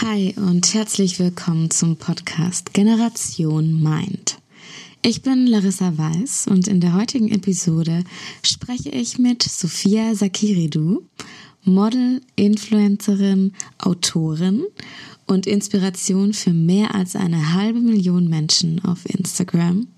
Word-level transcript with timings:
Hi 0.00 0.32
und 0.36 0.74
herzlich 0.74 1.18
willkommen 1.18 1.72
zum 1.72 1.96
Podcast 1.96 2.72
Generation 2.72 3.82
Mind. 3.82 4.38
Ich 5.02 5.22
bin 5.22 5.48
Larissa 5.48 5.98
Weiß 5.98 6.46
und 6.46 6.68
in 6.68 6.80
der 6.80 6.94
heutigen 6.94 7.32
Episode 7.32 8.04
spreche 8.44 8.90
ich 8.90 9.18
mit 9.18 9.42
Sophia 9.42 10.14
Sakiridou, 10.14 11.02
Model, 11.64 12.20
Influencerin, 12.36 13.54
Autorin 13.78 14.62
und 15.26 15.48
Inspiration 15.48 16.32
für 16.32 16.52
mehr 16.52 16.94
als 16.94 17.16
eine 17.16 17.54
halbe 17.54 17.80
Million 17.80 18.28
Menschen 18.28 18.84
auf 18.84 19.04
Instagram 19.04 19.88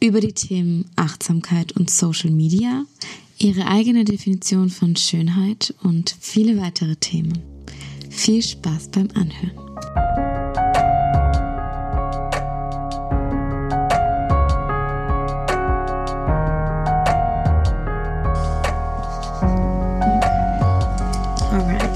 über 0.00 0.22
die 0.22 0.32
Themen 0.32 0.86
Achtsamkeit 0.96 1.72
und 1.72 1.90
Social 1.90 2.30
Media, 2.30 2.86
ihre 3.36 3.66
eigene 3.66 4.06
Definition 4.06 4.70
von 4.70 4.96
Schönheit 4.96 5.74
und 5.82 6.16
viele 6.20 6.58
weitere 6.58 6.96
Themen. 6.96 7.55
Viel 8.16 8.42
Spaß 8.42 8.88
beim 8.88 9.08
Anhören. 9.14 9.52
Alright. 21.52 21.90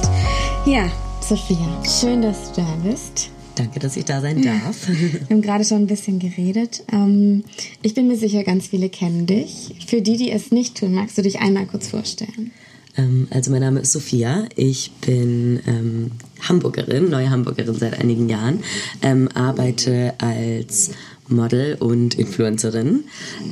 Ja, 0.66 0.88
Sophia, 1.26 1.56
schön, 1.84 2.20
dass 2.20 2.52
du 2.52 2.60
da 2.60 2.76
bist. 2.84 3.30
Danke, 3.54 3.80
dass 3.80 3.96
ich 3.96 4.04
da 4.04 4.20
sein 4.20 4.42
darf. 4.42 4.88
Wir 4.88 5.20
haben 5.30 5.42
gerade 5.42 5.64
schon 5.64 5.78
ein 5.78 5.86
bisschen 5.86 6.18
geredet. 6.18 6.84
Ähm, 6.92 7.44
ich 7.80 7.94
bin 7.94 8.06
mir 8.06 8.16
sicher, 8.16 8.44
ganz 8.44 8.68
viele 8.68 8.90
kennen 8.90 9.26
dich. 9.26 9.74
Für 9.86 10.02
die, 10.02 10.18
die 10.18 10.30
es 10.30 10.52
nicht 10.52 10.76
tun, 10.76 10.92
magst 10.92 11.16
du 11.16 11.22
dich 11.22 11.40
einmal 11.40 11.66
kurz 11.66 11.88
vorstellen? 11.88 12.52
Ähm, 12.96 13.28
also 13.30 13.50
mein 13.50 13.60
Name 13.60 13.80
ist 13.80 13.92
Sophia. 13.92 14.46
Ich 14.56 14.90
bin 15.06 15.60
ähm, 15.66 16.10
Hamburgerin, 16.48 17.10
neue 17.10 17.30
Hamburgerin 17.30 17.74
seit 17.74 18.00
einigen 18.00 18.28
Jahren, 18.28 18.60
ähm, 19.02 19.28
arbeite 19.34 20.14
als 20.18 20.90
Model 21.30 21.76
und 21.78 22.18
Influencerin. 22.18 23.04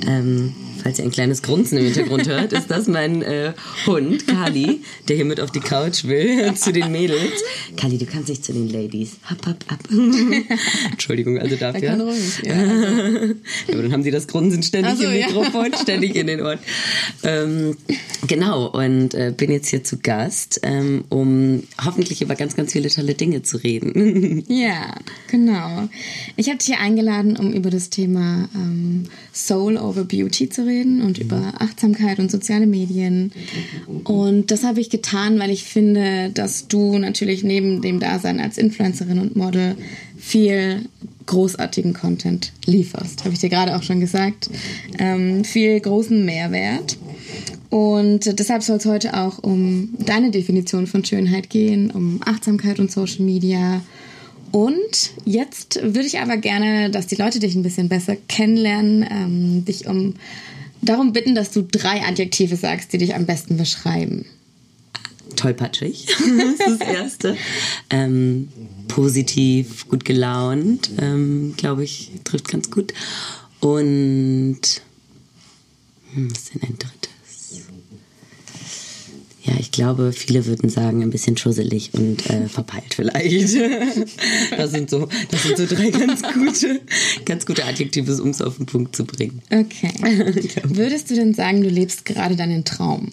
Ähm, 0.07 0.53
falls 0.83 0.99
ihr 0.99 1.05
ein 1.05 1.11
kleines 1.11 1.43
Grunzen 1.43 1.79
im 1.79 1.85
Hintergrund 1.85 2.27
hört, 2.29 2.53
ist 2.53 2.71
das 2.71 2.89
mein 2.89 3.23
äh, 3.23 3.53
Hund, 3.87 4.27
Kali, 4.27 4.81
der 5.09 5.17
hier 5.17 5.25
mit 5.25 5.41
auf 5.41 5.51
die 5.51 5.61
Couch 5.61 6.05
will, 6.05 6.55
zu 6.57 6.73
den 6.73 6.91
Mädels. 6.91 7.43
Kali, 7.77 7.99
du 7.99 8.07
kannst 8.07 8.29
nicht 8.29 8.45
zu 8.45 8.53
den 8.53 8.69
Ladies. 8.69 9.19
Hopp, 9.31 9.47
hopp, 9.47 9.65
ab. 9.69 9.79
Entschuldigung 10.91 11.39
also 11.39 11.57
dafür. 11.57 11.83
Er 11.83 11.91
kann 11.91 12.01
ruhig, 12.01 12.43
ja. 12.45 12.55
Aber 13.73 13.83
dann 13.83 13.93
haben 13.93 14.03
sie 14.03 14.11
das 14.11 14.27
Grunzen 14.27 14.63
ständig 14.63 14.97
so, 14.97 15.05
im 15.05 15.15
ja. 15.15 15.27
Mikrofon, 15.27 15.73
ständig 15.81 16.17
in 16.17 16.27
den 16.27 16.43
Ohren. 16.43 16.59
Ähm, 17.23 17.77
genau, 18.27 18.67
und 18.67 19.15
äh, 19.15 19.33
bin 19.37 19.51
jetzt 19.51 19.69
hier 19.69 19.85
zu 19.85 19.99
Gast, 19.99 20.61
ähm, 20.63 21.05
um 21.09 21.63
hoffentlich 21.85 22.23
über 22.23 22.35
ganz, 22.35 22.57
ganz 22.57 22.73
viele 22.73 22.89
tolle 22.89 23.15
Dinge 23.15 23.43
zu 23.43 23.59
reden. 23.59 24.45
Ja, 24.49 24.95
genau. 25.31 25.89
Ich 26.37 26.49
habe 26.49 26.59
dich 26.59 26.67
hier 26.69 26.81
eingeladen, 26.81 27.37
um 27.37 27.53
über 27.53 27.71
das 27.71 27.91
Thema 27.91 28.49
ähm, 28.55 29.05
Soul 29.33 29.77
over 29.77 30.05
Beauty 30.05 30.49
zu 30.49 30.65
reden 30.65 31.03
und 31.03 31.19
über 31.19 31.55
Achtsamkeit 31.59 32.19
und 32.19 32.31
soziale 32.31 32.67
Medien. 32.67 33.33
Und 34.05 34.51
das 34.51 34.65
habe 34.65 34.81
ich 34.81 34.91
getan, 34.91 35.39
weil 35.39 35.51
ich 35.51 35.65
finde, 35.65 36.31
dass 36.33 36.69
du 36.69 36.99
natürlich 36.99 37.45
neben 37.45 37.83
dem 37.83 38.01
Dasein 38.01 38.41
als 38.41 38.59
Influencerin 38.59 39.19
und 39.19 39.37
Model 39.37 39.77
viel 40.19 40.89
großartigen 41.27 41.95
Content 41.95 42.53
lieferst. 42.67 43.25
Habe 43.25 43.35
ich 43.35 43.41
dir 43.41 43.51
gerade 43.51 43.77
auch 43.77 43.83
schon 43.83 44.01
gesagt. 44.01 44.51
Ähm, 44.99 45.45
viel 45.45 45.79
großen 45.79 46.25
Mehrwert. 46.25 46.97
Und 47.71 48.39
deshalb 48.39 48.63
soll 48.63 48.79
es 48.79 48.87
heute 48.87 49.15
auch 49.15 49.39
um 49.43 49.91
deine 49.99 50.31
Definition 50.31 50.87
von 50.87 51.05
Schönheit 51.05 51.51
gehen, 51.51 51.91
um 51.91 52.21
Achtsamkeit 52.25 52.79
und 52.79 52.91
Social 52.91 53.25
Media. 53.25 53.83
Und 54.53 55.11
jetzt 55.27 55.79
würde 55.83 56.07
ich 56.07 56.19
aber 56.21 56.39
gerne, 56.39 56.91
dass 56.91 57.07
die 57.07 57.17
Leute 57.17 57.39
dich 57.39 57.55
ein 57.55 57.63
bisschen 57.63 57.89
besser 57.89 58.17
kennenlernen, 58.29 59.07
ähm, 59.11 59.65
dich 59.67 59.87
um 59.87 60.15
darum 60.81 61.13
bitten, 61.13 61.35
dass 61.35 61.51
du 61.51 61.63
drei 61.63 62.03
Adjektive 62.03 62.57
sagst, 62.57 62.93
die 62.93 62.99
dich 62.99 63.15
am 63.15 63.27
besten 63.27 63.59
beschreiben. 63.59 64.25
Tollpatschig, 65.37 66.07
das 66.19 66.69
ist 66.69 66.81
das 66.81 66.89
Erste. 66.89 67.37
ähm, 67.91 68.49
positiv, 68.89 69.87
gut 69.89 70.07
gelaunt, 70.07 70.91
ähm, 70.99 71.55
glaube 71.57 71.85
ich, 71.85 72.13
trifft 72.25 72.49
ganz 72.49 72.71
gut. 72.71 72.95
Und 73.61 74.61
hm, 76.15 76.31
was 76.31 76.39
ist 76.39 76.55
denn 76.55 76.63
ein 76.63 76.79
drittes? 76.79 76.98
Ja, 79.49 79.55
ich 79.59 79.71
glaube, 79.71 80.13
viele 80.13 80.45
würden 80.45 80.69
sagen, 80.69 81.03
ein 81.03 81.09
bisschen 81.09 81.39
schusselig 81.39 81.95
und 81.95 82.29
äh, 82.29 82.49
verpeilt 82.49 82.95
vielleicht. 82.95 83.57
Das 84.57 84.73
sind 84.73 84.91
so, 84.91 85.09
das 85.31 85.43
sind 85.43 85.57
so 85.57 85.67
drei 85.67 85.91
ganz 85.91 86.23
gute, 86.23 86.81
ganz 87.25 87.47
gute 87.47 87.65
Adjektive, 87.65 88.23
um 88.23 88.31
es 88.31 88.43
auf 88.43 88.57
den 88.57 88.67
Punkt 88.67 88.95
zu 88.95 89.05
bringen. 89.05 89.41
Okay. 89.51 89.93
Würdest 90.65 91.11
du 91.11 91.15
denn 91.15 91.33
sagen, 91.33 91.63
du 91.63 91.69
lebst 91.69 92.05
gerade 92.05 92.37
deinen 92.37 92.65
Traum? 92.65 93.13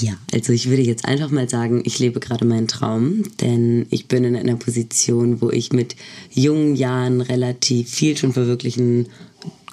Ja, 0.00 0.12
also 0.32 0.52
ich 0.52 0.68
würde 0.68 0.82
jetzt 0.82 1.06
einfach 1.06 1.30
mal 1.30 1.48
sagen, 1.48 1.82
ich 1.84 1.98
lebe 1.98 2.20
gerade 2.20 2.44
meinen 2.44 2.68
Traum, 2.68 3.24
denn 3.40 3.86
ich 3.90 4.06
bin 4.06 4.22
in 4.22 4.36
einer 4.36 4.56
Position, 4.56 5.40
wo 5.40 5.50
ich 5.50 5.72
mit 5.72 5.96
jungen 6.30 6.76
Jahren 6.76 7.22
relativ 7.22 7.88
viel 7.88 8.16
schon 8.16 8.32
verwirklichen 8.32 9.08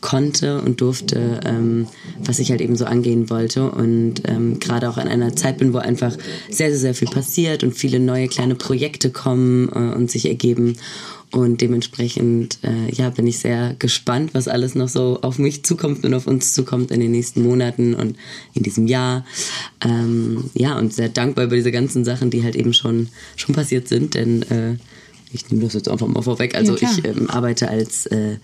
konnte 0.06 0.62
und 0.62 0.82
durfte, 0.82 1.40
ähm, 1.44 1.88
was 2.24 2.38
ich 2.38 2.52
halt 2.52 2.62
eben 2.62 2.76
so 2.76 2.86
angehen 2.86 3.32
wollte. 3.32 3.72
Und 3.72 4.22
ähm, 4.26 4.60
gerade 4.60 4.88
auch 4.88 5.00
in 5.00 5.08
einer 5.08 5.36
Zeit 5.36 5.58
bin, 5.58 5.74
wo 5.74 5.80
einfach 5.80 6.16
sehr, 6.48 6.70
sehr, 6.70 6.78
sehr 6.78 6.94
viel 6.94 7.08
passiert 7.08 7.64
und 7.64 7.74
viele 7.74 8.00
neue 8.00 8.28
kleine 8.28 8.54
Projekte 8.54 9.10
kommen 9.10 9.68
äh, 9.70 9.96
und 9.96 10.12
sich 10.12 10.28
ergeben. 10.28 10.78
Und 11.32 11.60
dementsprechend 11.62 12.60
äh, 12.62 12.94
ja, 12.94 13.10
bin 13.10 13.26
ich 13.26 13.40
sehr 13.40 13.76
gespannt, 13.80 14.36
was 14.36 14.48
alles 14.48 14.76
noch 14.76 14.90
so 14.90 15.18
auf 15.24 15.40
mich 15.40 15.64
zukommt 15.64 16.06
und 16.06 16.14
auf 16.14 16.28
uns 16.28 16.54
zukommt 16.54 16.92
in 16.92 17.00
den 17.00 17.10
nächsten 17.10 17.42
Monaten 17.42 17.96
und 17.96 18.16
in 18.54 18.62
diesem 18.62 18.86
Jahr. 18.86 19.26
Ähm, 19.84 20.52
ja, 20.54 20.78
und 20.78 20.94
sehr 20.94 21.10
dankbar 21.10 21.46
über 21.46 21.56
diese 21.56 21.72
ganzen 21.72 22.06
Sachen, 22.06 22.30
die 22.30 22.44
halt 22.44 22.56
eben 22.56 22.74
schon, 22.74 23.10
schon 23.38 23.56
passiert 23.56 23.88
sind, 23.88 24.14
denn 24.14 24.44
äh, 24.44 24.76
ich 25.36 25.52
nehme 25.52 25.64
das 25.64 25.74
jetzt 25.74 25.90
einfach 25.90 26.08
mal 26.08 26.22
vorweg. 26.22 26.56
Also 26.56 26.76
Ja, 26.78 26.90
ich 26.90 27.06
ähm, 27.06 27.30
arbeite 27.30 27.70
als, 27.70 28.06
äh, 28.08 28.38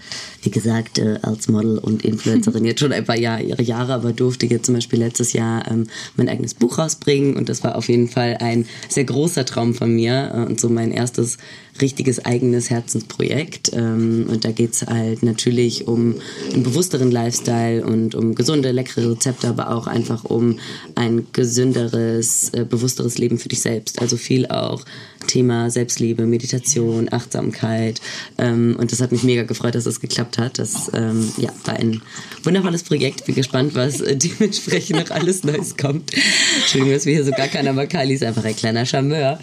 wie 0.44 0.52
gesagt, 0.52 1.00
äh, 1.00 1.20
als 1.22 1.48
Model 1.48 1.78
und 1.78 2.04
Influencerin 2.04 2.66
jetzt 2.72 2.80
schon 2.80 2.92
ein 2.92 3.06
paar 3.06 3.18
Jahr, 3.18 3.42
Jahre, 3.42 3.94
aber 3.94 4.14
durfte 4.14 4.46
jetzt 4.46 4.66
zum 4.66 4.76
Beispiel 4.76 5.00
letztes 5.00 5.34
Jahr 5.34 5.70
ähm, 5.72 5.88
mein 6.18 6.30
eigenes 6.30 6.54
Buch 6.54 6.78
rausbringen 6.78 7.36
und 7.36 7.50
das 7.50 7.64
war 7.64 7.76
auf 7.76 7.90
jeden 7.90 8.10
Fall 8.10 8.38
ein 8.40 8.66
sehr 8.90 9.06
großer 9.06 9.46
Traum 9.46 9.74
von 9.74 9.92
mir 9.96 10.32
äh, 10.34 10.50
und 10.50 10.60
so 10.60 10.70
mein 10.70 10.92
erstes 10.92 11.38
richtiges 11.80 12.26
eigenes 12.26 12.70
Herzensprojekt. 12.70 13.72
Ähm, 13.74 14.28
und 14.30 14.44
da 14.44 14.52
geht's 14.52 14.86
halt 14.86 15.24
natürlich 15.24 15.88
um 15.88 16.16
einen 16.54 16.64
bewussteren 16.64 17.12
Lifestyle 17.12 17.86
und 17.86 18.16
um 18.16 18.36
gesunde, 18.36 18.72
leckere 18.72 19.12
Rezepte, 19.12 19.48
aber 19.48 19.70
auch 19.76 19.88
einfach 19.88 20.26
um 20.26 20.60
ein 20.96 21.28
gesünderes, 21.32 22.50
äh, 22.50 22.66
bewussteres 22.66 23.18
Leben 23.18 23.38
für 23.38 23.50
dich 23.50 23.62
selbst. 23.62 24.02
Also 24.02 24.18
viel 24.18 24.48
auch 24.48 24.84
Thema 25.28 25.70
Selbstliebe, 25.70 26.26
Meditation, 26.26 26.81
Achtsamkeit. 27.12 28.02
Ähm, 28.38 28.76
und 28.80 28.92
das 28.92 29.02
hat 29.02 29.12
mich 29.12 29.24
mega 29.24 29.44
gefreut, 29.44 29.76
dass 29.76 29.86
es 29.86 30.00
geklappt 30.00 30.38
hat. 30.38 30.60
Das 30.60 30.92
ähm, 30.94 31.32
ja, 31.38 31.50
war 31.66 31.76
ein 31.76 32.02
wundervolles 32.44 32.84
Projekt. 32.84 33.26
Bin 33.26 33.36
gespannt, 33.36 33.76
was 33.76 34.02
äh, 34.02 34.16
dementsprechend 34.18 34.98
noch 35.00 35.12
alles 35.12 35.44
Neues 35.44 35.78
kommt. 35.78 36.12
Entschuldigung, 36.60 36.94
dass 36.94 37.06
wir 37.06 37.14
hier 37.14 37.24
so 37.26 37.32
gar 37.32 37.48
keiner 37.48 37.74
mal 37.74 37.88
Kali 37.88 38.14
ist 38.14 38.24
einfach 38.24 38.44
ein 38.46 38.56
kleiner 38.56 38.86
Charmeur. 38.86 39.40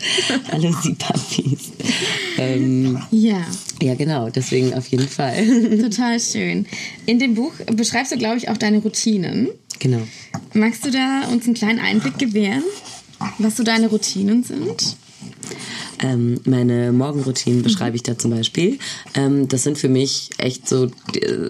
Hallo, 0.53 0.75
Sie 0.83 0.95
Puppies. 0.95 1.71
Ähm, 2.39 2.99
Ja, 3.11 3.45
ja, 3.83 3.95
genau, 3.95 4.31
deswegen 4.31 4.75
auf 4.75 4.87
jeden 4.89 5.09
Fall. 5.09 5.45
total 5.81 6.21
schön. 6.21 6.67
In 7.07 7.19
dem 7.19 7.35
Buch 7.35 7.53
beschreibst 7.73 8.13
du, 8.13 8.17
glaube 8.19 8.37
ich, 8.39 8.49
auch 8.49 8.57
deine 8.57 8.79
Routinen. 8.79 9.49
genau. 9.79 10.03
Magst 10.55 10.85
du 10.85 10.91
da 10.91 11.29
uns 11.31 11.45
einen 11.47 11.55
kleinen 11.55 11.79
Einblick 11.79 12.19
gewähren, 12.19 12.63
was 13.39 13.57
so 13.57 13.63
deine 13.65 13.89
Routinen 13.89 14.43
sind? 14.45 14.97
Ähm, 16.01 16.41
meine 16.45 16.93
Morgenroutinen 16.93 17.63
beschreibe 17.63 17.97
ich 17.97 18.03
da 18.03 18.17
zum 18.17 18.31
Beispiel. 18.31 18.79
Ähm, 19.15 19.49
das 19.49 19.65
sind 19.65 19.79
für 19.79 19.89
mich 19.89 20.31
echt 20.39 20.69
so 20.69 20.85
äh, 20.85 21.49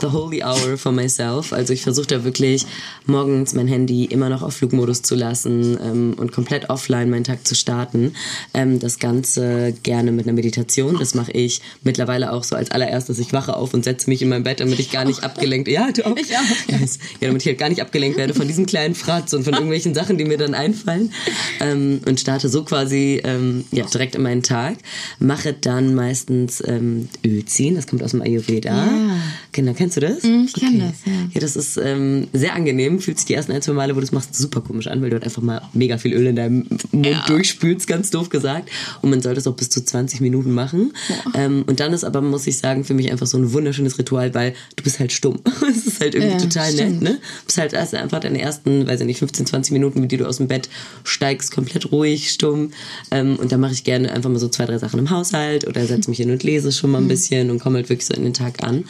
the 0.00 0.08
holy 0.08 0.42
hour 0.42 0.76
for 0.76 0.92
myself. 0.92 1.52
Also 1.52 1.72
ich 1.72 1.82
versuche 1.82 2.06
da 2.06 2.24
wirklich 2.24 2.66
morgens 3.06 3.54
mein 3.54 3.68
Handy 3.68 4.04
immer 4.04 4.28
noch 4.28 4.42
auf 4.42 4.54
Flugmodus 4.56 5.02
zu 5.02 5.14
lassen 5.14 5.78
ähm, 5.82 6.14
und 6.16 6.32
komplett 6.32 6.68
offline 6.70 7.10
meinen 7.10 7.24
Tag 7.24 7.46
zu 7.46 7.54
starten. 7.54 8.12
Ähm, 8.54 8.78
das 8.78 8.98
Ganze 8.98 9.74
gerne 9.82 10.12
mit 10.12 10.26
einer 10.26 10.34
Meditation. 10.34 10.98
Das 10.98 11.14
mache 11.14 11.32
ich 11.32 11.60
mittlerweile 11.82 12.32
auch 12.32 12.44
so 12.44 12.56
als 12.56 12.70
allererstes. 12.70 13.18
Ich 13.18 13.32
wache 13.32 13.56
auf 13.56 13.74
und 13.74 13.84
setze 13.84 14.10
mich 14.10 14.22
in 14.22 14.28
mein 14.28 14.42
Bett, 14.42 14.60
damit 14.60 14.78
ich 14.78 14.90
gar 14.90 15.04
nicht 15.04 15.24
abgelenkt. 15.24 15.68
Ja, 15.68 15.90
du 15.90 16.06
auch. 16.06 16.16
Ich 16.16 16.36
auch. 16.36 16.40
Yes. 16.80 16.98
Ja, 17.20 17.28
damit 17.28 17.42
ich 17.42 17.48
halt 17.48 17.58
gar 17.58 17.68
nicht 17.68 17.80
abgelenkt 17.80 18.18
werde 18.18 18.34
von 18.34 18.46
diesem 18.46 18.66
kleinen 18.66 18.94
Fratz 18.94 19.32
und 19.32 19.44
von 19.44 19.54
irgendwelchen 19.60 19.94
Sachen, 19.94 20.18
die 20.18 20.24
mir 20.24 20.38
dann 20.38 20.54
einfallen. 20.54 21.12
Ähm, 21.60 22.00
und 22.06 22.20
starte 22.20 22.48
so 22.48 22.64
quasi 22.64 23.19
ähm, 23.24 23.64
ja, 23.72 23.84
direkt 23.86 24.14
in 24.14 24.22
meinen 24.22 24.42
Tag. 24.42 24.76
Mache 25.18 25.52
dann 25.52 25.94
meistens 25.94 26.62
ähm, 26.66 27.08
Öl 27.24 27.44
ziehen, 27.44 27.74
das 27.74 27.86
kommt 27.86 28.02
aus 28.02 28.10
dem 28.12 28.22
Ayurveda. 28.22 28.70
Ja. 28.74 29.16
Genau, 29.52 29.72
kennst 29.74 29.96
du 29.96 30.00
das? 30.00 30.22
Mm, 30.22 30.44
ich 30.46 30.52
kenn 30.54 30.78
das, 30.80 30.94
ja. 31.04 31.12
Ja, 31.32 31.40
das 31.40 31.56
ist 31.56 31.76
ähm, 31.76 32.28
sehr 32.32 32.54
angenehm. 32.54 33.00
Fühlt 33.00 33.18
sich 33.18 33.26
die 33.26 33.34
ersten 33.34 33.52
ein, 33.52 33.62
zwei 33.62 33.72
Male, 33.72 33.94
wo 33.96 34.00
du 34.00 34.04
es 34.04 34.12
machst, 34.12 34.34
super 34.34 34.60
komisch 34.60 34.86
an, 34.86 35.02
weil 35.02 35.10
du 35.10 35.14
halt 35.14 35.24
einfach 35.24 35.42
mal 35.42 35.62
mega 35.72 35.98
viel 35.98 36.12
Öl 36.14 36.26
in 36.26 36.36
deinem 36.36 36.66
Mund 36.92 37.06
Ja. 37.06 37.24
durchspülst, 37.26 37.86
ganz 37.86 38.10
doof 38.10 38.28
gesagt. 38.28 38.70
Und 39.02 39.10
man 39.10 39.20
sollte 39.22 39.40
es 39.40 39.46
auch 39.46 39.54
bis 39.56 39.70
zu 39.70 39.84
20 39.84 40.20
Minuten 40.20 40.52
machen. 40.52 40.92
Ähm, 41.34 41.64
und 41.66 41.80
dann 41.80 41.92
ist 41.92 42.04
aber, 42.04 42.20
muss 42.20 42.46
ich 42.46 42.58
sagen, 42.58 42.84
für 42.84 42.94
mich 42.94 43.10
einfach 43.10 43.26
so 43.26 43.38
ein 43.38 43.52
wunderschönes 43.52 43.98
Ritual, 43.98 44.34
weil 44.34 44.54
du 44.76 44.82
bist 44.84 45.00
halt 45.00 45.12
stumm. 45.12 45.38
Es 45.70 45.86
ist 45.86 46.00
halt 46.00 46.14
irgendwie 46.14 46.32
Ja, 46.34 46.38
total 46.40 46.72
stimmt. 46.72 47.02
nett, 47.02 47.02
ne? 47.02 47.10
Du 47.18 47.46
bist 47.46 47.58
halt 47.58 47.72
erst 47.72 47.94
einfach 47.94 48.20
deine 48.20 48.40
ersten, 48.40 48.86
weiß 48.86 49.00
ich 49.00 49.06
nicht, 49.06 49.18
15, 49.18 49.46
20 49.46 49.72
Minuten, 49.72 50.00
mit 50.00 50.10
die 50.12 50.16
du 50.16 50.26
aus 50.26 50.38
dem 50.38 50.48
Bett 50.48 50.68
steigst, 51.04 51.50
komplett 51.52 51.90
ruhig, 51.92 52.30
stumm. 52.30 52.70
Ähm, 53.10 53.36
und 53.36 53.52
dann 53.52 53.60
mache 53.60 53.72
ich 53.72 53.84
gerne 53.84 54.12
einfach 54.12 54.30
mal 54.30 54.38
so 54.38 54.48
zwei, 54.48 54.66
drei 54.66 54.78
Sachen 54.78 54.98
im 54.98 55.10
Haushalt 55.10 55.66
oder 55.66 55.86
setze 55.86 56.10
mich 56.10 56.18
hin 56.18 56.30
und 56.30 56.42
lese 56.42 56.72
schon 56.72 56.90
mal 56.90 56.98
ein 56.98 57.08
bisschen 57.08 57.50
und 57.50 57.58
komme 57.58 57.76
halt 57.78 57.88
wirklich 57.88 58.06
so 58.06 58.14
in 58.14 58.24
den 58.24 58.34
Tag 58.34 58.62
an. 58.62 58.84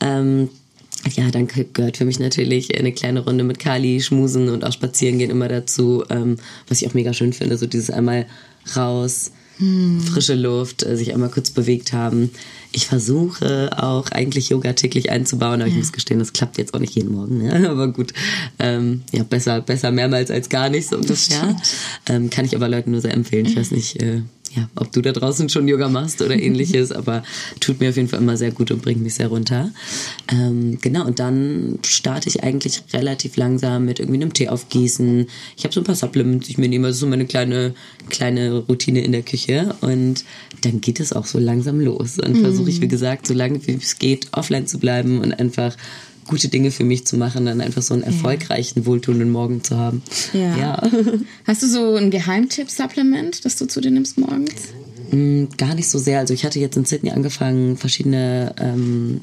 Ähm, 0.00 0.48
ja, 1.14 1.30
dann 1.30 1.48
gehört 1.48 1.96
für 1.96 2.04
mich 2.04 2.20
natürlich 2.20 2.78
eine 2.78 2.92
kleine 2.92 3.20
Runde 3.20 3.44
mit 3.44 3.58
Kali, 3.58 4.00
Schmusen 4.00 4.48
und 4.48 4.64
auch 4.64 4.72
Spazieren 4.72 5.18
gehen 5.18 5.30
immer 5.30 5.48
dazu, 5.48 6.04
ähm, 6.10 6.36
was 6.68 6.80
ich 6.80 6.88
auch 6.88 6.94
mega 6.94 7.12
schön 7.12 7.32
finde, 7.32 7.56
so 7.56 7.66
dieses 7.66 7.90
einmal 7.90 8.26
raus, 8.76 9.32
frische 10.04 10.34
Luft, 10.34 10.84
äh, 10.84 10.96
sich 10.96 11.12
einmal 11.14 11.30
kurz 11.30 11.50
bewegt 11.50 11.92
haben. 11.92 12.30
Ich 12.72 12.86
versuche 12.86 13.70
auch 13.76 14.10
eigentlich 14.10 14.48
Yoga 14.48 14.72
täglich 14.72 15.10
einzubauen, 15.10 15.60
aber 15.60 15.68
ich 15.68 15.76
muss 15.76 15.92
gestehen, 15.92 16.18
das 16.18 16.32
klappt 16.32 16.58
jetzt 16.58 16.72
auch 16.74 16.78
nicht 16.78 16.94
jeden 16.94 17.12
Morgen. 17.12 17.38
Ne? 17.38 17.68
Aber 17.70 17.88
gut, 17.88 18.12
ähm, 18.58 19.02
ja, 19.12 19.24
besser, 19.24 19.60
besser 19.60 19.90
mehrmals 19.90 20.30
als 20.30 20.48
gar 20.48 20.70
nicht 20.70 20.88
so 20.88 20.96
ungefähr. 20.96 21.56
Ähm, 22.08 22.30
kann 22.30 22.46
ich 22.46 22.56
aber 22.56 22.68
Leuten 22.68 22.92
nur 22.92 23.00
sehr 23.00 23.12
empfehlen. 23.12 23.46
Ich 23.46 23.56
weiß 23.56 23.72
nicht, 23.72 24.02
äh, 24.02 24.22
ja, 24.54 24.68
ob 24.74 24.92
du 24.92 25.00
da 25.00 25.12
draußen 25.12 25.48
schon 25.48 25.68
Yoga 25.68 25.88
machst 25.88 26.20
oder 26.22 26.34
ähnliches, 26.38 26.92
aber 26.92 27.22
tut 27.60 27.80
mir 27.80 27.90
auf 27.90 27.96
jeden 27.96 28.08
Fall 28.08 28.20
immer 28.20 28.36
sehr 28.36 28.50
gut 28.50 28.70
und 28.70 28.82
bringt 28.82 29.02
mich 29.02 29.14
sehr 29.14 29.28
runter. 29.28 29.70
Ähm, 30.28 30.78
genau, 30.80 31.06
und 31.06 31.18
dann 31.18 31.78
starte 31.86 32.28
ich 32.28 32.42
eigentlich 32.42 32.82
relativ 32.92 33.36
langsam 33.36 33.84
mit 33.84 33.98
irgendwie 33.98 34.20
einem 34.20 34.32
Tee 34.32 34.48
aufgießen. 34.48 35.26
Ich 35.56 35.64
habe 35.64 35.72
so 35.72 35.80
ein 35.80 35.84
paar 35.84 35.94
Supplements, 35.94 36.46
die 36.46 36.52
ich 36.52 36.58
mir 36.58 36.68
nehme, 36.68 36.88
das 36.88 36.96
ist 36.96 37.00
so 37.00 37.06
meine 37.06 37.26
kleine, 37.26 37.74
kleine 38.10 38.58
Routine 38.58 39.02
in 39.02 39.12
der 39.12 39.22
Küche 39.22 39.74
und 39.80 40.24
dann 40.62 40.80
geht 40.80 41.00
es 41.00 41.12
auch 41.12 41.26
so 41.26 41.38
langsam 41.38 41.80
los. 41.80 42.18
Und 42.18 42.38
versuche 42.38 42.70
ich, 42.70 42.80
wie 42.80 42.88
gesagt, 42.88 43.26
so 43.26 43.34
lange 43.34 43.66
wie 43.66 43.74
es 43.74 43.98
geht, 43.98 44.28
offline 44.32 44.66
zu 44.66 44.78
bleiben 44.78 45.20
und 45.20 45.32
einfach 45.32 45.76
gute 46.26 46.48
Dinge 46.48 46.70
für 46.70 46.84
mich 46.84 47.04
zu 47.06 47.16
machen, 47.16 47.46
dann 47.46 47.60
einfach 47.60 47.82
so 47.82 47.94
einen 47.94 48.02
erfolgreichen, 48.02 48.86
wohltuenden 48.86 49.30
Morgen 49.30 49.62
zu 49.64 49.76
haben. 49.76 50.02
Ja. 50.32 50.56
ja. 50.56 50.82
Hast 51.46 51.62
du 51.62 51.66
so 51.66 51.94
ein 51.96 52.10
Geheimtipp-Supplement, 52.10 53.44
das 53.44 53.56
du 53.56 53.66
zu 53.66 53.80
dir 53.80 53.90
nimmst 53.90 54.18
morgens? 54.18 54.52
Mm, 55.10 55.44
Gar 55.58 55.74
nicht 55.74 55.88
so 55.88 55.98
sehr. 55.98 56.18
Also 56.20 56.32
ich 56.34 56.44
hatte 56.44 56.58
jetzt 56.60 56.76
in 56.76 56.84
Sydney 56.84 57.10
angefangen, 57.10 57.76
verschiedene 57.76 58.54
ähm, 58.58 59.20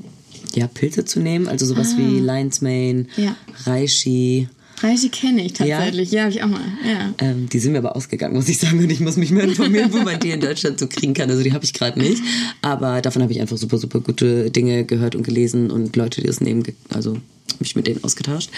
ja, 0.56 0.68
Pilze 0.68 1.06
zu 1.06 1.19
nehmen. 1.19 1.48
Also 1.48 1.66
sowas 1.66 1.96
wie 1.98 2.19
Lion's 2.19 2.62
Mane, 2.62 3.06
Ah. 3.18 3.22
Ja. 3.22 3.36
Reishi. 3.66 4.50
Reishi 4.81 5.09
kenne 5.09 5.43
ich 5.43 5.53
tatsächlich. 5.53 6.11
Ja, 6.11 6.21
habe 6.23 6.31
ich 6.31 6.43
auch 6.43 6.47
mal. 6.47 6.61
Ja. 6.85 7.13
Ähm, 7.19 7.49
die 7.49 7.59
sind 7.59 7.73
mir 7.73 7.79
aber 7.79 7.95
ausgegangen, 7.95 8.35
muss 8.35 8.49
ich 8.49 8.57
sagen. 8.57 8.79
Und 8.79 8.89
ich 8.89 8.99
muss 8.99 9.17
mich 9.17 9.31
mehr 9.31 9.43
informieren, 9.43 9.91
wo 9.91 9.97
man 9.97 10.19
die 10.19 10.31
in 10.31 10.41
Deutschland 10.41 10.79
so 10.79 10.87
kriegen 10.87 11.13
kann. 11.13 11.29
Also 11.29 11.43
die 11.43 11.53
habe 11.53 11.65
ich 11.65 11.73
gerade 11.73 11.99
nicht. 11.99 12.21
Aber 12.61 13.01
davon 13.01 13.21
habe 13.21 13.31
ich 13.31 13.41
einfach 13.41 13.57
super, 13.57 13.77
super 13.77 13.99
gute 13.99 14.51
Dinge 14.51 14.85
gehört 14.85 15.15
und 15.15 15.23
gelesen 15.23 15.71
und 15.71 15.95
Leute, 15.95 16.21
die 16.21 16.27
das 16.27 16.41
nehmen, 16.41 16.63
also 16.89 17.17
habe 17.54 17.63
ich 17.63 17.75
mit 17.75 17.88
denen 17.88 18.04
ausgetauscht. 18.04 18.50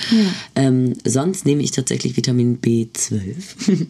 Ähm, 0.56 0.94
sonst 1.06 1.46
nehme 1.46 1.64
ich 1.64 1.72
tatsächlich 1.72 2.16
Vitamin 2.18 2.60
B12. 2.60 3.22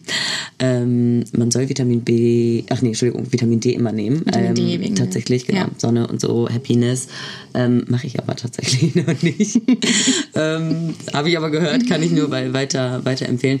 ähm, 0.58 1.24
man 1.32 1.50
soll 1.50 1.68
Vitamin 1.68 2.02
B, 2.02 2.64
ach 2.70 2.82
nee, 2.82 2.88
Entschuldigung, 2.88 3.32
Vitamin 3.32 3.60
D 3.60 3.72
immer 3.72 3.92
nehmen. 3.92 4.24
Vitamin 4.24 4.48
ähm, 4.48 4.54
D 4.54 4.80
wegen- 4.80 4.94
tatsächlich, 4.94 5.46
genau. 5.46 5.60
ja. 5.60 5.70
Sonne 5.78 6.06
und 6.06 6.20
so, 6.20 6.48
Happiness. 6.48 7.08
Ähm, 7.54 7.84
Mache 7.88 8.06
ich 8.06 8.18
aber 8.18 8.36
tatsächlich 8.36 8.94
noch 9.06 9.22
nicht. 9.22 9.60
ähm, 10.34 10.94
Habe 11.12 11.28
ich 11.30 11.36
aber 11.36 11.50
gehört, 11.50 11.86
kann 11.88 12.02
ich 12.02 12.10
nur 12.10 12.30
weiter, 12.30 13.04
weiter 13.04 13.28
empfehlen. 13.28 13.60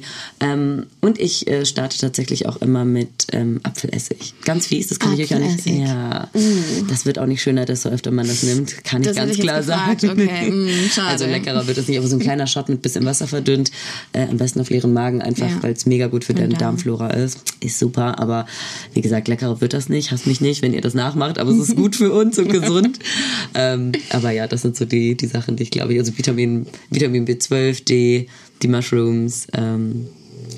Und 1.00 1.20
ich 1.20 1.46
äh, 1.46 1.66
starte 1.66 1.98
tatsächlich 1.98 2.46
auch 2.46 2.60
immer 2.62 2.84
mit 2.84 3.26
Apfelessig. 3.62 4.34
Ganz 4.44 4.66
fies, 4.66 4.88
das 4.88 4.98
kann 4.98 5.14
ich 5.14 5.20
euch 5.20 5.34
auch 5.34 5.38
nicht. 5.38 5.66
Ja, 5.66 6.28
das 6.88 7.06
wird 7.06 7.18
auch 7.18 7.26
nicht 7.26 7.42
schöner, 7.42 7.64
desto 7.64 7.88
öfter 7.88 8.10
man 8.10 8.26
das 8.26 8.42
nimmt. 8.42 8.84
Kann 8.84 9.02
ich 9.02 9.08
Das 9.08 9.16
ganz 9.16 9.32
ich 9.32 9.38
jetzt 9.38 9.46
klar 9.46 9.62
sagen. 9.62 10.10
Okay, 10.10 10.50
mm, 10.50 10.90
schade. 10.90 11.08
Also 11.08 11.24
leckerer 11.32 11.66
wird 11.66 11.78
es 11.78 11.88
nicht, 11.88 11.98
aber 11.98 12.06
so 12.06 12.16
ein 12.16 12.20
kleiner 12.28 12.46
Shot 12.46 12.68
mit 12.68 12.82
bisschen 12.82 13.04
Wasser 13.04 13.26
verdünnt, 13.26 13.70
äh, 14.12 14.22
am 14.22 14.36
besten 14.36 14.60
auf 14.60 14.70
leeren 14.70 14.92
Magen 14.92 15.20
einfach, 15.22 15.48
Ja. 15.48 15.62
weil 15.62 15.72
es 15.72 15.86
mega 15.86 16.06
gut 16.06 16.24
für 16.24 16.34
deine 16.34 16.50
Darm. 16.50 16.60
Darmflora 16.72 17.08
ist. 17.10 17.38
Ist 17.60 17.78
super, 17.78 18.18
aber 18.18 18.46
wie 18.94 19.00
gesagt, 19.00 19.28
leckerer 19.28 19.60
wird 19.60 19.72
das 19.72 19.88
nicht. 19.88 20.10
Hasst 20.12 20.26
mich 20.26 20.40
nicht, 20.40 20.62
wenn 20.62 20.72
ihr 20.74 20.80
das 20.80 20.94
nachmacht, 20.94 21.38
aber 21.38 21.50
es 21.50 21.58
ist 21.68 21.76
gut 21.76 21.96
für 21.96 22.12
uns 22.12 22.38
und 22.38 22.48
gesund. 22.52 22.98
ähm, 23.54 23.92
aber 24.10 24.30
ja, 24.30 24.46
das 24.46 24.62
sind 24.62 24.76
so 24.76 24.84
die, 24.84 25.16
die 25.16 25.26
Sachen, 25.26 25.56
die 25.56 25.64
ich 25.64 25.70
glaube, 25.70 25.98
also 25.98 26.16
Vitamin, 26.16 26.66
Vitamin 26.90 27.26
B12, 27.26 27.84
D, 27.84 28.28
die 28.62 28.68
Mushrooms, 28.68 29.46
ähm, 29.54 30.06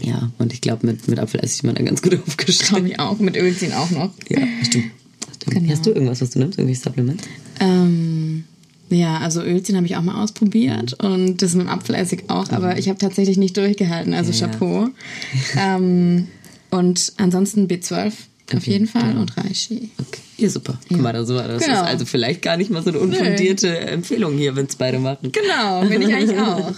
ja, 0.03 0.31
und 0.39 0.53
ich 0.53 0.61
glaube, 0.61 0.87
mit, 0.87 1.09
mit 1.09 1.19
Apfelessig 1.19 1.59
ist 1.59 1.63
man 1.65 1.75
da 1.75 1.83
ganz 1.83 2.03
gut 2.03 2.19
aufgestellt. 2.27 2.69
Glaube 2.71 2.89
ich 2.89 2.99
auch. 3.01 3.19
Mit 3.19 3.37
Ölziehen 3.37 3.73
auch 3.73 3.91
noch. 3.91 4.11
Ja, 4.29 4.39
stimmt. 4.63 4.91
stimmt. 5.37 5.55
Genau. 5.57 5.73
Hast 5.73 5.87
du 5.87 5.91
irgendwas, 5.91 6.21
was 6.21 6.31
du 6.31 6.39
nimmst? 6.41 6.59
Irgendwelche 6.59 6.83
Supplements? 6.83 7.25
Ähm, 7.61 8.45
ja, 8.91 9.19
also 9.19 9.43
Ölziehen 9.43 9.77
habe 9.77 9.87
ich 9.87 9.97
auch 9.97 10.03
mal 10.03 10.23
ausprobiert 10.23 10.95
und 11.03 11.43
das 11.43 11.55
mit 11.55 11.67
dem 11.67 11.71
Apfelessig 11.71 12.25
auch, 12.29 12.51
aber 12.51 12.79
ich 12.79 12.89
habe 12.89 12.99
tatsächlich 12.99 13.37
nicht 13.37 13.57
durchgehalten, 13.57 14.15
also 14.15 14.31
Ja. 14.33 14.49
Chapeau. 14.49 14.89
ähm, 15.59 16.29
und 16.71 17.13
ansonsten 17.17 17.67
B12 17.67 18.07
auf 18.07 18.13
Okay, 18.53 18.73
jeden 18.73 18.87
Fall 18.87 19.09
genau. 19.09 19.21
und 19.23 19.37
Reishi. 19.37 19.91
Okay. 19.99 20.21
Ja, 20.37 20.49
super. 20.51 20.79
Guck 20.89 21.01
mal, 21.01 21.13
da 21.13 21.25
so 21.25 21.35
war 21.35 21.49
das. 21.49 21.65
Genau. 21.65 21.81
ist 21.81 21.87
also 21.87 22.05
vielleicht 22.05 22.43
gar 22.43 22.57
nicht 22.57 22.71
mal 22.71 22.83
so 22.83 22.91
eine 22.91 22.99
unfundierte 22.99 23.79
Empfehlung 23.79 24.37
hier, 24.37 24.55
wenn 24.57 24.67
es 24.67 24.77
beide 24.77 24.99
machen. 24.99 25.33
Genau, 25.33 25.81
bin 25.89 26.03
ich 26.03 26.13
eigentlich 26.15 26.39
auch. 26.41 26.73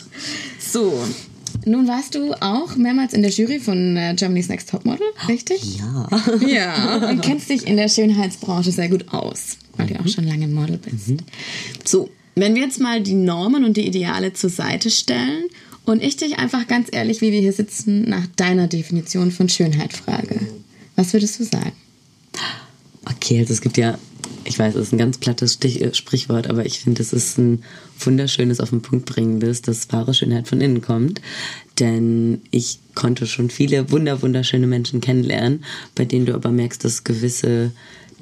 So, 0.60 1.02
nun 1.66 1.86
warst 1.88 2.14
du 2.14 2.32
auch 2.40 2.76
mehrmals 2.76 3.12
in 3.12 3.22
der 3.22 3.30
Jury 3.30 3.58
von 3.60 3.96
äh, 3.96 4.14
Germany's 4.16 4.48
Next 4.48 4.70
Topmodel, 4.70 5.06
richtig? 5.28 5.78
Ja. 5.78 6.08
Ja, 6.46 7.08
und 7.10 7.20
kennst 7.22 7.50
dich 7.50 7.66
in 7.66 7.76
der 7.76 7.88
Schönheitsbranche 7.88 8.70
sehr 8.72 8.88
gut 8.88 9.12
aus, 9.12 9.58
weil 9.76 9.86
du 9.88 9.94
Mhm. 9.94 10.00
auch 10.00 10.08
schon 10.08 10.24
lange 10.24 10.48
Model 10.48 10.78
bist. 10.78 11.20
So, 11.84 12.08
wenn 12.34 12.54
wir 12.54 12.62
jetzt 12.62 12.80
mal 12.80 13.02
die 13.02 13.14
Normen 13.14 13.64
und 13.64 13.76
die 13.76 13.86
Ideale 13.86 14.32
zur 14.32 14.50
Seite 14.50 14.90
stellen 14.90 15.44
und 15.84 16.02
ich 16.02 16.16
dich 16.16 16.38
einfach 16.38 16.66
ganz 16.66 16.88
ehrlich, 16.92 17.20
wie 17.20 17.32
wir 17.32 17.40
hier 17.40 17.52
sitzen, 17.52 18.08
nach 18.08 18.26
deiner 18.36 18.66
Definition 18.68 19.30
von 19.30 19.48
Schönheit 19.48 19.92
frage, 19.92 20.40
was 20.96 21.12
würdest 21.12 21.38
du 21.40 21.44
sagen? 21.44 21.72
Okay, 23.04 23.38
also 23.40 23.52
es 23.52 23.60
gibt 23.60 23.76
ja, 23.76 23.98
ich 24.46 24.58
weiß, 24.58 24.74
es 24.74 24.88
ist 24.88 24.92
ein 24.92 24.98
ganz 24.98 25.18
plattes 25.18 25.54
Stich, 25.54 25.82
äh, 25.82 25.94
Sprichwort, 25.94 26.48
aber 26.48 26.64
ich 26.64 26.80
finde, 26.80 27.02
es 27.02 27.12
ist 27.12 27.38
ein 27.38 27.62
wunderschönes, 27.98 28.60
auf 28.60 28.70
den 28.70 28.82
Punkt 28.82 29.06
bringendes, 29.06 29.62
dass 29.62 29.92
wahre 29.92 30.14
Schönheit 30.14 30.48
von 30.48 30.60
innen 30.60 30.82
kommt. 30.82 31.20
Denn 31.78 32.40
ich 32.50 32.78
konnte 32.94 33.26
schon 33.26 33.50
viele 33.50 33.90
wunder, 33.90 34.22
wunderschöne 34.22 34.66
Menschen 34.66 35.00
kennenlernen, 35.00 35.64
bei 35.94 36.04
denen 36.04 36.26
du 36.26 36.34
aber 36.34 36.50
merkst, 36.50 36.84
dass 36.84 37.04
gewisse 37.04 37.72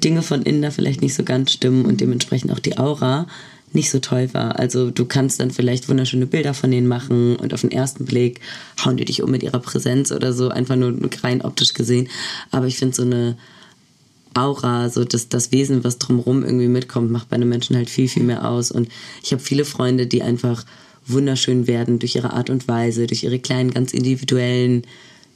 Dinge 0.03 0.21
von 0.21 0.41
innen 0.41 0.61
da 0.61 0.71
vielleicht 0.71 1.01
nicht 1.01 1.13
so 1.13 1.23
ganz 1.23 1.51
stimmen 1.51 1.85
und 1.85 2.01
dementsprechend 2.01 2.51
auch 2.51 2.59
die 2.59 2.77
Aura 2.77 3.27
nicht 3.71 3.91
so 3.91 3.99
toll 3.99 4.33
war. 4.33 4.57
Also 4.57 4.89
du 4.89 5.05
kannst 5.05 5.39
dann 5.39 5.51
vielleicht 5.51 5.89
wunderschöne 5.89 6.25
Bilder 6.25 6.53
von 6.53 6.71
denen 6.71 6.87
machen 6.87 7.35
und 7.35 7.53
auf 7.53 7.61
den 7.61 7.71
ersten 7.71 8.05
Blick 8.05 8.39
hauen 8.83 8.97
die 8.97 9.05
dich 9.05 9.21
um 9.21 9.31
mit 9.31 9.43
ihrer 9.43 9.59
Präsenz 9.59 10.11
oder 10.11 10.33
so, 10.33 10.49
einfach 10.49 10.75
nur 10.75 10.97
rein 11.23 11.41
optisch 11.41 11.73
gesehen. 11.73 12.07
Aber 12.51 12.67
ich 12.67 12.77
finde 12.77 12.95
so 12.95 13.03
eine 13.03 13.37
Aura, 14.35 14.89
so 14.89 15.03
das, 15.03 15.29
das 15.29 15.51
Wesen, 15.51 15.83
was 15.83 15.97
drumherum 15.97 16.43
irgendwie 16.43 16.67
mitkommt, 16.67 17.11
macht 17.11 17.29
bei 17.29 17.35
einem 17.35 17.49
Menschen 17.49 17.75
halt 17.75 17.89
viel, 17.89 18.07
viel 18.07 18.23
mehr 18.23 18.49
aus. 18.49 18.71
Und 18.71 18.89
ich 19.23 19.31
habe 19.31 19.41
viele 19.41 19.65
Freunde, 19.65 20.07
die 20.07 20.21
einfach 20.21 20.63
wunderschön 21.07 21.67
werden 21.67 21.99
durch 21.99 22.15
ihre 22.15 22.33
Art 22.33 22.49
und 22.49 22.67
Weise, 22.67 23.07
durch 23.07 23.23
ihre 23.23 23.39
kleinen, 23.39 23.71
ganz 23.71 23.93
individuellen 23.93 24.83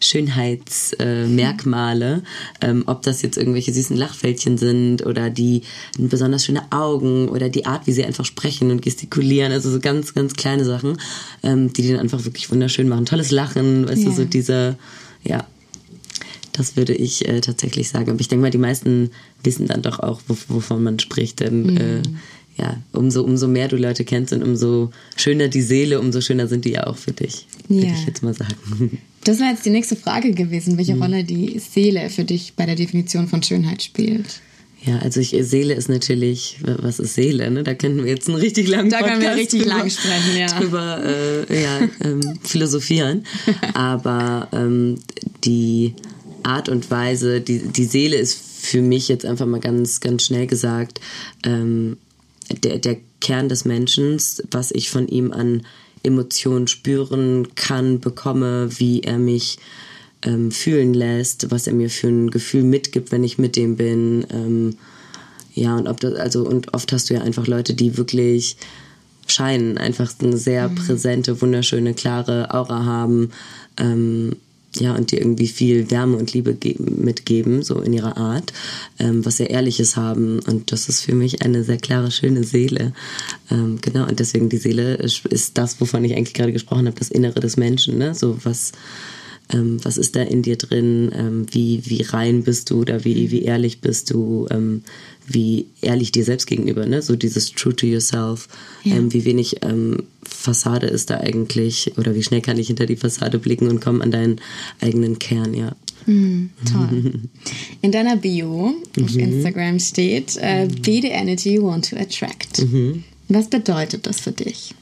Schönheitsmerkmale. 0.02 2.24
Äh, 2.62 2.68
ähm, 2.70 2.84
ob 2.88 3.02
das 3.04 3.22
jetzt 3.22 3.38
irgendwelche 3.38 3.74
süßen 3.74 3.96
Lachfältchen 3.98 4.58
sind 4.58 5.06
oder 5.06 5.30
die 5.30 5.62
besonders 5.98 6.46
schöne 6.46 6.64
Augen 6.72 7.28
oder 7.30 7.50
die 7.50 7.66
Art, 7.66 7.86
wie 7.88 7.92
sie 7.92 8.04
einfach 8.06 8.26
sprechen 8.26 8.72
und 8.72 8.82
gestikulieren. 8.82 9.52
Also 9.52 9.70
so 9.70 9.80
ganz, 9.80 10.14
ganz 10.14 10.36
kleine 10.36 10.66
Sachen, 10.66 10.98
ähm, 11.44 11.72
die 11.74 11.84
den 11.84 12.00
einfach 12.00 12.26
wirklich 12.26 12.50
wunderschön 12.52 12.90
machen. 12.90 13.06
Tolles 13.06 13.32
Lachen, 13.32 13.88
weißt 13.88 14.04
du, 14.04 14.10
Ja. 14.10 14.16
so 14.16 14.26
diese, 14.26 14.78
ja, 15.24 15.46
das 16.60 16.76
würde 16.76 16.94
ich 16.94 17.28
äh, 17.28 17.40
tatsächlich 17.42 17.90
sagen. 17.90 18.10
Aber 18.12 18.20
ich 18.20 18.28
denke 18.28 18.42
mal, 18.42 18.52
die 18.52 18.58
meisten 18.58 19.12
wissen 19.44 19.66
dann 19.66 19.82
doch 19.82 20.00
auch, 20.00 20.22
wo, 20.28 20.36
wovon 20.50 20.84
man 20.84 21.00
spricht. 21.00 21.40
Denn 21.40 21.78
äh, 21.78 22.02
ja, 22.58 22.78
umso, 22.92 23.24
umso 23.24 23.48
mehr 23.48 23.70
du 23.70 23.78
Leute 23.78 24.04
kennst 24.04 24.34
und 24.34 24.44
umso 24.44 24.92
schöner 25.16 25.48
die 25.48 25.62
Seele, 25.62 26.00
umso 26.02 26.20
schöner 26.20 26.48
sind 26.48 26.66
die 26.66 26.72
ja 26.72 26.88
auch 26.88 26.98
für 26.98 27.14
dich. 27.14 27.48
Würde 27.70 27.88
Ja. 27.88 27.94
ich 27.94 28.06
jetzt 28.06 28.22
mal 28.22 28.34
sagen. 28.34 29.00
Das 29.26 29.38
wäre 29.40 29.50
jetzt 29.50 29.66
die 29.66 29.70
nächste 29.70 29.98
Frage 29.98 30.32
gewesen, 30.32 30.78
welche 30.78 30.98
Rolle 30.98 31.26
die 31.26 31.60
Seele 31.60 32.10
für 32.10 32.24
dich 32.24 32.54
bei 32.56 32.66
der 32.66 32.76
Definition 32.76 33.28
von 33.28 33.44
Schönheit 33.44 33.84
spielt. 33.84 34.40
Ja, 34.86 34.98
also 35.00 35.20
ich, 35.20 35.36
Seele 35.42 35.74
ist 35.74 35.90
natürlich, 35.90 36.58
was 36.62 37.00
ist 37.00 37.16
Seele? 37.16 37.52
Ne? 37.52 37.64
Da 37.64 37.74
könnten 37.74 38.06
wir 38.06 38.12
jetzt 38.12 38.30
einen 38.30 38.38
richtig 38.38 38.70
langen 38.70 38.90
Da 38.90 39.00
können 39.00 39.22
wir 39.22 39.28
Podcast 39.28 39.40
richtig 39.40 39.62
drüber, 39.64 39.78
lang 39.78 39.90
sprechen, 39.90 40.38
ja. 40.38 40.48
drüber 40.48 41.04
äh, 41.50 41.64
ja, 41.64 41.80
ähm, 42.06 42.40
philosophieren. 42.44 43.26
Aber 43.74 44.48
ähm, 44.54 44.96
die 45.44 45.96
Art 46.44 46.70
und 46.70 46.90
Weise, 46.92 47.42
die, 47.42 47.60
die 47.60 47.86
Seele 47.86 48.18
ist 48.18 48.40
für 48.40 48.82
mich 48.82 49.08
jetzt 49.08 49.26
einfach 49.26 49.46
mal 49.46 49.60
ganz, 49.60 50.00
ganz 50.00 50.24
schnell 50.24 50.48
gesagt, 50.48 51.00
ähm, 51.44 51.98
der, 52.64 52.80
der 52.80 52.98
Kern 53.22 53.50
des 53.50 53.66
Menschen, 53.66 54.18
was 54.52 54.72
ich 54.72 54.90
von 54.90 55.08
ihm 55.08 55.32
an 55.32 55.64
Emotionen 56.04 56.68
spüren 56.68 57.50
kann, 57.56 58.00
bekomme, 58.00 58.70
wie 58.80 59.02
er 59.02 59.18
mich 59.18 59.60
ähm, 60.24 60.52
fühlen 60.52 60.94
lässt, 60.94 61.52
was 61.52 61.68
er 61.68 61.74
mir 61.74 61.90
für 61.90 62.08
ein 62.08 62.32
Gefühl 62.32 62.64
mitgibt, 62.64 63.12
wenn 63.12 63.24
ich 63.24 63.38
mit 63.38 63.56
dem 63.56 63.76
bin. 63.76 64.26
Ähm, 64.32 64.78
ja, 65.54 65.76
und 65.76 65.88
ob 65.88 66.00
das, 66.00 66.16
also, 66.16 66.48
und 66.48 66.74
oft 66.74 66.92
hast 66.92 67.10
du 67.10 67.16
ja 67.16 67.22
einfach 67.22 67.48
Leute, 67.48 67.74
die 67.74 67.98
wirklich 67.98 68.58
scheinen, 69.28 69.78
einfach 69.78 70.12
eine 70.22 70.38
sehr 70.38 70.70
mhm. 70.70 70.76
präsente, 70.76 71.42
wunderschöne, 71.42 71.94
klare 71.94 72.54
Aura 72.54 72.86
haben. 72.86 73.32
Ähm, 73.78 74.36
ja, 74.76 74.96
und 74.96 75.12
die 75.12 75.18
irgendwie 75.18 75.48
viel 75.48 75.90
Wärme 75.90 76.18
und 76.18 76.34
Liebe 76.34 76.56
mitgeben, 76.80 77.64
so 77.64 77.82
in 77.82 77.94
ihrer 77.94 78.18
Art, 78.18 78.54
ähm, 79.00 79.26
was 79.26 79.38
sehr 79.38 79.50
Ehrliches 79.50 79.96
haben. 79.96 80.40
Und 80.40 80.72
das 80.72 80.90
ist 80.90 81.02
für 81.02 81.16
mich 81.16 81.42
eine 81.42 81.64
sehr 81.64 81.78
klare, 81.78 82.12
schöne 82.12 82.44
Seele. 82.44 82.94
Ähm, 83.50 83.80
genau, 83.82 84.08
und 84.08 84.20
deswegen 84.20 84.50
die 84.50 84.58
Seele 84.58 84.96
ist, 84.96 85.26
ist, 85.26 85.58
das, 85.58 85.82
wovon 85.82 86.06
ich 86.06 86.16
eigentlich 86.16 86.36
gerade 86.36 86.54
gesprochen 86.54 86.86
habe, 86.86 87.00
das 87.00 87.10
Innere 87.10 87.40
des 87.40 87.58
Menschen, 87.58 87.98
ne? 87.98 88.14
So 88.14 88.38
was, 88.44 88.72
ähm, 89.52 89.78
was 89.84 89.98
ist 89.98 90.16
da 90.16 90.22
in 90.22 90.42
dir 90.42 90.58
drin? 90.58 91.12
Ähm, 91.14 91.46
wie, 91.52 91.82
wie 91.86 92.02
rein 92.04 92.44
bist 92.44 92.70
du 92.70 92.82
oder 92.82 93.04
wie, 93.06 93.32
wie 93.32 93.44
ehrlich 93.44 93.82
bist 93.82 94.12
du? 94.12 94.48
Ähm, 94.52 94.84
wie 95.28 95.68
ehrlich 95.82 96.12
dir 96.12 96.24
selbst 96.24 96.48
gegenüber, 96.48 96.86
ne? 96.86 97.02
So 97.02 97.16
dieses 97.16 97.52
True 97.52 97.76
to 97.76 97.86
yourself. 97.86 98.48
Ja. 98.84 98.96
Ähm, 98.96 99.14
wie 99.14 99.26
wenig 99.26 99.58
ähm, 99.62 100.04
Fassade 100.24 100.88
ist 100.88 101.10
da 101.10 101.20
eigentlich 101.20 101.94
oder 101.98 102.16
wie 102.16 102.24
schnell 102.24 102.42
kann 102.42 102.58
ich 102.58 102.68
hinter 102.68 102.86
die 102.86 102.96
Fassade 102.96 103.40
blicken 103.40 103.68
und 103.68 103.80
kommen 103.80 104.02
an 104.02 104.12
deinen 104.12 104.42
eigenen 104.82 105.20
Kern, 105.20 105.54
ja. 105.54 105.76
Mm, 106.06 106.50
toll. 106.72 107.14
In 107.82 107.92
deiner 107.92 108.16
Bio 108.16 108.74
auf 109.00 109.14
mhm. 109.14 109.20
Instagram 109.20 109.80
steht, 109.80 110.38
uh, 110.38 110.68
be 110.82 111.02
the 111.02 111.10
energy 111.10 111.56
you 111.56 111.64
want 111.64 111.90
to 111.90 111.98
attract. 111.98 112.62
Mhm. 112.62 113.04
Was 113.28 113.48
bedeutet 113.48 114.08
das 114.08 114.22
für 114.22 114.32
dich? 114.32 114.74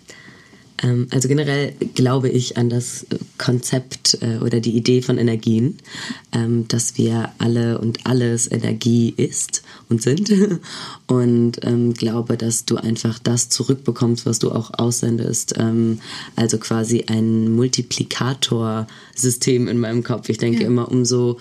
Ähm, 0.84 1.08
also 1.12 1.28
generell 1.28 1.74
glaube 1.96 2.30
ich 2.30 2.58
an 2.58 2.70
das 2.70 3.08
Konzept 3.38 4.20
äh, 4.22 4.38
oder 4.38 4.60
die 4.60 4.78
Idee 4.78 5.02
von 5.02 5.18
Energien, 5.18 5.78
ähm, 6.32 6.68
dass 6.68 6.98
wir 6.98 7.32
alle 7.38 7.80
und 7.80 8.06
alles 8.06 8.52
Energie 8.52 9.14
ist 9.16 9.64
und 9.90 10.02
sind 10.02 10.32
und 11.08 11.60
ähm, 11.64 11.94
glaube, 11.94 12.36
dass 12.38 12.66
du 12.66 12.76
einfach 12.78 13.20
das 13.20 13.50
zurückbekommst, 13.50 14.26
was 14.26 14.40
du 14.40 14.52
auch 14.52 14.72
aussendest. 14.78 15.56
also 16.36 16.58
quasi 16.58 17.06
ein 17.08 17.52
Multiplikatorsystem 17.52 19.68
in 19.68 19.80
meinem 19.80 20.04
Kopf. 20.04 20.30
Ich 20.30 20.38
denke 20.38 20.62
ja. 20.62 20.68
immer, 20.68 20.92
umso, 20.92 21.38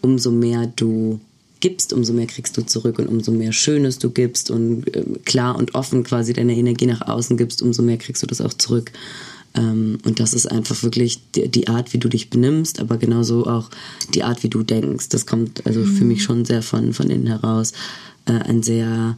umso 0.00 0.30
mehr 0.30 0.66
du 0.66 1.20
gibst, 1.64 1.94
umso 1.94 2.12
mehr 2.12 2.26
kriegst 2.26 2.58
du 2.58 2.62
zurück 2.62 2.98
und 2.98 3.08
umso 3.08 3.32
mehr 3.32 3.52
Schönes 3.52 3.98
du 3.98 4.10
gibst 4.10 4.50
und 4.50 4.86
äh, 4.94 5.02
klar 5.24 5.56
und 5.56 5.74
offen 5.74 6.04
quasi 6.04 6.34
deine 6.34 6.54
Energie 6.54 6.84
nach 6.84 7.00
außen 7.00 7.38
gibst, 7.38 7.62
umso 7.62 7.82
mehr 7.82 7.96
kriegst 7.96 8.22
du 8.22 8.26
das 8.26 8.42
auch 8.42 8.52
zurück. 8.52 8.92
Ähm, 9.54 9.96
und 10.04 10.20
das 10.20 10.34
ist 10.34 10.44
einfach 10.44 10.82
wirklich 10.82 11.20
die, 11.34 11.48
die, 11.48 11.68
Art, 11.68 11.94
wie 11.94 11.98
du 11.98 12.10
dich 12.10 12.28
benimmst, 12.28 12.80
aber 12.80 12.98
genauso 12.98 13.46
auch 13.46 13.70
die 14.12 14.24
Art, 14.24 14.42
wie 14.42 14.50
du 14.50 14.62
denkst. 14.62 15.08
Das 15.08 15.24
kommt 15.24 15.66
also 15.66 15.80
mhm. 15.80 15.96
für 15.96 16.04
mich 16.04 16.22
schon 16.22 16.44
sehr 16.44 16.60
von, 16.60 16.92
von 16.92 17.08
innen 17.08 17.28
heraus. 17.28 17.72
Äh, 18.26 18.32
ein 18.32 18.62
sehr 18.62 19.16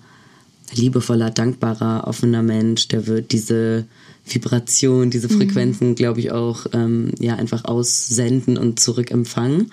liebevoller, 0.72 1.30
dankbarer, 1.30 2.06
offener 2.06 2.44
Mensch, 2.44 2.86
der 2.86 3.08
wird 3.08 3.32
diese 3.32 3.86
Vibration, 4.24 5.10
diese 5.10 5.32
mhm. 5.32 5.38
Frequenzen, 5.38 5.88
mhm. 5.88 5.94
glaube 5.96 6.20
ich, 6.20 6.30
auch 6.30 6.66
ähm, 6.72 7.10
ja 7.18 7.34
einfach 7.34 7.64
aussenden 7.64 8.56
und 8.56 8.78
zurückempfangen 8.78 9.72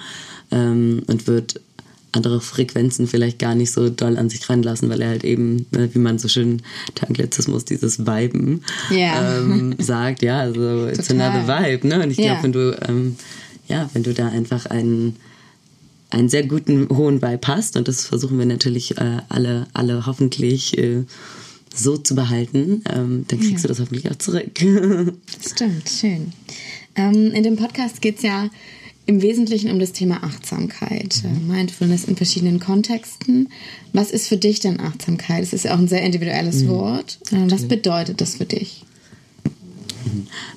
ähm, 0.50 1.04
und 1.06 1.28
wird 1.28 1.62
andere 2.14 2.42
Frequenzen 2.42 3.08
vielleicht 3.08 3.40
gar 3.40 3.56
nicht 3.56 3.72
so 3.72 3.90
doll 3.90 4.18
an 4.18 4.30
sich 4.30 4.50
ranlassen, 4.50 4.90
weil 4.90 5.02
er 5.02 5.10
halt 5.10 5.24
eben, 5.24 5.66
ne, 5.72 5.90
wie 5.94 6.00
man 6.00 6.18
so 6.20 6.28
schön 6.28 6.62
Tanglizismus, 6.96 7.66
dieses 7.66 8.06
Viben 8.06 8.64
yeah. 8.90 9.40
ähm, 9.40 9.76
sagt, 9.78 10.22
ja, 10.22 10.40
also 10.40 10.88
it's 10.88 11.08
Total. 11.08 11.22
another 11.22 11.48
vibe, 11.48 11.88
ne? 11.88 12.04
Und 12.04 12.12
ich 12.12 12.18
glaube, 12.18 12.32
yeah. 12.32 12.44
wenn 12.44 12.52
du, 12.52 12.78
ähm, 12.88 13.16
ja, 13.68 13.90
wenn 13.94 14.04
du 14.04 14.14
da 14.14 14.28
einfach 14.28 14.66
einen 14.68 15.18
einen 16.14 16.30
sehr 16.30 16.44
guten 16.46 16.90
hohen 16.90 17.24
Vibe 17.24 17.48
hast 17.48 17.76
und 17.76 17.88
das 17.88 18.06
versuchen 18.06 18.38
wir 18.38 18.46
natürlich 18.46 18.98
äh, 18.98 19.18
alle, 19.30 19.66
alle 19.74 20.06
hoffentlich 20.06 20.78
äh, 20.78 21.06
so 21.74 21.98
zu 21.98 22.14
behalten, 22.14 22.84
ähm, 22.94 23.26
dann 23.28 23.40
kriegst 23.40 23.56
ja. 23.56 23.62
du 23.64 23.68
das 23.70 23.80
hoffentlich 23.80 24.10
auch 24.12 24.16
zurück. 24.18 24.52
Stimmt, 25.42 25.90
schön. 25.90 26.32
Ähm, 26.96 27.32
in 27.32 27.42
dem 27.42 27.56
Podcast 27.56 28.00
geht 28.00 28.18
es 28.18 28.24
ja 28.24 28.50
im 29.06 29.22
Wesentlichen 29.22 29.70
um 29.70 29.80
das 29.80 29.92
Thema 29.92 30.24
Achtsamkeit, 30.24 31.24
mhm. 31.24 31.48
Mindfulness 31.48 32.06
in 32.06 32.16
verschiedenen 32.16 32.60
Kontexten. 32.60 33.50
Was 33.92 34.12
ist 34.12 34.28
für 34.28 34.38
dich 34.38 34.60
denn 34.60 34.80
Achtsamkeit? 34.80 35.44
Es 35.44 35.54
ist 35.54 35.66
ja 35.66 35.74
auch 35.74 35.80
ein 35.80 35.90
sehr 35.90 36.04
individuelles 36.04 36.64
mhm. 36.64 36.70
Wort. 36.70 37.20
Äh, 37.32 37.52
was 37.52 37.68
bedeutet 37.68 38.22
das 38.22 38.36
für 38.36 38.46
dich? 38.46 38.86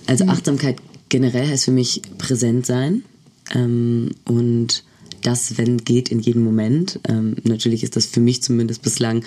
Also 0.06 0.24
mhm. 0.24 0.30
Achtsamkeit 0.30 0.76
generell 1.08 1.48
heißt 1.48 1.64
für 1.64 1.72
mich 1.72 2.02
präsent 2.18 2.66
sein 2.66 3.02
ähm, 3.54 4.10
und 4.24 4.84
das, 5.22 5.58
wenn 5.58 5.78
geht, 5.78 6.10
in 6.10 6.20
jedem 6.20 6.44
Moment. 6.44 7.00
Ähm, 7.08 7.36
natürlich 7.42 7.82
ist 7.82 7.96
das 7.96 8.06
für 8.06 8.20
mich 8.20 8.42
zumindest 8.42 8.82
bislang 8.82 9.24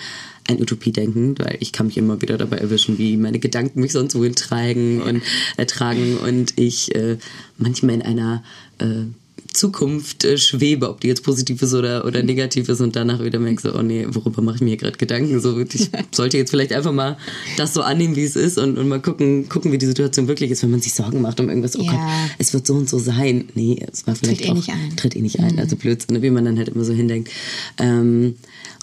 ein 0.48 0.60
Utopiedenken, 0.60 1.38
weil 1.38 1.56
ich 1.60 1.72
kann 1.72 1.86
mich 1.86 1.96
immer 1.96 2.20
wieder 2.22 2.38
dabei 2.38 2.56
erwischen, 2.56 2.98
wie 2.98 3.16
meine 3.16 3.38
Gedanken 3.38 3.80
mich 3.80 3.92
sonst 3.92 4.14
wohin 4.14 4.34
tragen 4.34 5.00
und 5.02 5.22
ertragen 5.56 6.16
und 6.18 6.54
ich 6.58 6.94
äh, 6.94 7.18
manchmal 7.58 7.96
in 7.96 8.02
einer 8.02 8.42
äh, 8.78 9.04
Zukunft 9.52 10.24
äh, 10.24 10.38
schwebe, 10.38 10.88
ob 10.88 11.00
die 11.00 11.08
jetzt 11.08 11.22
positiv 11.22 11.62
ist 11.62 11.74
oder, 11.74 12.04
oder 12.04 12.22
negativ 12.22 12.68
ist 12.68 12.80
und 12.80 12.94
danach 12.94 13.22
wieder 13.22 13.38
merke 13.38 13.60
so, 13.60 13.74
oh 13.74 13.82
nee, 13.82 14.06
worüber 14.08 14.42
mache 14.42 14.56
ich 14.56 14.60
mir 14.62 14.76
gerade 14.76 14.96
Gedanken? 14.96 15.40
So, 15.40 15.58
ich 15.58 15.90
sollte 16.12 16.36
jetzt 16.36 16.50
vielleicht 16.50 16.72
einfach 16.72 16.92
mal 16.92 17.16
das 17.56 17.74
so 17.74 17.82
annehmen, 17.82 18.16
wie 18.16 18.24
es 18.24 18.36
ist 18.36 18.58
und, 18.58 18.78
und 18.78 18.88
mal 18.88 19.00
gucken, 19.00 19.48
gucken, 19.48 19.72
wie 19.72 19.78
die 19.78 19.86
Situation 19.86 20.28
wirklich 20.28 20.50
ist, 20.50 20.62
wenn 20.62 20.70
man 20.70 20.80
sich 20.80 20.94
Sorgen 20.94 21.20
macht 21.20 21.40
um 21.40 21.48
irgendwas, 21.48 21.76
oh 21.76 21.82
ja. 21.82 21.92
Gott, 21.92 22.00
es 22.38 22.52
wird 22.54 22.66
so 22.66 22.74
und 22.74 22.88
so 22.88 22.98
sein. 22.98 23.48
Nee, 23.54 23.84
es 23.90 24.06
war 24.06 24.14
vielleicht 24.14 24.40
tritt 24.40 24.48
eh 24.48 24.50
auch, 24.50 24.54
eh 24.54 24.58
nicht 24.58 24.70
ein. 24.70 24.96
tritt 24.96 25.16
eh 25.16 25.20
nicht 25.20 25.40
ein, 25.40 25.54
mhm. 25.54 25.58
also 25.58 25.76
Blödsinn, 25.76 26.16
ne, 26.16 26.22
wie 26.22 26.30
man 26.30 26.44
dann 26.44 26.58
halt 26.58 26.68
immer 26.68 26.84
so 26.84 26.92
hindenkt. 26.92 27.30
Ähm, 27.78 28.36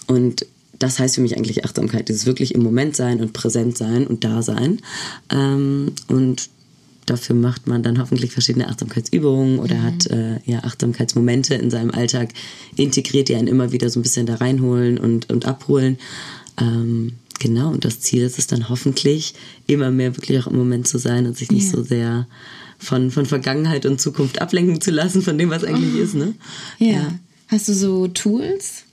und 0.06 0.46
das 0.78 0.98
heißt 0.98 1.16
für 1.16 1.20
mich 1.20 1.36
eigentlich 1.36 1.64
Achtsamkeit, 1.64 2.08
dieses 2.08 2.26
wirklich 2.26 2.54
im 2.54 2.62
Moment 2.62 2.96
sein 2.96 3.20
und 3.20 3.32
präsent 3.32 3.76
sein 3.76 4.06
und 4.06 4.24
da 4.24 4.42
sein. 4.42 4.80
Ähm, 5.30 5.92
und 6.08 6.50
dafür 7.06 7.34
macht 7.34 7.66
man 7.66 7.82
dann 7.82 7.98
hoffentlich 7.98 8.32
verschiedene 8.32 8.68
Achtsamkeitsübungen 8.68 9.58
oder 9.58 9.76
mhm. 9.76 9.82
hat 9.82 10.06
äh, 10.08 10.40
ja 10.44 10.64
Achtsamkeitsmomente 10.64 11.54
in 11.54 11.70
seinem 11.70 11.90
Alltag 11.90 12.30
integriert, 12.76 13.28
die 13.28 13.36
einen 13.36 13.48
immer 13.48 13.72
wieder 13.72 13.90
so 13.90 13.98
ein 13.98 14.02
bisschen 14.02 14.26
da 14.26 14.36
reinholen 14.36 14.98
und, 14.98 15.30
und 15.30 15.46
abholen. 15.46 15.98
Ähm, 16.60 17.14
genau, 17.38 17.70
und 17.70 17.84
das 17.84 18.00
Ziel 18.00 18.22
ist 18.22 18.38
es 18.38 18.46
dann 18.46 18.68
hoffentlich, 18.68 19.34
immer 19.66 19.90
mehr 19.90 20.16
wirklich 20.16 20.38
auch 20.40 20.46
im 20.46 20.56
Moment 20.56 20.86
zu 20.86 20.98
sein 20.98 21.26
und 21.26 21.36
sich 21.36 21.50
nicht 21.50 21.66
ja. 21.66 21.72
so 21.72 21.82
sehr 21.82 22.26
von, 22.78 23.10
von 23.10 23.26
Vergangenheit 23.26 23.86
und 23.86 24.00
Zukunft 24.00 24.40
ablenken 24.40 24.80
zu 24.80 24.90
lassen 24.90 25.22
von 25.22 25.36
dem, 25.38 25.50
was 25.50 25.64
eigentlich 25.64 25.94
oh. 25.96 26.02
ist. 26.02 26.14
Ne? 26.14 26.34
Ja. 26.78 26.92
ja. 26.92 27.18
Hast 27.48 27.68
du 27.68 27.74
so 27.74 28.08
Tools, 28.08 28.84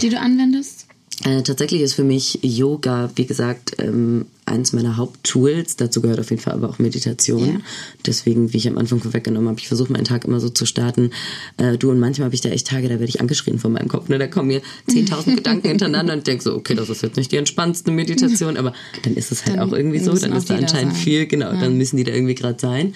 die 0.00 0.08
du 0.08 0.18
anwendest? 0.18 0.83
Äh, 1.22 1.42
tatsächlich 1.42 1.80
ist 1.80 1.94
für 1.94 2.04
mich 2.04 2.40
Yoga, 2.42 3.10
wie 3.14 3.26
gesagt, 3.26 3.76
ähm, 3.78 4.26
eins 4.46 4.72
meiner 4.72 4.96
Haupttools. 4.96 5.76
Dazu 5.76 6.00
gehört 6.00 6.20
auf 6.20 6.30
jeden 6.30 6.42
Fall 6.42 6.54
aber 6.54 6.68
auch 6.68 6.78
Meditation. 6.78 7.46
Ja. 7.46 7.60
Deswegen, 8.06 8.52
wie 8.52 8.58
ich 8.58 8.68
am 8.68 8.78
Anfang 8.78 9.00
vorweggenommen 9.00 9.48
habe, 9.48 9.58
ich 9.58 9.68
versuche 9.68 9.92
meinen 9.92 10.04
Tag 10.04 10.24
immer 10.24 10.40
so 10.40 10.48
zu 10.48 10.66
starten. 10.66 11.10
Äh, 11.56 11.78
du 11.78 11.90
und 11.90 11.98
manchmal 11.98 12.26
habe 12.26 12.34
ich 12.34 12.40
da 12.40 12.50
echt 12.50 12.66
Tage, 12.66 12.88
da 12.88 12.94
werde 12.94 13.06
ich 13.06 13.20
angeschrien 13.20 13.58
von 13.58 13.72
meinem 13.72 13.88
Kopf. 13.88 14.08
Ne? 14.08 14.18
Da 14.18 14.26
kommen 14.26 14.48
mir 14.48 14.62
10.000 14.88 15.34
Gedanken 15.36 15.68
hintereinander 15.68 16.14
und 16.14 16.26
denke 16.26 16.42
so, 16.42 16.54
okay, 16.54 16.74
das 16.74 16.90
ist 16.90 17.02
jetzt 17.02 17.16
nicht 17.16 17.32
die 17.32 17.36
entspannendste 17.36 17.90
Meditation, 17.90 18.56
aber 18.56 18.72
dann 19.02 19.14
ist 19.14 19.32
es 19.32 19.46
halt 19.46 19.58
dann 19.58 19.68
auch 19.68 19.72
irgendwie 19.72 19.98
so. 19.98 20.14
Dann 20.14 20.32
ist 20.32 20.50
da 20.50 20.56
anscheinend 20.56 20.96
viel, 20.96 21.26
genau, 21.26 21.52
ja. 21.52 21.60
dann 21.60 21.76
müssen 21.76 21.96
die 21.96 22.04
da 22.04 22.12
irgendwie 22.12 22.34
gerade 22.34 22.58
sein. 22.60 22.94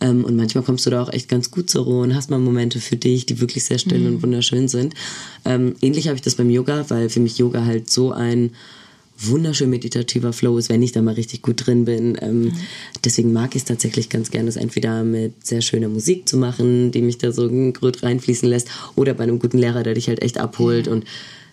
Ähm, 0.00 0.24
und 0.24 0.36
manchmal 0.36 0.64
kommst 0.64 0.86
du 0.86 0.90
da 0.90 1.02
auch 1.02 1.12
echt 1.12 1.28
ganz 1.28 1.50
gut 1.50 1.70
zur 1.70 1.84
Ruhe 1.84 2.02
und 2.02 2.14
hast 2.14 2.30
mal 2.30 2.38
Momente 2.38 2.80
für 2.80 2.96
dich, 2.96 3.26
die 3.26 3.40
wirklich 3.40 3.64
sehr 3.64 3.78
still 3.78 4.00
mhm. 4.00 4.06
und 4.06 4.22
wunderschön 4.22 4.68
sind. 4.68 4.94
Ähm, 5.44 5.74
ähnlich 5.80 6.06
habe 6.06 6.16
ich 6.16 6.22
das 6.22 6.36
beim 6.36 6.50
Yoga, 6.50 6.84
weil 6.88 7.08
für 7.08 7.20
mich 7.20 7.38
Yoga 7.38 7.64
halt 7.64 7.90
so 7.90 8.12
ein 8.12 8.52
wunderschön 9.20 9.70
meditativer 9.70 10.32
Flow 10.32 10.58
ist, 10.58 10.68
wenn 10.68 10.82
ich 10.82 10.92
da 10.92 11.02
mal 11.02 11.14
richtig 11.14 11.42
gut 11.42 11.66
drin 11.66 11.84
bin. 11.84 12.16
Ähm, 12.20 12.40
mhm. 12.40 12.52
Deswegen 13.04 13.32
mag 13.32 13.54
ich 13.54 13.62
es 13.62 13.68
tatsächlich 13.68 14.08
ganz 14.08 14.30
gerne, 14.30 14.48
es 14.48 14.56
entweder 14.56 15.04
mit 15.04 15.46
sehr 15.46 15.60
schöner 15.60 15.88
Musik 15.88 16.28
zu 16.28 16.36
machen, 16.36 16.92
die 16.92 17.02
mich 17.02 17.18
da 17.18 17.32
so 17.32 17.48
gut 17.48 18.02
reinfließen 18.02 18.48
lässt, 18.48 18.68
oder 18.94 19.14
bei 19.14 19.24
einem 19.24 19.38
guten 19.38 19.58
Lehrer, 19.58 19.82
der 19.82 19.94
dich 19.94 20.08
halt 20.08 20.22
echt 20.22 20.38
abholt 20.38 20.86
mhm. 20.86 20.92
und 20.92 21.04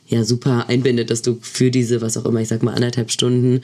ja 0.07 0.23
super 0.23 0.69
einbindet, 0.69 1.09
dass 1.09 1.23
du 1.23 1.37
für 1.41 1.71
diese, 1.71 2.01
was 2.01 2.15
auch 2.17 2.25
immer, 2.25 2.39
ich 2.39 2.47
sag 2.47 2.61
mal 2.61 2.75
anderthalb 2.75 3.09
Stunden 3.09 3.61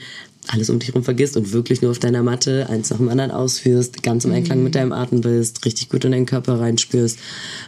alles 0.48 0.70
um 0.70 0.80
dich 0.80 0.88
herum 0.88 1.04
vergisst 1.04 1.36
und 1.36 1.52
wirklich 1.52 1.82
nur 1.82 1.92
auf 1.92 2.00
deiner 2.00 2.24
Matte 2.24 2.68
eins 2.68 2.90
nach 2.90 2.96
dem 2.96 3.08
anderen 3.08 3.30
ausführst, 3.30 4.02
ganz 4.02 4.24
im 4.24 4.32
Einklang 4.32 4.58
mhm. 4.58 4.64
mit 4.64 4.74
deinem 4.74 4.92
Atem 4.92 5.20
bist, 5.20 5.64
richtig 5.64 5.88
gut 5.88 6.04
in 6.04 6.10
deinen 6.10 6.26
Körper 6.26 6.58
reinspürst. 6.58 7.18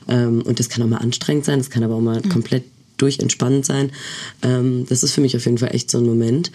Ähm, 0.09 0.43
und 0.43 0.59
das 0.59 0.69
kann 0.69 0.83
auch 0.83 0.88
mal 0.88 0.97
anstrengend 0.97 1.45
sein, 1.45 1.61
das 1.61 1.71
kann 1.71 1.85
aber 1.85 1.95
auch 1.95 2.00
mal 2.00 2.21
mhm. 2.21 2.29
komplett 2.29 2.64
durch 2.96 3.18
entspannt 3.18 3.66
sein. 3.66 3.90
Ähm, 4.42 4.86
das 4.88 5.02
ist 5.02 5.12
für 5.12 5.20
mich 5.20 5.36
auf 5.36 5.44
jeden 5.44 5.58
Fall 5.58 5.74
echt 5.74 5.90
so 5.90 5.98
ein 5.98 6.06
Moment. 6.06 6.50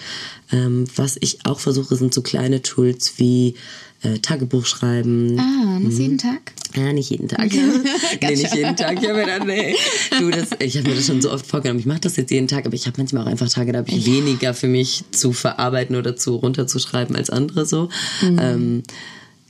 Ähm, 0.52 0.86
was 0.96 1.18
ich 1.20 1.40
auch 1.46 1.60
versuche, 1.60 1.96
sind 1.96 2.14
so 2.14 2.22
kleine 2.22 2.62
Tools 2.62 3.14
wie 3.18 3.56
äh, 4.02 4.20
Tagebuch 4.20 4.66
schreiben. 4.66 5.38
Ah, 5.40 5.80
muss 5.80 5.96
mhm. 5.96 6.02
jeden 6.02 6.18
Tag? 6.18 6.54
Ja, 6.76 6.94
nicht 6.94 7.10
jeden 7.10 7.28
Tag. 7.28 7.52
nee, 8.22 8.36
nicht 8.36 8.54
jeden 8.54 8.76
Tag. 8.76 9.02
Ich 9.02 9.10
habe 9.10 9.20
mir 9.20 9.26
dann, 9.26 9.48
nee. 9.48 9.76
du, 10.20 10.30
das, 10.30 10.50
ich 10.60 10.78
habe 10.78 10.90
mir 10.90 10.96
das 10.96 11.08
schon 11.08 11.22
so 11.22 11.32
oft 11.32 11.46
vorgenommen. 11.46 11.80
Ich 11.80 11.86
mache 11.86 12.00
das 12.00 12.16
jetzt 12.16 12.32
jeden 12.32 12.48
Tag, 12.48 12.66
aber 12.66 12.76
ich 12.76 12.86
habe 12.86 12.96
manchmal 12.98 13.24
auch 13.24 13.28
einfach 13.28 13.50
Tage, 13.50 13.72
da 13.72 13.80
habe 13.80 13.90
ich 13.90 14.06
ja. 14.06 14.14
weniger 14.14 14.54
für 14.54 14.68
mich 14.68 15.04
zu 15.12 15.34
verarbeiten 15.34 15.96
oder 15.96 16.16
zu 16.16 16.36
runterzuschreiben 16.36 17.16
als 17.16 17.30
andere 17.30 17.66
so. 17.66 17.90
Mhm. 18.22 18.40
Ähm, 18.40 18.84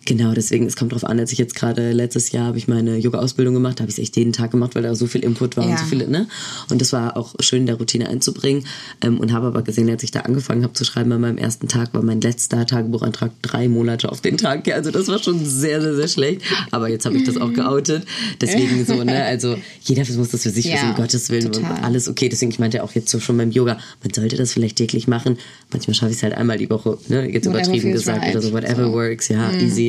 Genau, 0.06 0.34
deswegen, 0.34 0.66
es 0.66 0.76
kommt 0.76 0.94
drauf 0.94 1.04
an, 1.04 1.20
als 1.20 1.32
ich 1.32 1.38
jetzt 1.38 1.56
gerade 1.56 1.92
letztes 1.92 2.32
Jahr 2.32 2.48
habe 2.48 2.58
ich 2.58 2.68
meine 2.68 2.98
Yoga-Ausbildung 2.98 3.54
gemacht, 3.54 3.80
habe 3.80 3.90
ich 3.92 3.98
es 3.98 4.02
echt 4.02 4.18
jeden 4.18 4.34
Tag 4.34 4.52
gemacht, 4.52 4.76
weil 4.76 4.84
da 4.84 4.96
so 4.96 5.08
viel 5.08 5.24
Input 5.24 5.58
war 5.58 5.66
ja. 5.66 5.72
und 5.72 5.80
so 5.80 5.86
viele, 5.86 6.08
ne? 6.08 6.28
Und 6.70 6.82
das 6.82 6.94
war 6.94 7.16
auch 7.16 7.36
schön 7.42 7.62
in 7.62 7.66
der 7.68 7.76
Routine 7.76 8.10
einzubringen. 8.10 8.64
Ähm, 9.02 9.20
und 9.20 9.34
habe 9.34 9.48
aber 9.48 9.62
gesehen, 9.62 9.90
als 9.90 10.02
ich 10.04 10.12
da 10.12 10.22
angefangen 10.22 10.64
habe 10.64 10.74
zu 10.74 10.84
schreiben 10.84 11.12
an 11.12 11.22
meinem 11.22 11.38
ersten 11.38 11.68
Tag, 11.68 11.94
war 11.94 12.02
mein 12.02 12.22
letzter 12.22 12.66
Tagebuchantrag 12.66 13.32
drei 13.42 13.68
Monate 13.68 14.12
auf 14.12 14.22
den 14.22 14.38
Tag. 14.38 14.68
Also 14.74 14.92
das 14.92 15.08
war 15.08 15.20
schon 15.20 15.46
sehr, 15.46 15.82
sehr, 15.82 15.96
sehr 15.96 16.08
schlecht. 16.08 16.42
Aber 16.72 16.90
jetzt 16.90 17.06
habe 17.06 17.18
ich 17.18 17.24
das 17.26 17.38
auch 17.38 17.54
geoutet. 17.54 18.06
Deswegen 18.42 18.86
so, 18.86 19.04
ne? 19.04 19.24
Also 19.26 19.58
jeder 19.84 20.04
muss 20.16 20.30
das 20.30 20.44
für 20.44 20.50
sich 20.50 20.66
ja, 20.66 20.74
wissen, 20.74 20.90
um 20.90 20.96
Gottes 20.96 21.30
Willen. 21.30 21.52
Total. 21.52 21.72
Und 21.72 21.84
alles 21.84 22.08
okay. 22.08 22.30
Deswegen, 22.30 22.52
ich 22.52 22.60
meinte 22.60 22.84
auch 22.84 22.94
jetzt 22.94 23.10
so 23.10 23.20
schon 23.20 23.38
beim 23.38 23.52
Yoga, 23.52 23.78
man 24.04 24.14
sollte 24.14 24.38
das 24.38 24.54
vielleicht 24.54 24.78
täglich 24.78 25.08
machen. 25.08 25.38
Manchmal 25.72 25.94
schaffe 25.94 26.12
ich 26.12 26.18
es 26.18 26.24
halt 26.24 26.34
einmal 26.34 26.58
die 26.58 26.70
Woche, 26.70 26.98
ne? 27.10 27.30
Jetzt 27.30 27.46
whatever 27.46 27.66
übertrieben 27.66 27.92
gesagt 27.92 28.24
right. 28.24 28.36
oder 28.36 28.42
so, 28.42 28.54
whatever 28.54 28.86
so. 28.86 28.94
works, 28.94 29.28
ja, 29.28 29.52
mm. 29.52 29.60
easy. 29.60 29.89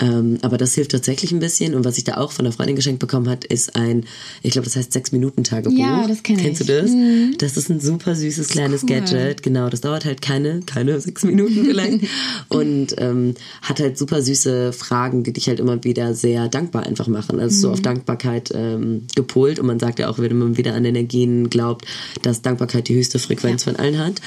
Ähm, 0.00 0.38
aber 0.42 0.58
das 0.58 0.74
hilft 0.74 0.92
tatsächlich 0.92 1.32
ein 1.32 1.38
bisschen. 1.38 1.74
Und 1.74 1.84
was 1.84 1.98
ich 1.98 2.04
da 2.04 2.16
auch 2.16 2.32
von 2.32 2.44
der 2.44 2.52
Freundin 2.52 2.76
geschenkt 2.76 3.00
bekommen 3.00 3.28
hat, 3.28 3.44
ist 3.44 3.76
ein, 3.76 4.04
ich 4.42 4.52
glaube, 4.52 4.64
das 4.64 4.76
heißt 4.76 4.92
sechs 4.92 5.12
Minuten 5.12 5.44
Tagebuch. 5.44 5.76
Ja, 5.78 6.06
das 6.06 6.22
kenn 6.22 6.36
Kennst 6.36 6.60
ich. 6.62 6.66
du 6.66 6.80
das? 6.80 6.90
Mhm. 6.90 7.34
Das 7.38 7.56
ist 7.56 7.70
ein 7.70 7.80
super 7.80 8.14
süßes 8.14 8.48
kleines 8.48 8.82
cool. 8.82 8.88
Gadget. 8.90 9.42
Genau, 9.42 9.68
das 9.68 9.80
dauert 9.80 10.04
halt 10.04 10.22
keine, 10.22 10.60
keine 10.60 11.00
sechs 11.00 11.24
Minuten 11.24 11.64
vielleicht. 11.64 12.00
und 12.48 12.94
ähm, 12.98 13.34
hat 13.62 13.80
halt 13.80 13.98
super 13.98 14.22
süße 14.22 14.72
Fragen, 14.72 15.22
die 15.22 15.32
dich 15.32 15.48
halt 15.48 15.60
immer 15.60 15.82
wieder 15.84 16.14
sehr 16.14 16.48
dankbar 16.48 16.84
einfach 16.84 17.08
machen. 17.08 17.38
Also 17.38 17.56
mhm. 17.56 17.60
so 17.60 17.70
auf. 17.72 17.82
Dankbarkeit 17.82 18.52
ähm, 18.54 19.06
gepolt. 19.14 19.58
Und 19.58 19.66
man 19.66 19.78
sagt 19.78 19.98
ja 19.98 20.08
auch, 20.08 20.18
wenn 20.18 20.36
man 20.38 20.56
wieder 20.56 20.74
an 20.74 20.84
Energien 20.84 21.50
glaubt, 21.50 21.84
dass 22.22 22.42
Dankbarkeit 22.42 22.88
die 22.88 22.94
höchste 22.94 23.18
Frequenz 23.18 23.64
ja. 23.64 23.72
von 23.72 23.80
allen 23.80 23.98
hat. 23.98 24.20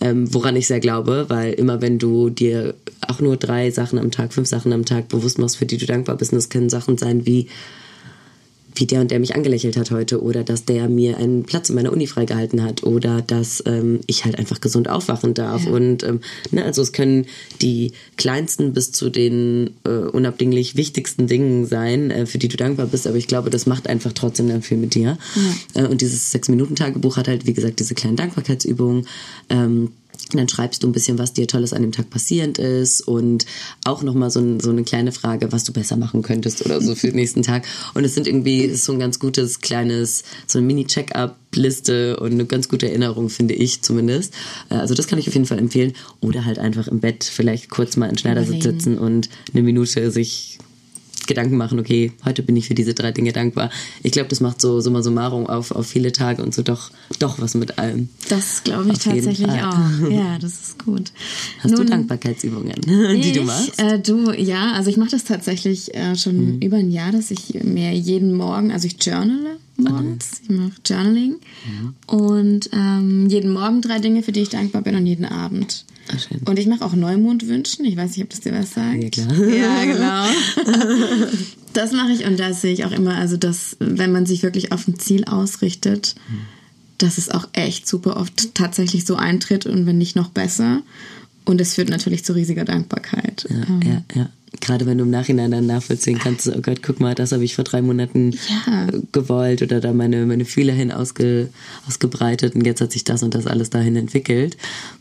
Ähm, 0.00 0.32
woran 0.32 0.56
ich 0.56 0.66
sehr 0.66 0.80
glaube, 0.80 1.26
weil 1.28 1.52
immer 1.52 1.80
wenn 1.80 1.98
du 1.98 2.30
dir 2.30 2.74
auch 3.06 3.20
nur 3.20 3.36
drei 3.36 3.70
Sachen 3.70 3.98
am 3.98 4.10
Tag, 4.10 4.32
fünf 4.32 4.48
Sachen 4.50 4.72
am 4.72 4.84
Tag 4.84 5.08
bewusst 5.08 5.38
machst, 5.38 5.56
für 5.56 5.66
die 5.66 5.78
du 5.78 5.86
dankbar 5.86 6.16
bist, 6.16 6.32
und 6.32 6.36
das 6.36 6.50
können 6.50 6.68
Sachen 6.68 6.98
sein 6.98 7.24
wie, 7.24 7.48
wie 8.74 8.86
der 8.86 9.00
und 9.00 9.10
der 9.10 9.20
mich 9.20 9.34
angelächelt 9.34 9.76
hat 9.76 9.90
heute 9.90 10.22
oder 10.22 10.44
dass 10.44 10.64
der 10.64 10.88
mir 10.88 11.16
einen 11.18 11.44
Platz 11.44 11.68
in 11.68 11.74
meiner 11.74 11.92
Uni 11.92 12.06
freigehalten 12.06 12.62
hat 12.62 12.82
oder 12.82 13.20
dass 13.20 13.62
ähm, 13.66 14.00
ich 14.06 14.24
halt 14.24 14.38
einfach 14.38 14.60
gesund 14.60 14.88
aufwachen 14.88 15.34
darf. 15.34 15.64
Ja. 15.64 15.72
Und 15.72 16.02
ähm, 16.02 16.20
ne, 16.50 16.64
also 16.64 16.82
es 16.82 16.92
können 16.92 17.26
die 17.60 17.92
kleinsten 18.16 18.72
bis 18.72 18.92
zu 18.92 19.10
den 19.10 19.70
äh, 19.84 19.90
unabdinglich 19.90 20.76
wichtigsten 20.76 21.26
Dingen 21.26 21.66
sein, 21.66 22.10
äh, 22.10 22.26
für 22.26 22.38
die 22.38 22.48
du 22.48 22.56
dankbar 22.56 22.86
bist. 22.86 23.06
Aber 23.06 23.16
ich 23.16 23.26
glaube, 23.26 23.50
das 23.50 23.66
macht 23.66 23.88
einfach 23.88 24.12
trotzdem 24.12 24.48
dann 24.48 24.62
viel 24.62 24.78
mit 24.78 24.94
dir. 24.94 25.18
Ja. 25.74 25.82
Äh, 25.82 25.88
und 25.88 26.00
dieses 26.00 26.30
Sechs-Minuten-Tagebuch 26.30 27.16
hat 27.16 27.28
halt, 27.28 27.46
wie 27.46 27.54
gesagt, 27.54 27.80
diese 27.80 27.94
kleinen 27.94 28.16
Dankbarkeitsübungen. 28.16 29.06
Ähm, 29.48 29.90
und 30.34 30.38
dann 30.38 30.48
schreibst 30.48 30.82
du 30.82 30.88
ein 30.88 30.92
bisschen, 30.92 31.18
was 31.18 31.32
dir 31.32 31.46
Tolles 31.46 31.72
an 31.72 31.82
dem 31.82 31.92
Tag 31.92 32.10
passierend 32.10 32.58
ist 32.58 33.00
und 33.00 33.46
auch 33.84 34.02
nochmal 34.02 34.30
so, 34.30 34.40
ein, 34.40 34.60
so 34.60 34.70
eine 34.70 34.84
kleine 34.84 35.12
Frage, 35.12 35.52
was 35.52 35.64
du 35.64 35.72
besser 35.72 35.96
machen 35.96 36.22
könntest 36.22 36.64
oder 36.64 36.80
so 36.80 36.94
für 36.94 37.08
den 37.08 37.16
nächsten 37.16 37.42
Tag. 37.42 37.66
Und 37.94 38.04
es 38.04 38.14
sind 38.14 38.26
irgendwie 38.26 38.74
so 38.74 38.92
ein 38.92 38.98
ganz 38.98 39.18
gutes 39.18 39.60
kleines, 39.60 40.24
so 40.46 40.58
eine 40.58 40.66
Mini-Check-up-Liste 40.66 42.18
und 42.18 42.32
eine 42.32 42.46
ganz 42.46 42.68
gute 42.68 42.88
Erinnerung, 42.88 43.28
finde 43.28 43.54
ich 43.54 43.82
zumindest. 43.82 44.34
Äh, 44.70 44.74
also 44.74 44.94
das 44.94 45.06
kann 45.06 45.18
ich 45.18 45.28
auf 45.28 45.34
jeden 45.34 45.46
Fall 45.46 45.58
empfehlen. 45.58 45.92
Oder 46.20 46.44
halt 46.44 46.58
einfach 46.58 46.88
im 46.88 47.00
Bett 47.00 47.24
vielleicht 47.24 47.70
kurz 47.70 47.96
mal 47.96 48.08
in 48.08 48.18
Schneidersitz 48.18 48.62
sitzen 48.62 48.98
und 48.98 49.28
eine 49.52 49.62
Minute 49.62 50.10
sich 50.10 50.58
Gedanken 51.30 51.56
machen, 51.56 51.78
okay, 51.78 52.12
heute 52.24 52.42
bin 52.42 52.56
ich 52.56 52.66
für 52.66 52.74
diese 52.74 52.92
drei 52.92 53.12
Dinge 53.12 53.32
dankbar. 53.32 53.70
Ich 54.02 54.10
glaube, 54.10 54.28
das 54.28 54.40
macht 54.40 54.60
so 54.60 54.80
summa 54.80 55.00
summarum 55.00 55.46
auf, 55.46 55.70
auf 55.70 55.86
viele 55.86 56.10
Tage 56.10 56.42
und 56.42 56.52
so 56.52 56.62
doch, 56.62 56.90
doch 57.20 57.40
was 57.40 57.54
mit 57.54 57.78
allem. 57.78 58.08
Das 58.28 58.64
glaube 58.64 58.88
ich 58.88 58.96
auf 58.96 59.04
tatsächlich 59.04 59.48
auch. 59.48 59.78
Ja, 60.10 60.38
das 60.40 60.60
ist 60.60 60.84
gut. 60.84 61.12
Hast 61.62 61.70
Nun, 61.70 61.80
du 61.86 61.92
Dankbarkeitsübungen, 61.92 62.74
die 62.84 63.20
ich, 63.20 63.32
du 63.32 63.44
machst? 63.44 63.78
Äh, 63.78 64.00
du, 64.00 64.32
ja, 64.32 64.72
also 64.72 64.90
ich 64.90 64.96
mache 64.96 65.10
das 65.10 65.22
tatsächlich 65.22 65.94
äh, 65.94 66.16
schon 66.16 66.56
mhm. 66.56 66.62
über 66.62 66.78
ein 66.78 66.90
Jahr, 66.90 67.12
dass 67.12 67.30
ich 67.30 67.54
mir 67.62 67.92
jeden 67.92 68.34
Morgen, 68.34 68.72
also 68.72 68.88
ich 68.88 68.96
journale 69.00 69.56
morgens. 69.76 70.42
Ich 70.42 70.50
mache 70.50 70.72
Journaling. 70.84 71.36
Mhm. 71.64 71.94
Und 72.06 72.70
ähm, 72.72 73.28
jeden 73.28 73.52
Morgen 73.52 73.80
drei 73.82 73.98
Dinge, 73.98 74.22
für 74.22 74.32
die 74.32 74.40
ich 74.40 74.48
dankbar 74.48 74.82
bin 74.82 74.96
und 74.96 75.06
jeden 75.06 75.24
Abend. 75.24 75.84
Ach, 76.12 76.48
und 76.48 76.58
ich 76.58 76.66
mache 76.66 76.84
auch 76.84 76.94
Neumondwünschen. 76.94 77.84
Ich 77.84 77.96
weiß 77.96 78.16
nicht, 78.16 78.24
ob 78.24 78.30
das 78.30 78.40
dir 78.40 78.52
was 78.52 78.74
sagt. 78.74 79.16
Ja, 79.16 79.24
klar. 79.24 79.48
Ja, 79.48 79.84
genau. 80.64 81.26
das 81.72 81.92
mache 81.92 82.12
ich 82.12 82.24
und 82.24 82.38
da 82.38 82.52
sehe 82.52 82.72
ich 82.72 82.84
auch 82.84 82.92
immer, 82.92 83.14
also 83.16 83.36
dass, 83.36 83.76
wenn 83.78 84.12
man 84.12 84.26
sich 84.26 84.42
wirklich 84.42 84.72
auf 84.72 84.86
ein 84.88 84.98
Ziel 84.98 85.24
ausrichtet, 85.24 86.14
dass 86.98 87.18
es 87.18 87.30
auch 87.30 87.48
echt 87.52 87.86
super 87.86 88.16
oft 88.16 88.54
tatsächlich 88.54 89.06
so 89.06 89.16
eintritt 89.16 89.66
und 89.66 89.86
wenn 89.86 89.98
nicht 89.98 90.16
noch 90.16 90.28
besser. 90.28 90.82
Und 91.46 91.60
es 91.60 91.74
führt 91.74 91.88
natürlich 91.88 92.24
zu 92.24 92.34
riesiger 92.34 92.64
Dankbarkeit. 92.64 93.46
Ja, 93.48 93.56
ähm. 93.56 93.80
ja, 93.82 94.02
ja 94.14 94.30
gerade 94.60 94.86
wenn 94.86 94.98
du 94.98 95.04
im 95.04 95.10
Nachhinein 95.10 95.50
dann 95.50 95.66
nachvollziehen 95.66 96.18
kannst, 96.18 96.48
oh 96.48 96.60
Gott, 96.60 96.82
guck 96.82 96.98
mal, 96.98 97.14
das 97.14 97.32
habe 97.32 97.44
ich 97.44 97.54
vor 97.54 97.64
drei 97.64 97.82
Monaten 97.82 98.32
ja. 98.66 98.88
gewollt 99.12 99.62
oder 99.62 99.80
da 99.80 99.92
meine, 99.92 100.26
meine 100.26 100.44
Fühler 100.44 100.72
hin 100.72 100.90
ausge, 100.90 101.48
ausgebreitet 101.86 102.54
und 102.54 102.66
jetzt 102.66 102.80
hat 102.80 102.90
sich 102.90 103.04
das 103.04 103.22
und 103.22 103.34
das 103.34 103.46
alles 103.46 103.70
dahin 103.70 103.94
entwickelt. 103.96 104.56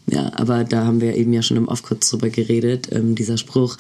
Ja, 0.07 0.31
aber 0.35 0.63
da 0.63 0.85
haben 0.85 1.01
wir 1.01 1.15
eben 1.15 1.33
ja 1.33 1.41
schon 1.41 1.57
im 1.57 1.67
Off 1.67 1.81
kurz 1.83 2.09
drüber 2.09 2.29
geredet, 2.29 2.89
ähm, 2.91 3.15
dieser 3.15 3.37
Spruch, 3.37 3.77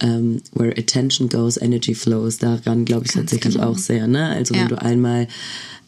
ähm, 0.00 0.40
where 0.52 0.76
attention 0.76 1.28
goes, 1.28 1.56
energy 1.56 1.94
flows, 1.94 2.38
daran 2.38 2.84
glaube 2.84 3.06
ich 3.06 3.12
Ganz 3.12 3.30
tatsächlich 3.30 3.54
genau. 3.54 3.68
auch 3.68 3.78
sehr. 3.78 4.08
Ne? 4.08 4.28
Also 4.30 4.54
ja. 4.54 4.62
wenn 4.62 4.68
du 4.68 4.82
einmal 4.82 5.28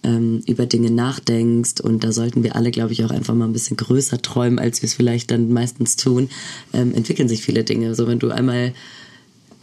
ähm, 0.04 0.42
über 0.46 0.66
Dinge 0.66 0.90
nachdenkst 0.90 1.80
und 1.80 2.04
da 2.04 2.12
sollten 2.12 2.44
wir 2.44 2.54
alle, 2.54 2.70
glaube 2.70 2.92
ich, 2.92 3.04
auch 3.04 3.10
einfach 3.10 3.34
mal 3.34 3.46
ein 3.46 3.52
bisschen 3.52 3.76
größer 3.76 4.22
träumen, 4.22 4.60
als 4.60 4.82
wir 4.82 4.86
es 4.86 4.94
vielleicht 4.94 5.32
dann 5.32 5.52
meistens 5.52 5.96
tun, 5.96 6.28
ähm, 6.72 6.94
entwickeln 6.94 7.28
sich 7.28 7.42
viele 7.42 7.64
Dinge. 7.64 7.94
So 7.96 8.06
wenn 8.06 8.20
du 8.20 8.30
einmal 8.30 8.72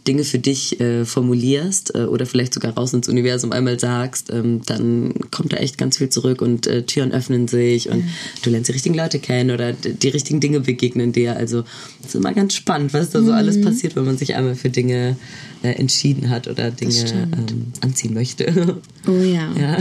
Dinge 0.06 0.24
für 0.24 0.38
dich 0.38 0.80
äh, 0.80 1.04
formulierst 1.04 1.94
äh, 1.94 2.04
oder 2.04 2.26
vielleicht 2.26 2.54
sogar 2.54 2.74
raus 2.74 2.92
ins 2.92 3.08
Universum 3.08 3.52
einmal 3.52 3.80
sagst, 3.80 4.30
ähm, 4.30 4.60
dann 4.66 5.14
kommt 5.30 5.52
da 5.52 5.56
echt 5.56 5.78
ganz 5.78 5.98
viel 5.98 6.10
zurück 6.10 6.42
und 6.42 6.66
äh, 6.66 6.82
Türen 6.82 7.12
öffnen 7.12 7.48
sich 7.48 7.88
und 7.88 7.98
mhm. 8.04 8.08
du 8.42 8.50
lernst 8.50 8.68
die 8.68 8.72
richtigen 8.72 8.94
Leute 8.94 9.18
kennen 9.18 9.50
oder 9.50 9.72
die 9.72 10.08
richtigen 10.08 10.40
Dinge 10.40 10.60
begegnen 10.60 11.12
dir. 11.12 11.36
Also 11.36 11.64
es 12.00 12.08
ist 12.08 12.14
immer 12.16 12.34
ganz 12.34 12.54
spannend, 12.54 12.92
was 12.92 13.10
da 13.10 13.20
so 13.20 13.26
mhm. 13.26 13.32
alles 13.32 13.60
passiert, 13.60 13.96
wenn 13.96 14.04
man 14.04 14.18
sich 14.18 14.34
einmal 14.34 14.54
für 14.54 14.70
Dinge 14.70 15.16
äh, 15.62 15.70
entschieden 15.70 16.28
hat 16.28 16.48
oder 16.48 16.70
Dinge 16.70 16.92
ähm, 16.94 17.72
anziehen 17.80 18.12
möchte. 18.12 18.76
Oh 19.06 19.22
ja. 19.22 19.50
ja. 19.58 19.78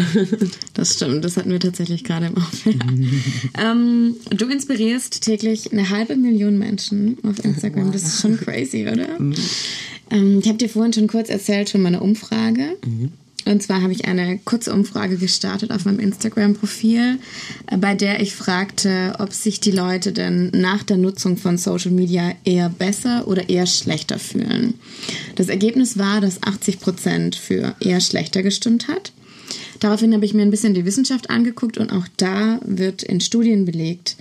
Das 0.73 0.93
stimmt, 0.93 1.25
das 1.25 1.35
hatten 1.35 1.51
wir 1.51 1.59
tatsächlich 1.59 2.05
gerade 2.05 2.27
im 2.27 2.37
Auf. 2.37 2.65
ähm, 3.61 4.15
du 4.29 4.45
inspirierst 4.47 5.21
täglich 5.21 5.73
eine 5.73 5.89
halbe 5.89 6.15
Million 6.15 6.57
Menschen 6.57 7.17
auf 7.23 7.43
Instagram. 7.43 7.87
Wow. 7.87 7.93
Das 8.03 8.03
ist 8.03 8.21
schon 8.21 8.37
crazy, 8.37 8.87
oder? 8.91 9.07
Ähm, 10.13 10.39
ich 10.39 10.47
habe 10.47 10.57
dir 10.57 10.69
vorhin 10.69 10.93
schon 10.93 11.07
kurz 11.07 11.29
erzählt 11.29 11.69
von 11.69 11.81
meiner 11.81 12.01
Umfrage. 12.01 12.77
Mhm. 12.85 13.11
Und 13.45 13.61
zwar 13.61 13.81
habe 13.81 13.91
ich 13.91 14.05
eine 14.05 14.39
kurze 14.45 14.71
Umfrage 14.71 15.17
gestartet 15.17 15.71
auf 15.71 15.83
meinem 15.83 15.99
Instagram-Profil, 15.99 17.19
äh, 17.67 17.77
bei 17.77 17.93
der 17.93 18.21
ich 18.21 18.33
fragte, 18.35 19.15
ob 19.19 19.33
sich 19.33 19.59
die 19.59 19.71
Leute 19.71 20.13
denn 20.13 20.49
nach 20.53 20.83
der 20.83 20.97
Nutzung 20.97 21.35
von 21.35 21.57
Social 21.57 21.91
Media 21.91 22.31
eher 22.45 22.69
besser 22.69 23.27
oder 23.27 23.49
eher 23.49 23.65
schlechter 23.65 24.19
fühlen. 24.19 24.75
Das 25.35 25.49
Ergebnis 25.49 25.97
war, 25.97 26.21
dass 26.21 26.41
80 26.41 26.79
Prozent 26.79 27.35
für 27.35 27.75
eher 27.81 27.99
schlechter 27.99 28.43
gestimmt 28.43 28.87
hat. 28.87 29.11
Daraufhin 29.79 30.13
habe 30.13 30.23
ich 30.23 30.33
mir 30.33 30.43
ein 30.43 30.51
bisschen 30.51 30.73
die 30.73 30.85
Wissenschaft 30.85 31.29
angeguckt 31.29 31.77
und 31.77 31.91
auch 31.91 32.07
da 32.15 32.59
wird 32.63 33.03
in 33.03 33.19
Studien 33.19 33.65
belegt, 33.65 34.15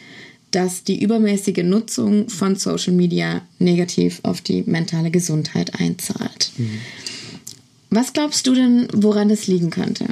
dass 0.53 0.85
die 0.85 1.03
übermäßige 1.03 1.65
Nutzung 1.65 2.29
von 2.29 2.57
Social 2.57 2.93
Media 2.93 3.43
negativ 3.59 4.21
auf 4.23 4.41
die 4.41 4.63
mentale 4.67 5.11
Gesundheit 5.11 5.81
einzahlt. 5.81 6.53
Mhm. 6.57 6.79
Was 7.91 8.13
glaubst 8.13 8.47
du 8.47 8.55
denn, 8.55 8.89
woran 8.95 9.29
das 9.29 9.47
liegen 9.47 9.71
könnte? 9.71 10.07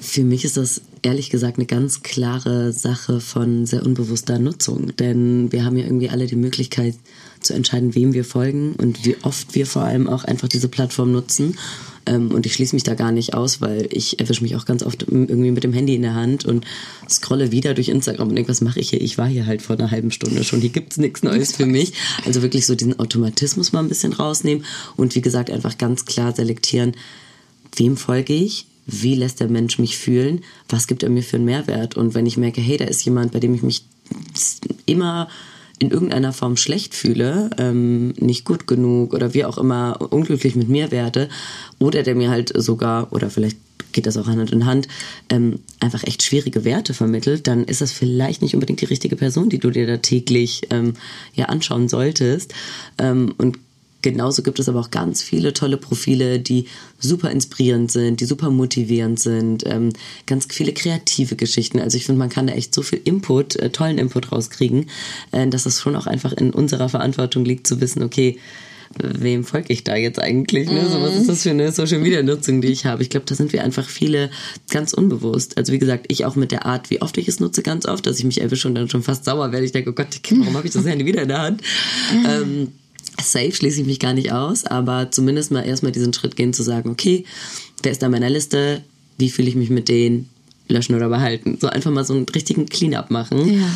Für 0.00 0.24
mich 0.24 0.44
ist 0.44 0.56
das 0.56 0.80
ehrlich 1.04 1.30
gesagt 1.30 1.58
eine 1.58 1.66
ganz 1.66 2.02
klare 2.02 2.72
Sache 2.72 3.20
von 3.20 3.66
sehr 3.66 3.84
unbewusster 3.84 4.38
Nutzung. 4.38 4.96
Denn 4.96 5.52
wir 5.52 5.64
haben 5.64 5.76
ja 5.76 5.84
irgendwie 5.84 6.08
alle 6.08 6.26
die 6.26 6.36
Möglichkeit 6.36 6.94
zu 7.40 7.52
entscheiden, 7.52 7.94
wem 7.94 8.14
wir 8.14 8.24
folgen 8.24 8.74
und 8.74 9.04
wie 9.04 9.16
oft 9.22 9.54
wir 9.54 9.66
vor 9.66 9.82
allem 9.82 10.08
auch 10.08 10.24
einfach 10.24 10.48
diese 10.48 10.68
Plattform 10.68 11.12
nutzen. 11.12 11.56
Ähm, 12.06 12.30
und 12.30 12.46
ich 12.46 12.54
schließe 12.54 12.74
mich 12.74 12.82
da 12.82 12.94
gar 12.94 13.12
nicht 13.12 13.34
aus, 13.34 13.60
weil 13.60 13.88
ich 13.90 14.20
erwische 14.20 14.42
mich 14.42 14.56
auch 14.56 14.64
ganz 14.64 14.82
oft 14.82 15.02
irgendwie 15.08 15.50
mit 15.50 15.64
dem 15.64 15.72
Handy 15.72 15.94
in 15.94 16.02
der 16.02 16.14
Hand 16.14 16.44
und 16.44 16.64
scrolle 17.08 17.52
wieder 17.52 17.74
durch 17.74 17.88
Instagram 17.88 18.28
und 18.28 18.36
denke, 18.36 18.50
was 18.50 18.60
mache 18.60 18.80
ich 18.80 18.90
hier? 18.90 19.00
Ich 19.00 19.18
war 19.18 19.26
hier 19.26 19.46
halt 19.46 19.62
vor 19.62 19.76
einer 19.76 19.90
halben 19.90 20.10
Stunde 20.10 20.44
schon. 20.44 20.60
Hier 20.60 20.70
gibt 20.70 20.92
es 20.92 20.98
nichts 20.98 21.22
Neues 21.22 21.56
für 21.56 21.66
mich. 21.66 21.92
Also 22.24 22.42
wirklich 22.42 22.66
so 22.66 22.74
diesen 22.74 22.98
Automatismus 22.98 23.72
mal 23.72 23.80
ein 23.80 23.88
bisschen 23.88 24.12
rausnehmen 24.12 24.64
und 24.96 25.14
wie 25.14 25.20
gesagt 25.20 25.50
einfach 25.50 25.78
ganz 25.78 26.04
klar 26.04 26.34
selektieren, 26.34 26.92
wem 27.76 27.96
folge 27.96 28.34
ich, 28.34 28.66
wie 28.86 29.14
lässt 29.14 29.40
der 29.40 29.48
Mensch 29.48 29.78
mich 29.78 29.96
fühlen, 29.96 30.42
was 30.68 30.86
gibt 30.86 31.02
er 31.02 31.08
mir 31.08 31.22
für 31.22 31.36
einen 31.36 31.46
Mehrwert. 31.46 31.96
Und 31.96 32.14
wenn 32.14 32.26
ich 32.26 32.36
merke, 32.36 32.60
hey, 32.60 32.76
da 32.76 32.84
ist 32.84 33.04
jemand, 33.04 33.32
bei 33.32 33.40
dem 33.40 33.54
ich 33.54 33.62
mich 33.62 33.84
immer 34.86 35.28
in 35.78 35.90
irgendeiner 35.90 36.32
Form 36.32 36.56
schlecht 36.56 36.94
fühle, 36.94 37.50
ähm, 37.58 38.14
nicht 38.18 38.44
gut 38.44 38.66
genug 38.66 39.12
oder 39.12 39.34
wie 39.34 39.44
auch 39.44 39.58
immer 39.58 39.98
unglücklich 40.10 40.54
mit 40.54 40.68
mir 40.68 40.90
werde, 40.90 41.28
oder 41.78 42.02
der 42.02 42.14
mir 42.14 42.30
halt 42.30 42.52
sogar, 42.54 43.12
oder 43.12 43.30
vielleicht 43.30 43.58
geht 43.92 44.06
das 44.06 44.16
auch 44.16 44.26
Hand 44.26 44.50
in 44.50 44.66
Hand, 44.66 44.88
ähm, 45.30 45.60
einfach 45.80 46.04
echt 46.04 46.22
schwierige 46.22 46.64
Werte 46.64 46.94
vermittelt, 46.94 47.46
dann 47.46 47.64
ist 47.64 47.80
das 47.80 47.92
vielleicht 47.92 48.42
nicht 48.42 48.54
unbedingt 48.54 48.80
die 48.80 48.86
richtige 48.86 49.16
Person, 49.16 49.48
die 49.48 49.58
du 49.58 49.70
dir 49.70 49.86
da 49.86 49.96
täglich 49.98 50.62
ähm, 50.70 50.94
ja 51.34 51.46
anschauen 51.46 51.88
solltest. 51.88 52.52
Ähm, 52.98 53.34
und 53.38 53.58
Genauso 54.04 54.42
gibt 54.42 54.58
es 54.58 54.68
aber 54.68 54.80
auch 54.80 54.90
ganz 54.90 55.22
viele 55.22 55.54
tolle 55.54 55.78
Profile, 55.78 56.38
die 56.38 56.66
super 56.98 57.30
inspirierend 57.30 57.90
sind, 57.90 58.20
die 58.20 58.26
super 58.26 58.50
motivierend 58.50 59.18
sind, 59.18 59.64
ähm, 59.64 59.94
ganz 60.26 60.46
viele 60.50 60.74
kreative 60.74 61.36
Geschichten. 61.36 61.80
Also 61.80 61.96
ich 61.96 62.04
finde, 62.04 62.18
man 62.18 62.28
kann 62.28 62.46
da 62.46 62.52
echt 62.52 62.74
so 62.74 62.82
viel 62.82 63.00
Input, 63.02 63.56
äh, 63.56 63.70
tollen 63.70 63.96
Input 63.96 64.30
rauskriegen, 64.30 64.90
äh, 65.32 65.48
dass 65.48 65.64
es 65.64 65.80
schon 65.80 65.96
auch 65.96 66.06
einfach 66.06 66.34
in 66.34 66.50
unserer 66.50 66.90
Verantwortung 66.90 67.46
liegt 67.46 67.66
zu 67.66 67.80
wissen, 67.80 68.02
okay, 68.02 68.36
wem 68.98 69.42
folge 69.42 69.72
ich 69.72 69.84
da 69.84 69.96
jetzt 69.96 70.20
eigentlich? 70.20 70.68
Ne? 70.68 70.86
So, 70.86 71.00
was 71.00 71.16
ist 71.16 71.30
das 71.30 71.42
für 71.42 71.50
eine 71.50 71.72
Social 71.72 71.98
Media 71.98 72.22
Nutzung, 72.22 72.60
die 72.60 72.68
ich 72.68 72.84
habe? 72.84 73.02
Ich 73.02 73.08
glaube, 73.08 73.24
da 73.24 73.34
sind 73.34 73.54
wir 73.54 73.64
einfach 73.64 73.88
viele 73.88 74.30
ganz 74.68 74.92
unbewusst. 74.92 75.56
Also 75.56 75.72
wie 75.72 75.78
gesagt, 75.78 76.04
ich 76.08 76.26
auch 76.26 76.36
mit 76.36 76.52
der 76.52 76.66
Art, 76.66 76.90
wie 76.90 77.00
oft 77.00 77.16
ich 77.16 77.26
es 77.26 77.40
nutze, 77.40 77.62
ganz 77.62 77.86
oft, 77.86 78.06
dass 78.06 78.18
ich 78.18 78.26
mich 78.26 78.42
erwische 78.42 78.68
und 78.68 78.74
dann 78.74 78.90
schon 78.90 79.02
fast 79.02 79.24
sauer 79.24 79.50
werde. 79.50 79.64
Ich 79.64 79.72
denke, 79.72 79.90
oh 79.90 79.94
Gott, 79.94 80.20
warum 80.30 80.54
habe 80.54 80.66
ich 80.66 80.74
das 80.74 80.84
Handy 80.84 81.06
wieder 81.06 81.22
in 81.22 81.28
der 81.28 81.40
Hand? 81.40 81.62
ähm, 82.28 82.68
safe 83.22 83.52
schließe 83.52 83.80
ich 83.80 83.86
mich 83.86 84.00
gar 84.00 84.14
nicht 84.14 84.32
aus, 84.32 84.64
aber 84.64 85.10
zumindest 85.10 85.50
mal 85.50 85.62
erstmal 85.62 85.92
diesen 85.92 86.12
Schritt 86.12 86.36
gehen 86.36 86.52
zu 86.52 86.62
sagen, 86.62 86.90
okay, 86.90 87.24
wer 87.82 87.92
ist 87.92 88.02
da 88.02 88.06
in 88.06 88.12
meiner 88.12 88.30
Liste? 88.30 88.82
Wie 89.18 89.30
fühle 89.30 89.48
ich 89.48 89.54
mich 89.54 89.70
mit 89.70 89.88
denen? 89.88 90.28
Löschen 90.66 90.94
oder 90.94 91.10
behalten. 91.10 91.58
So 91.60 91.68
einfach 91.68 91.90
mal 91.90 92.04
so 92.04 92.14
einen 92.14 92.26
richtigen 92.26 92.66
Cleanup 92.66 93.10
machen. 93.10 93.60
Ja. 93.60 93.68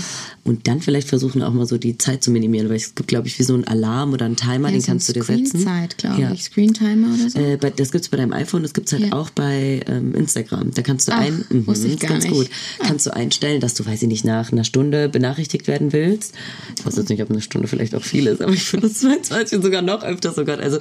Und 0.48 0.66
dann 0.66 0.80
vielleicht 0.80 1.08
versuchen 1.08 1.42
auch 1.42 1.52
mal 1.52 1.66
so 1.66 1.76
die 1.76 1.98
Zeit 1.98 2.24
zu 2.24 2.30
minimieren, 2.30 2.70
weil 2.70 2.76
es 2.76 2.94
gibt, 2.94 3.08
glaube 3.08 3.28
ich, 3.28 3.38
wie 3.38 3.42
so 3.42 3.52
einen 3.52 3.64
Alarm 3.64 4.14
oder 4.14 4.24
einen 4.24 4.36
Timer, 4.36 4.68
ja, 4.68 4.72
den 4.72 4.80
so 4.80 4.86
kannst 4.86 5.08
du 5.08 5.12
dir 5.12 5.22
setzen. 5.22 5.60
Zeit, 5.60 5.98
glaube 5.98 6.22
ja. 6.22 6.32
ich. 6.32 6.44
Screen 6.44 6.72
Timer 6.72 7.08
oder 7.14 7.28
so. 7.28 7.38
Äh, 7.38 7.58
das 7.76 7.92
gibt 7.92 8.04
es 8.04 8.08
bei 8.08 8.16
deinem 8.16 8.32
iPhone, 8.32 8.62
das 8.62 8.72
gibt 8.72 8.86
es 8.86 8.94
halt 8.94 9.10
ja. 9.10 9.12
auch 9.12 9.28
bei 9.28 9.82
ähm, 9.86 10.14
Instagram. 10.14 10.70
Da 10.72 10.80
kannst 10.80 11.06
du 11.06 11.12
Ach, 11.12 11.20
ein, 11.20 11.44
mh, 11.50 11.66
wusste 11.66 11.88
ich 11.88 11.98
gar 12.00 12.12
ganz 12.12 12.24
nicht. 12.24 12.34
gut, 12.34 12.48
ah. 12.78 12.84
kannst 12.86 13.04
du 13.04 13.14
einstellen, 13.14 13.60
dass 13.60 13.74
du, 13.74 13.84
weiß 13.84 14.00
ich 14.00 14.08
nicht, 14.08 14.24
nach 14.24 14.50
einer 14.50 14.64
Stunde 14.64 15.10
benachrichtigt 15.10 15.66
werden 15.66 15.92
willst. 15.92 16.34
Ich 16.78 16.86
weiß 16.86 16.96
jetzt 16.96 17.10
nicht, 17.10 17.22
ob 17.22 17.30
eine 17.30 17.42
Stunde 17.42 17.68
vielleicht 17.68 17.94
auch 17.94 18.02
viel 18.02 18.26
ist, 18.26 18.40
aber 18.40 18.52
ich 18.52 18.62
finde 18.62 18.88
das 18.88 18.98
22 19.00 19.62
sogar 19.62 19.82
noch 19.82 20.02
öfter 20.02 20.32
sogar. 20.32 20.58
Also, 20.60 20.78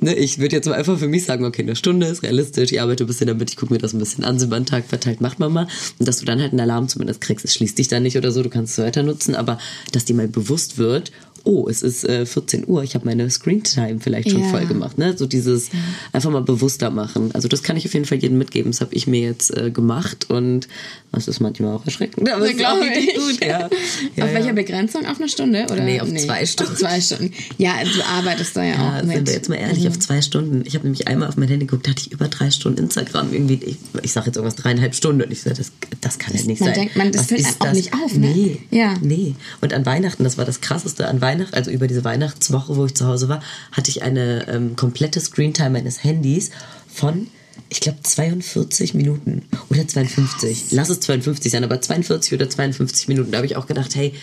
ne, 0.00 0.14
ich 0.14 0.38
würde 0.38 0.54
jetzt 0.54 0.68
mal 0.68 0.74
einfach 0.74 0.96
für 0.96 1.08
mich 1.08 1.24
sagen, 1.24 1.44
okay, 1.44 1.62
eine 1.62 1.74
Stunde 1.74 2.06
ist 2.06 2.22
realistisch, 2.22 2.70
ich 2.70 2.80
arbeite 2.80 3.02
ein 3.02 3.08
bisschen 3.08 3.26
damit, 3.26 3.50
ich 3.50 3.56
gucke 3.56 3.72
mir 3.72 3.80
das 3.80 3.94
ein 3.94 3.98
bisschen 3.98 4.22
an, 4.22 4.38
so 4.38 4.46
über 4.46 4.60
den 4.60 4.66
Tag 4.66 4.84
verteilt, 4.86 5.20
macht 5.20 5.40
man 5.40 5.52
mal. 5.52 5.66
Und 5.98 6.06
dass 6.06 6.18
du 6.18 6.24
dann 6.24 6.40
halt 6.40 6.52
einen 6.52 6.60
Alarm 6.60 6.86
zumindest 6.86 7.20
kriegst. 7.20 7.44
Es 7.44 7.54
schließt 7.54 7.76
dich 7.78 7.88
dann 7.88 8.04
nicht 8.04 8.16
oder 8.16 8.30
so, 8.30 8.44
du 8.44 8.48
kannst 8.48 8.78
es 8.78 8.91
weiter 8.92 9.02
nutzen, 9.02 9.34
aber 9.34 9.58
dass 9.92 10.04
dir 10.04 10.14
mal 10.14 10.28
bewusst 10.28 10.78
wird, 10.78 11.12
oh, 11.44 11.68
es 11.68 11.82
ist 11.82 12.04
äh, 12.04 12.24
14 12.26 12.68
Uhr, 12.68 12.82
ich 12.82 12.94
habe 12.94 13.04
meine 13.04 13.28
Screentime 13.30 13.98
vielleicht 14.00 14.30
schon 14.30 14.42
ja. 14.42 14.48
voll 14.48 14.66
gemacht. 14.66 14.98
Ne? 14.98 15.16
So 15.16 15.26
dieses 15.26 15.68
ja. 15.72 15.78
einfach 16.12 16.30
mal 16.30 16.42
bewusster 16.42 16.90
machen. 16.90 17.30
Also 17.32 17.48
das 17.48 17.62
kann 17.62 17.76
ich 17.76 17.86
auf 17.86 17.94
jeden 17.94 18.06
Fall 18.06 18.18
jedem 18.18 18.38
mitgeben. 18.38 18.70
Das 18.70 18.80
habe 18.80 18.94
ich 18.94 19.06
mir 19.06 19.20
jetzt 19.20 19.56
äh, 19.56 19.70
gemacht 19.70 20.30
und 20.30 20.68
das 21.10 21.28
ist 21.28 21.40
manchmal 21.40 21.74
auch 21.74 21.84
erschreckend. 21.84 22.30
Aber 22.30 22.48
ist 22.48 22.64
auch 22.64 22.80
richtig 22.80 23.14
gut. 23.16 23.44
Ja. 23.44 23.68
ja 24.16 24.24
auf 24.24 24.32
welcher 24.32 24.52
Begrenzung? 24.52 25.04
Auf 25.06 25.18
eine 25.18 25.28
Stunde? 25.28 25.64
Oder? 25.64 25.82
Nee, 25.82 26.00
auf 26.00 26.08
nee. 26.08 26.20
zwei 26.20 26.46
Stunden. 26.46 26.72
Auf 26.72 26.78
zwei 26.78 27.00
Stunden. 27.00 27.32
Ja, 27.58 27.74
du 27.82 28.04
arbeitest 28.06 28.56
da 28.56 28.62
ja, 28.62 28.74
ja 28.74 28.98
auch 28.98 29.02
mit. 29.02 29.16
Sind 29.16 29.28
wir 29.28 29.34
jetzt 29.34 29.48
mal 29.48 29.56
ehrlich, 29.56 29.84
mhm. 29.84 29.90
auf 29.90 29.98
zwei 29.98 30.22
Stunden. 30.22 30.62
Ich 30.64 30.74
habe 30.74 30.84
nämlich 30.84 31.08
einmal 31.08 31.28
auf 31.28 31.36
mein 31.36 31.48
Handy 31.48 31.66
geguckt, 31.66 31.86
da 31.86 31.90
hatte 31.90 32.02
ich 32.06 32.12
über 32.12 32.28
drei 32.28 32.50
Stunden 32.50 32.78
Instagram. 32.78 33.32
Irgendwie, 33.32 33.60
ich, 33.62 33.76
ich 34.02 34.12
sage 34.12 34.26
jetzt 34.26 34.36
irgendwas 34.36 34.56
dreieinhalb 34.56 34.94
Stunden 34.94 35.22
und 35.22 35.30
ich 35.32 35.42
sage, 35.42 35.56
das, 35.56 35.72
das 36.00 36.18
kann 36.18 36.34
ja 36.34 36.42
nicht 36.44 36.60
man 36.60 36.68
sein. 36.68 36.74
Denkt, 36.74 36.96
man, 36.96 37.12
das 37.12 37.26
fällt 37.26 37.46
auch 37.46 37.66
das? 37.66 37.76
nicht 37.76 37.92
auf, 37.92 38.14
ne? 38.16 38.28
Nee, 38.28 38.60
ja. 38.70 38.81
Nee. 39.00 39.34
Und 39.60 39.72
an 39.72 39.86
Weihnachten, 39.86 40.24
das 40.24 40.38
war 40.38 40.44
das 40.44 40.60
Krasseste, 40.60 41.08
an 41.08 41.20
Weihnachten, 41.20 41.54
also 41.54 41.70
über 41.70 41.86
diese 41.86 42.04
Weihnachtswoche, 42.04 42.76
wo 42.76 42.86
ich 42.86 42.94
zu 42.94 43.06
Hause 43.06 43.28
war, 43.28 43.42
hatte 43.72 43.90
ich 43.90 44.02
eine 44.02 44.48
ähm, 44.48 44.76
komplette 44.76 45.20
Screentime 45.20 45.70
meines 45.70 46.04
Handys 46.04 46.50
von 46.88 47.28
ich 47.68 47.80
glaube 47.80 47.98
42 48.02 48.94
Minuten 48.94 49.42
oder 49.70 49.86
52. 49.86 50.60
Krass. 50.60 50.72
Lass 50.72 50.88
es 50.90 51.00
52 51.00 51.52
sein, 51.52 51.64
aber 51.64 51.80
42 51.80 52.34
oder 52.34 52.48
52 52.48 53.08
Minuten. 53.08 53.30
Da 53.30 53.38
habe 53.38 53.46
ich 53.46 53.56
auch 53.56 53.66
gedacht, 53.66 53.94
hey, 53.94 54.14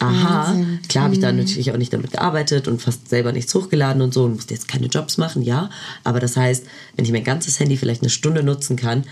aha, 0.00 0.48
Wahnsinn. 0.48 0.80
klar 0.88 1.04
habe 1.04 1.14
ich 1.14 1.20
da 1.20 1.30
mhm. 1.32 1.38
natürlich 1.38 1.70
auch 1.72 1.76
nicht 1.76 1.92
damit 1.92 2.12
gearbeitet 2.12 2.68
und 2.68 2.82
fast 2.82 3.08
selber 3.08 3.32
nichts 3.32 3.54
hochgeladen 3.54 4.02
und 4.02 4.14
so 4.14 4.24
und 4.24 4.34
musste 4.34 4.54
jetzt 4.54 4.68
keine 4.68 4.86
Jobs 4.86 5.18
machen, 5.18 5.42
ja. 5.42 5.70
Aber 6.04 6.20
das 6.20 6.36
heißt, 6.36 6.64
wenn 6.96 7.04
ich 7.04 7.12
mein 7.12 7.24
ganzes 7.24 7.60
Handy 7.60 7.76
vielleicht 7.76 8.02
eine 8.02 8.10
Stunde 8.10 8.42
nutzen 8.42 8.76
kann, 8.76 9.04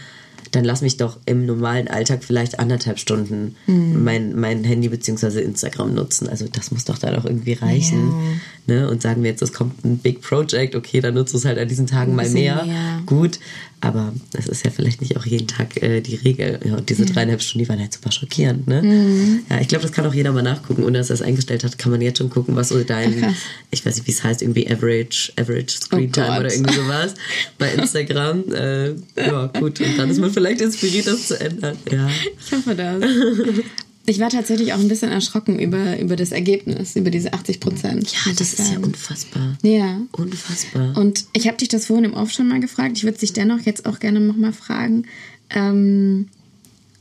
dann 0.52 0.64
lass 0.64 0.82
mich 0.82 0.96
doch 0.96 1.18
im 1.26 1.46
normalen 1.46 1.88
Alltag 1.88 2.24
vielleicht 2.24 2.58
anderthalb 2.58 2.98
Stunden 2.98 3.56
mhm. 3.66 4.04
mein, 4.04 4.38
mein 4.38 4.64
Handy 4.64 4.88
bzw. 4.88 5.40
Instagram 5.40 5.94
nutzen. 5.94 6.28
Also 6.28 6.46
das 6.50 6.70
muss 6.70 6.84
doch 6.84 6.98
dann 6.98 7.16
auch 7.16 7.24
irgendwie 7.24 7.52
reichen. 7.54 8.40
Ne? 8.68 8.88
Und 8.88 9.00
sagen 9.00 9.22
wir 9.22 9.30
jetzt, 9.30 9.40
es 9.40 9.54
kommt 9.54 9.82
ein 9.82 9.96
Big 9.96 10.20
Project, 10.20 10.74
okay, 10.74 11.00
dann 11.00 11.14
nutzt 11.14 11.32
du 11.32 11.38
es 11.38 11.46
halt 11.46 11.58
an 11.58 11.66
diesen 11.68 11.86
Tagen 11.86 12.14
mal 12.14 12.28
mehr. 12.28 12.66
mehr. 12.66 13.02
Gut, 13.06 13.40
aber 13.80 14.12
das 14.32 14.46
ist 14.46 14.64
ja 14.64 14.70
vielleicht 14.70 15.00
nicht 15.00 15.16
auch 15.16 15.24
jeden 15.24 15.46
Tag 15.46 15.82
äh, 15.82 16.02
die 16.02 16.16
Regel. 16.16 16.60
Ja, 16.64 16.74
und 16.76 16.90
diese 16.90 17.04
ja. 17.04 17.12
dreieinhalb 17.12 17.40
Stunden, 17.40 17.64
die 17.64 17.68
waren 17.70 17.78
halt 17.78 17.94
super 17.94 18.12
schockierend. 18.12 18.66
Ne? 18.66 18.82
Mhm. 18.82 19.40
Ja, 19.48 19.60
ich 19.60 19.68
glaube, 19.68 19.82
das 19.82 19.92
kann 19.92 20.04
auch 20.04 20.12
jeder 20.12 20.32
mal 20.32 20.42
nachgucken. 20.42 20.84
Ohne 20.84 20.98
dass 20.98 21.10
er 21.10 21.14
es 21.14 21.22
eingestellt 21.22 21.64
hat, 21.64 21.78
kann 21.78 21.92
man 21.92 22.02
jetzt 22.02 22.18
schon 22.18 22.28
gucken, 22.28 22.56
was 22.56 22.68
so 22.68 22.82
dein, 22.84 23.24
Ach, 23.24 23.34
ich 23.70 23.86
weiß 23.86 23.96
nicht, 23.96 24.06
wie 24.06 24.12
es 24.12 24.22
heißt, 24.22 24.42
irgendwie 24.42 24.70
Average, 24.70 25.32
Average 25.36 25.78
Screen 25.78 26.12
Time 26.12 26.28
oh 26.30 26.40
oder 26.40 26.52
irgendwie 26.52 26.74
sowas 26.74 27.14
bei 27.56 27.72
Instagram. 27.72 28.44
äh, 28.52 28.88
ja, 29.16 29.46
gut. 29.46 29.80
Und 29.80 29.96
dann 29.96 30.10
ist 30.10 30.18
man 30.18 30.30
vielleicht 30.30 30.60
inspiriert, 30.60 31.06
das 31.06 31.28
zu 31.28 31.40
ändern. 31.40 31.78
Ja. 31.90 32.10
Ich 32.38 32.52
hoffe 32.52 32.74
das. 32.74 33.02
Ich 34.08 34.20
war 34.20 34.30
tatsächlich 34.30 34.72
auch 34.72 34.78
ein 34.78 34.88
bisschen 34.88 35.10
erschrocken 35.10 35.58
über, 35.58 36.00
über 36.00 36.16
das 36.16 36.32
Ergebnis, 36.32 36.96
über 36.96 37.10
diese 37.10 37.34
80 37.34 37.60
Prozent. 37.60 38.10
Ja, 38.10 38.32
das 38.32 38.54
ist 38.54 38.72
ja 38.72 38.78
unfassbar. 38.78 39.58
Ja. 39.62 40.00
Unfassbar. 40.12 40.96
Und 40.96 41.26
ich 41.34 41.46
habe 41.46 41.58
dich 41.58 41.68
das 41.68 41.86
vorhin 41.86 42.06
im 42.06 42.14
Off 42.14 42.30
schon 42.30 42.48
mal 42.48 42.58
gefragt. 42.58 42.96
Ich 42.96 43.04
würde 43.04 43.18
dich 43.18 43.34
dennoch 43.34 43.60
jetzt 43.60 43.84
auch 43.84 44.00
gerne 44.00 44.20
nochmal 44.20 44.54
fragen, 44.54 45.04
ähm, 45.50 46.28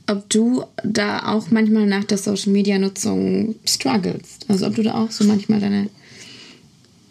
ob 0.06 0.28
du 0.28 0.64
da 0.84 1.32
auch 1.32 1.50
manchmal 1.50 1.86
nach 1.86 2.04
der 2.04 2.18
Social 2.18 2.52
Media 2.52 2.78
Nutzung 2.78 3.54
strugglest. 3.64 4.44
Also 4.48 4.66
ob 4.66 4.74
du 4.74 4.82
da 4.82 5.02
auch 5.02 5.10
so 5.10 5.24
manchmal 5.24 5.60
deine, 5.60 5.88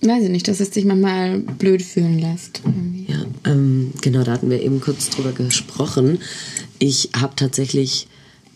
weiß 0.02 0.26
ich 0.26 0.30
nicht, 0.30 0.48
dass 0.48 0.60
es 0.60 0.70
dich 0.70 0.86
manchmal 0.86 1.40
blöd 1.40 1.82
fühlen 1.82 2.20
lässt. 2.20 2.62
Irgendwie. 2.64 3.12
Ja, 3.12 3.26
ähm, 3.52 3.94
genau, 4.02 4.24
da 4.24 4.34
hatten 4.34 4.52
wir 4.52 4.62
eben 4.62 4.80
kurz 4.80 5.10
drüber 5.10 5.32
gesprochen. 5.32 6.20
Ich 6.78 7.10
habe 7.16 7.36
tatsächlich 7.36 8.08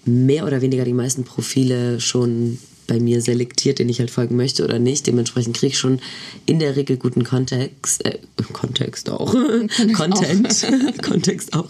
mehr 0.06 0.46
oder 0.46 0.62
weniger 0.62 0.86
die 0.86 0.94
meisten 0.94 1.24
Profile 1.24 2.00
schon 2.00 2.58
bei 2.92 3.00
mir 3.00 3.22
selektiert, 3.22 3.80
den 3.80 3.88
ich 3.88 4.00
halt 4.00 4.12
folgen 4.12 4.36
möchte 4.36 4.66
oder 4.66 4.78
nicht. 4.78 5.08
Dementsprechend 5.08 5.56
kriege 5.56 5.72
ich 5.72 5.80
schon 5.80 6.02
in 6.46 6.60
der 6.60 6.76
Regel 6.76 6.98
guten 6.98 7.24
Kontext, 7.24 8.06
äh, 8.06 8.18
Kontext 8.52 9.10
auch, 9.10 9.34
Content, 9.94 10.68
Kontext 11.02 11.54
auch, 11.54 11.70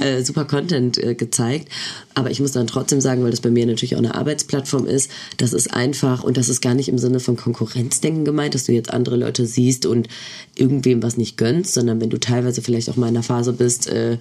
äh, 0.00 0.22
super 0.22 0.44
Content 0.44 0.96
äh, 1.02 1.16
gezeigt. 1.16 1.68
Aber 2.14 2.30
ich 2.30 2.38
muss 2.38 2.52
dann 2.52 2.68
trotzdem 2.68 3.00
sagen, 3.00 3.24
weil 3.24 3.32
das 3.32 3.40
bei 3.40 3.50
mir 3.50 3.66
natürlich 3.66 3.96
auch 3.96 4.00
eine 4.00 4.14
Arbeitsplattform 4.14 4.86
ist, 4.86 5.10
das 5.38 5.52
ist 5.52 5.74
einfach 5.74 6.22
und 6.22 6.36
das 6.36 6.48
ist 6.48 6.60
gar 6.60 6.74
nicht 6.74 6.88
im 6.88 6.98
Sinne 6.98 7.18
von 7.18 7.36
Konkurrenzdenken 7.36 8.24
gemeint, 8.24 8.54
dass 8.54 8.64
du 8.64 8.72
jetzt 8.72 8.92
andere 8.92 9.16
Leute 9.16 9.46
siehst 9.46 9.86
und 9.86 10.06
irgendwem 10.54 11.02
was 11.02 11.16
nicht 11.16 11.36
gönnst, 11.36 11.74
sondern 11.74 12.00
wenn 12.00 12.10
du 12.10 12.20
teilweise 12.20 12.62
vielleicht 12.62 12.90
auch 12.90 12.96
mal 12.96 13.08
in 13.08 13.16
einer 13.16 13.24
Phase 13.24 13.52
bist 13.52 13.88
äh, 13.88 14.18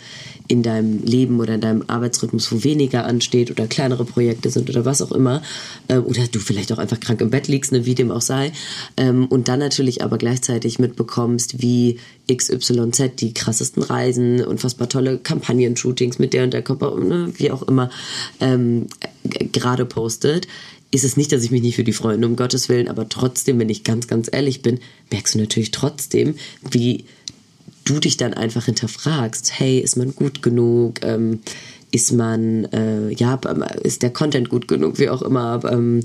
in 0.48 0.64
deinem 0.64 1.04
Leben 1.04 1.40
oder 1.40 1.56
in 1.56 1.62
deinem 1.62 1.84
Arbeitsrhythmus, 1.86 2.52
wo 2.52 2.64
weniger 2.64 3.06
ansteht 3.06 3.52
oder 3.52 3.68
kleinere 3.68 4.06
Projekte 4.06 4.50
sind 4.50 4.68
oder 4.70 4.86
was 4.86 5.04
auch 5.04 5.12
immer, 5.12 5.44
äh, 5.90 5.98
oder 5.98 6.26
du 6.32 6.39
vielleicht 6.40 6.72
auch 6.72 6.78
einfach 6.78 7.00
krank 7.00 7.22
im 7.22 7.30
Bett 7.30 7.48
liegst, 7.48 7.72
ne, 7.72 7.86
wie 7.86 7.96
dem 7.96 8.12
auch 8.12 8.22
sei, 8.22 8.52
ähm, 8.98 9.26
und 9.28 9.48
dann 9.48 9.60
natürlich 9.60 10.04
aber 10.04 10.18
gleichzeitig 10.18 10.80
mitbekommst, 10.80 11.62
wie 11.62 12.00
XYZ 12.32 13.16
die 13.20 13.34
krassesten 13.34 13.84
Reisen, 13.84 14.44
unfassbar 14.44 14.90
tolle 14.90 15.18
Kampagnen-Shootings 15.18 16.20
mit 16.20 16.34
der 16.34 16.44
und 16.44 16.54
der 16.54 16.62
Körper, 16.62 16.98
ne, 16.98 17.34
wie 17.36 17.52
auch 17.52 17.64
immer, 17.64 17.90
ähm, 18.40 18.88
gerade 19.24 19.86
postet, 19.86 20.48
ist 20.92 21.04
es 21.04 21.18
nicht, 21.18 21.32
dass 21.32 21.44
ich 21.44 21.52
mich 21.52 21.62
nicht 21.62 21.76
für 21.76 21.84
die 21.84 21.94
Freunde, 21.94 22.28
um 22.28 22.36
Gottes 22.36 22.68
Willen, 22.70 22.88
aber 22.88 23.08
trotzdem, 23.08 23.60
wenn 23.60 23.70
ich 23.70 23.84
ganz, 23.84 24.08
ganz 24.08 24.30
ehrlich 24.32 24.62
bin, 24.62 24.80
merkst 25.12 25.36
du 25.36 25.40
natürlich 25.40 25.72
trotzdem, 25.72 26.36
wie 26.70 27.06
du 27.86 28.00
dich 28.00 28.18
dann 28.18 28.34
einfach 28.34 28.66
hinterfragst, 28.66 29.60
hey, 29.60 29.80
ist 29.80 29.98
man 29.98 30.14
gut 30.16 30.42
genug? 30.42 31.04
Ähm, 31.04 31.40
ist 31.92 32.12
man, 32.12 32.66
äh, 32.66 33.10
ja, 33.14 33.40
ist 33.82 34.04
der 34.04 34.12
Content 34.12 34.50
gut 34.50 34.68
genug, 34.68 35.00
wie 35.00 35.10
auch 35.10 35.22
immer, 35.22 35.62
ähm, 35.70 36.02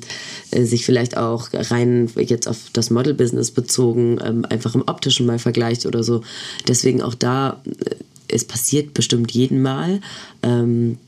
äh, 0.50 0.64
sich 0.64 0.84
vielleicht 0.84 1.16
auch 1.16 1.48
rein 1.52 2.10
jetzt 2.16 2.48
auf 2.48 2.56
das 2.72 2.90
Model-Business 2.90 3.50
bezogen, 3.50 4.18
ähm, 4.24 4.44
einfach 4.48 4.74
im 4.74 4.84
optischen 4.86 5.26
mal 5.26 5.38
vergleicht 5.38 5.84
oder 5.86 6.02
so. 6.02 6.22
Deswegen 6.68 7.02
auch 7.02 7.14
da, 7.14 7.62
äh, 7.66 7.96
es 8.28 8.44
passiert 8.44 8.94
bestimmt 8.94 9.32
jeden 9.32 9.60
Mal, 9.60 10.00
ähm, 10.42 10.98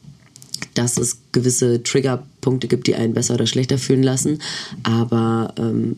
dass 0.75 0.99
es 0.99 1.19
gewisse 1.33 1.83
Triggerpunkte 1.83 2.69
gibt, 2.69 2.87
die 2.87 2.95
einen 2.95 3.15
besser 3.15 3.35
oder 3.35 3.47
schlechter 3.47 3.79
fühlen 3.79 4.03
lassen, 4.03 4.41
aber 4.83 5.55
ähm, 5.59 5.97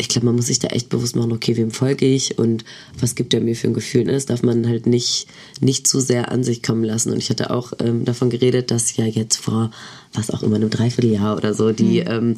ich 0.00 0.08
glaube, 0.08 0.26
man 0.26 0.36
muss 0.36 0.46
sich 0.46 0.58
da 0.58 0.68
echt 0.68 0.88
bewusst 0.88 1.14
machen, 1.14 1.32
okay, 1.32 1.56
wem 1.56 1.70
folge 1.70 2.06
ich 2.06 2.38
und 2.38 2.64
was 2.98 3.14
gibt 3.14 3.34
er 3.34 3.40
mir 3.40 3.54
für 3.54 3.68
ein 3.68 3.74
Gefühl. 3.74 4.04
Ne? 4.04 4.12
Das 4.12 4.26
darf 4.26 4.42
man 4.42 4.66
halt 4.66 4.86
nicht, 4.86 5.26
nicht 5.60 5.86
zu 5.86 6.00
sehr 6.00 6.32
an 6.32 6.42
sich 6.42 6.62
kommen 6.62 6.84
lassen. 6.84 7.12
Und 7.12 7.18
ich 7.18 7.28
hatte 7.28 7.50
auch 7.50 7.72
ähm, 7.80 8.04
davon 8.04 8.30
geredet, 8.30 8.70
dass 8.70 8.96
ja 8.96 9.04
jetzt 9.04 9.36
vor, 9.36 9.70
was 10.14 10.30
auch 10.30 10.42
immer, 10.42 10.56
einem 10.56 10.70
Dreivierteljahr 10.70 11.36
oder 11.36 11.52
so, 11.54 11.72
die, 11.72 12.00
mhm. 12.00 12.06
ähm, 12.06 12.36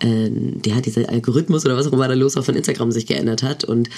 äh, 0.00 0.30
ja, 0.64 0.80
dieser 0.80 1.08
Algorithmus 1.08 1.64
oder 1.64 1.76
was 1.76 1.86
auch 1.86 1.92
immer 1.92 2.08
da 2.08 2.14
los 2.14 2.36
war 2.36 2.42
von 2.42 2.56
Instagram 2.56 2.92
sich 2.92 3.06
geändert 3.06 3.42
hat. 3.42 3.64
Und 3.64 3.88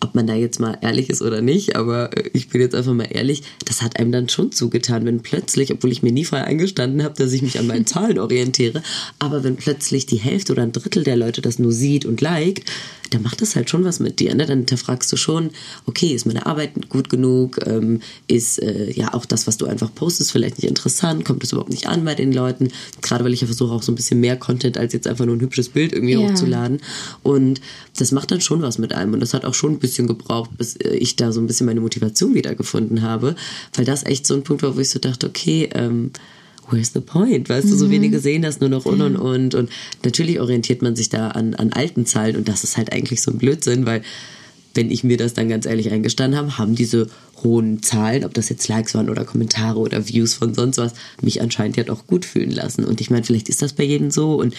ob 0.00 0.14
man 0.14 0.26
da 0.26 0.34
jetzt 0.34 0.60
mal 0.60 0.78
ehrlich 0.80 1.10
ist 1.10 1.22
oder 1.22 1.40
nicht, 1.40 1.76
aber 1.76 2.16
äh, 2.16 2.30
ich 2.32 2.48
bin 2.48 2.60
jetzt 2.60 2.74
einfach 2.74 2.92
mal 2.92 3.08
ehrlich, 3.10 3.42
das 3.64 3.82
hat 3.82 3.98
einem 3.98 4.12
dann 4.12 4.28
schon 4.28 4.52
zugetan, 4.52 5.04
wenn 5.04 5.20
plötzlich, 5.20 5.72
obwohl 5.72 5.92
ich 5.92 6.02
mir 6.02 6.12
nie 6.12 6.24
vorher 6.24 6.46
eingestanden 6.46 7.02
habe, 7.02 7.14
dass 7.16 7.32
ich 7.32 7.42
mich 7.42 7.58
an 7.58 7.66
meinen 7.66 7.86
Zahlen 7.92 8.18
orientiere, 8.18 8.82
aber 9.18 9.44
wenn 9.44 9.56
plötzlich 9.56 10.06
die 10.06 10.16
Hälfte 10.16 10.52
oder 10.52 10.62
ein 10.62 10.72
Drittel 10.72 11.04
der 11.04 11.16
Leute 11.16 11.42
das 11.42 11.58
nur 11.58 11.72
sieht 11.72 12.04
und 12.04 12.20
liked, 12.20 12.64
dann 13.12 13.22
macht 13.22 13.42
das 13.42 13.56
halt 13.56 13.68
schon 13.68 13.84
was 13.84 14.00
mit 14.00 14.20
dir. 14.20 14.34
Ne? 14.34 14.46
Dann 14.46 14.58
hinterfragst 14.58 15.12
du 15.12 15.16
schon, 15.16 15.50
okay, 15.86 16.14
ist 16.14 16.26
meine 16.26 16.46
Arbeit 16.46 16.88
gut 16.88 17.08
genug? 17.08 17.58
Ähm, 17.66 18.00
ist 18.26 18.60
äh, 18.62 18.90
ja 18.92 19.14
auch 19.14 19.26
das, 19.26 19.46
was 19.46 19.58
du 19.58 19.66
einfach 19.66 19.94
postest, 19.94 20.32
vielleicht 20.32 20.58
nicht 20.58 20.68
interessant? 20.68 21.24
Kommt 21.24 21.44
es 21.44 21.52
überhaupt 21.52 21.70
nicht 21.70 21.88
an 21.88 22.04
bei 22.04 22.14
den 22.14 22.32
Leuten? 22.32 22.68
Gerade 23.02 23.24
weil 23.24 23.32
ich 23.32 23.42
ja 23.42 23.46
versuche 23.46 23.72
auch 23.72 23.82
so 23.82 23.92
ein 23.92 23.96
bisschen 23.96 24.20
mehr 24.20 24.36
Content 24.36 24.78
als 24.78 24.92
jetzt 24.92 25.06
einfach 25.06 25.26
nur 25.26 25.36
ein 25.36 25.40
hübsches 25.52 25.68
Bild 25.68 25.92
irgendwie 25.92 26.14
ja. 26.14 26.20
hochzuladen. 26.20 26.80
Und 27.22 27.60
das 27.98 28.12
macht 28.12 28.30
dann 28.30 28.40
schon 28.40 28.62
was 28.62 28.78
mit 28.78 28.94
einem. 28.94 29.12
Und 29.12 29.20
das 29.20 29.34
hat 29.34 29.44
auch 29.44 29.54
schon 29.54 29.72
ein 29.72 29.78
bisschen 29.78 30.06
gebraucht, 30.06 30.50
bis 30.56 30.76
äh, 30.76 30.94
ich 30.96 31.16
da 31.16 31.32
so 31.32 31.40
ein 31.40 31.46
bisschen 31.46 31.66
meine 31.66 31.80
Motivation 31.80 32.34
wiedergefunden 32.34 33.02
habe. 33.02 33.36
Weil 33.74 33.84
das 33.84 34.04
echt 34.04 34.26
so 34.26 34.34
ein 34.34 34.42
Punkt 34.42 34.62
war, 34.62 34.76
wo 34.76 34.80
ich 34.80 34.88
so 34.88 34.98
dachte, 34.98 35.26
okay, 35.26 35.68
ähm, 35.74 36.10
where's 36.70 36.92
the 36.94 37.00
point? 37.00 37.48
Weißt 37.48 37.70
du, 37.70 37.76
so 37.76 37.86
mhm. 37.86 37.90
wenige 37.90 38.18
sehen 38.18 38.42
das 38.42 38.60
nur 38.60 38.70
noch 38.70 38.86
und 38.86 39.00
und 39.02 39.16
und. 39.16 39.54
Und 39.54 39.70
natürlich 40.04 40.40
orientiert 40.40 40.82
man 40.82 40.96
sich 40.96 41.10
da 41.10 41.28
an, 41.28 41.54
an 41.54 41.72
alten 41.72 42.06
Zahlen 42.06 42.36
und 42.36 42.48
das 42.48 42.64
ist 42.64 42.76
halt 42.76 42.92
eigentlich 42.92 43.20
so 43.20 43.30
ein 43.30 43.38
Blödsinn, 43.38 43.84
weil 43.84 44.02
wenn 44.74 44.90
ich 44.90 45.04
mir 45.04 45.16
das 45.16 45.34
dann 45.34 45.48
ganz 45.48 45.66
ehrlich 45.66 45.90
eingestanden 45.90 46.38
habe, 46.38 46.58
haben 46.58 46.74
diese 46.74 47.08
hohen 47.42 47.82
Zahlen, 47.82 48.24
ob 48.24 48.34
das 48.34 48.48
jetzt 48.48 48.68
Likes 48.68 48.94
waren 48.94 49.10
oder 49.10 49.24
Kommentare 49.24 49.78
oder 49.78 50.08
Views 50.08 50.34
von 50.34 50.54
sonst 50.54 50.78
was, 50.78 50.94
mich 51.20 51.42
anscheinend 51.42 51.76
ja 51.76 51.84
doch 51.84 52.06
gut 52.06 52.24
fühlen 52.24 52.50
lassen. 52.50 52.84
Und 52.84 53.00
ich 53.00 53.10
meine, 53.10 53.24
vielleicht 53.24 53.48
ist 53.48 53.62
das 53.62 53.72
bei 53.72 53.84
jedem 53.84 54.10
so 54.10 54.36
und 54.36 54.54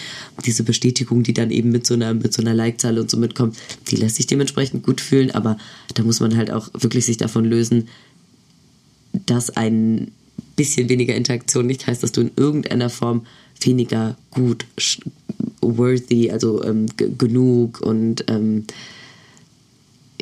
diese 0.45 0.63
Bestätigung, 0.63 1.23
die 1.23 1.33
dann 1.33 1.51
eben 1.51 1.71
mit 1.71 1.87
so 1.87 1.93
einer, 1.93 2.13
mit 2.13 2.33
so 2.33 2.41
einer 2.41 2.53
Like-Zahl 2.53 2.99
und 2.99 3.09
so 3.09 3.17
mitkommt, 3.17 3.57
die 3.89 3.95
lässt 3.95 4.17
sich 4.17 4.27
dementsprechend 4.27 4.83
gut 4.83 5.01
fühlen, 5.01 5.31
aber 5.31 5.57
da 5.93 6.03
muss 6.03 6.19
man 6.19 6.35
halt 6.35 6.51
auch 6.51 6.69
wirklich 6.73 7.05
sich 7.05 7.17
davon 7.17 7.45
lösen, 7.45 7.87
dass 9.25 9.49
ein 9.51 10.11
bisschen 10.55 10.89
weniger 10.89 11.15
Interaktion 11.15 11.65
nicht 11.65 11.87
heißt, 11.87 12.03
dass 12.03 12.11
du 12.11 12.21
in 12.21 12.31
irgendeiner 12.35 12.89
Form 12.89 13.25
weniger 13.61 14.17
gut, 14.31 14.65
worthy, 15.61 16.31
also 16.31 16.63
ähm, 16.63 16.87
genug 16.97 17.81
und 17.81 18.25
ähm, 18.27 18.65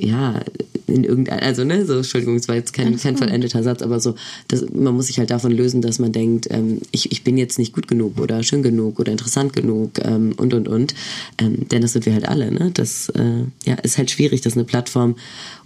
ja, 0.01 0.41
in 0.87 1.03
irgendeiner, 1.03 1.43
also 1.43 1.63
ne, 1.63 1.85
so, 1.85 1.97
Entschuldigung, 1.97 2.35
es 2.35 2.47
war 2.47 2.55
jetzt 2.55 2.73
kein, 2.73 2.97
kein 2.97 3.17
vollendeter 3.17 3.63
Satz, 3.63 3.81
aber 3.81 3.99
so, 3.99 4.15
das, 4.47 4.65
man 4.73 4.95
muss 4.95 5.07
sich 5.07 5.19
halt 5.19 5.29
davon 5.29 5.51
lösen, 5.51 5.81
dass 5.81 5.99
man 5.99 6.11
denkt, 6.11 6.47
ähm, 6.49 6.79
ich, 6.91 7.11
ich 7.11 7.23
bin 7.23 7.37
jetzt 7.37 7.59
nicht 7.59 7.73
gut 7.73 7.87
genug 7.87 8.19
oder 8.19 8.43
schön 8.43 8.63
genug 8.63 8.99
oder 8.99 9.11
interessant 9.11 9.53
genug 9.53 9.91
ähm, 10.03 10.33
und 10.37 10.53
und 10.53 10.67
und. 10.67 10.93
Ähm, 11.37 11.69
denn 11.69 11.81
das 11.81 11.93
sind 11.93 12.05
wir 12.05 12.13
halt 12.13 12.27
alle, 12.27 12.51
ne? 12.51 12.71
Das 12.73 13.09
äh, 13.09 13.43
ja, 13.65 13.75
ist 13.75 13.97
halt 13.97 14.11
schwierig, 14.11 14.41
dass 14.41 14.53
eine 14.53 14.65
Plattform 14.65 15.15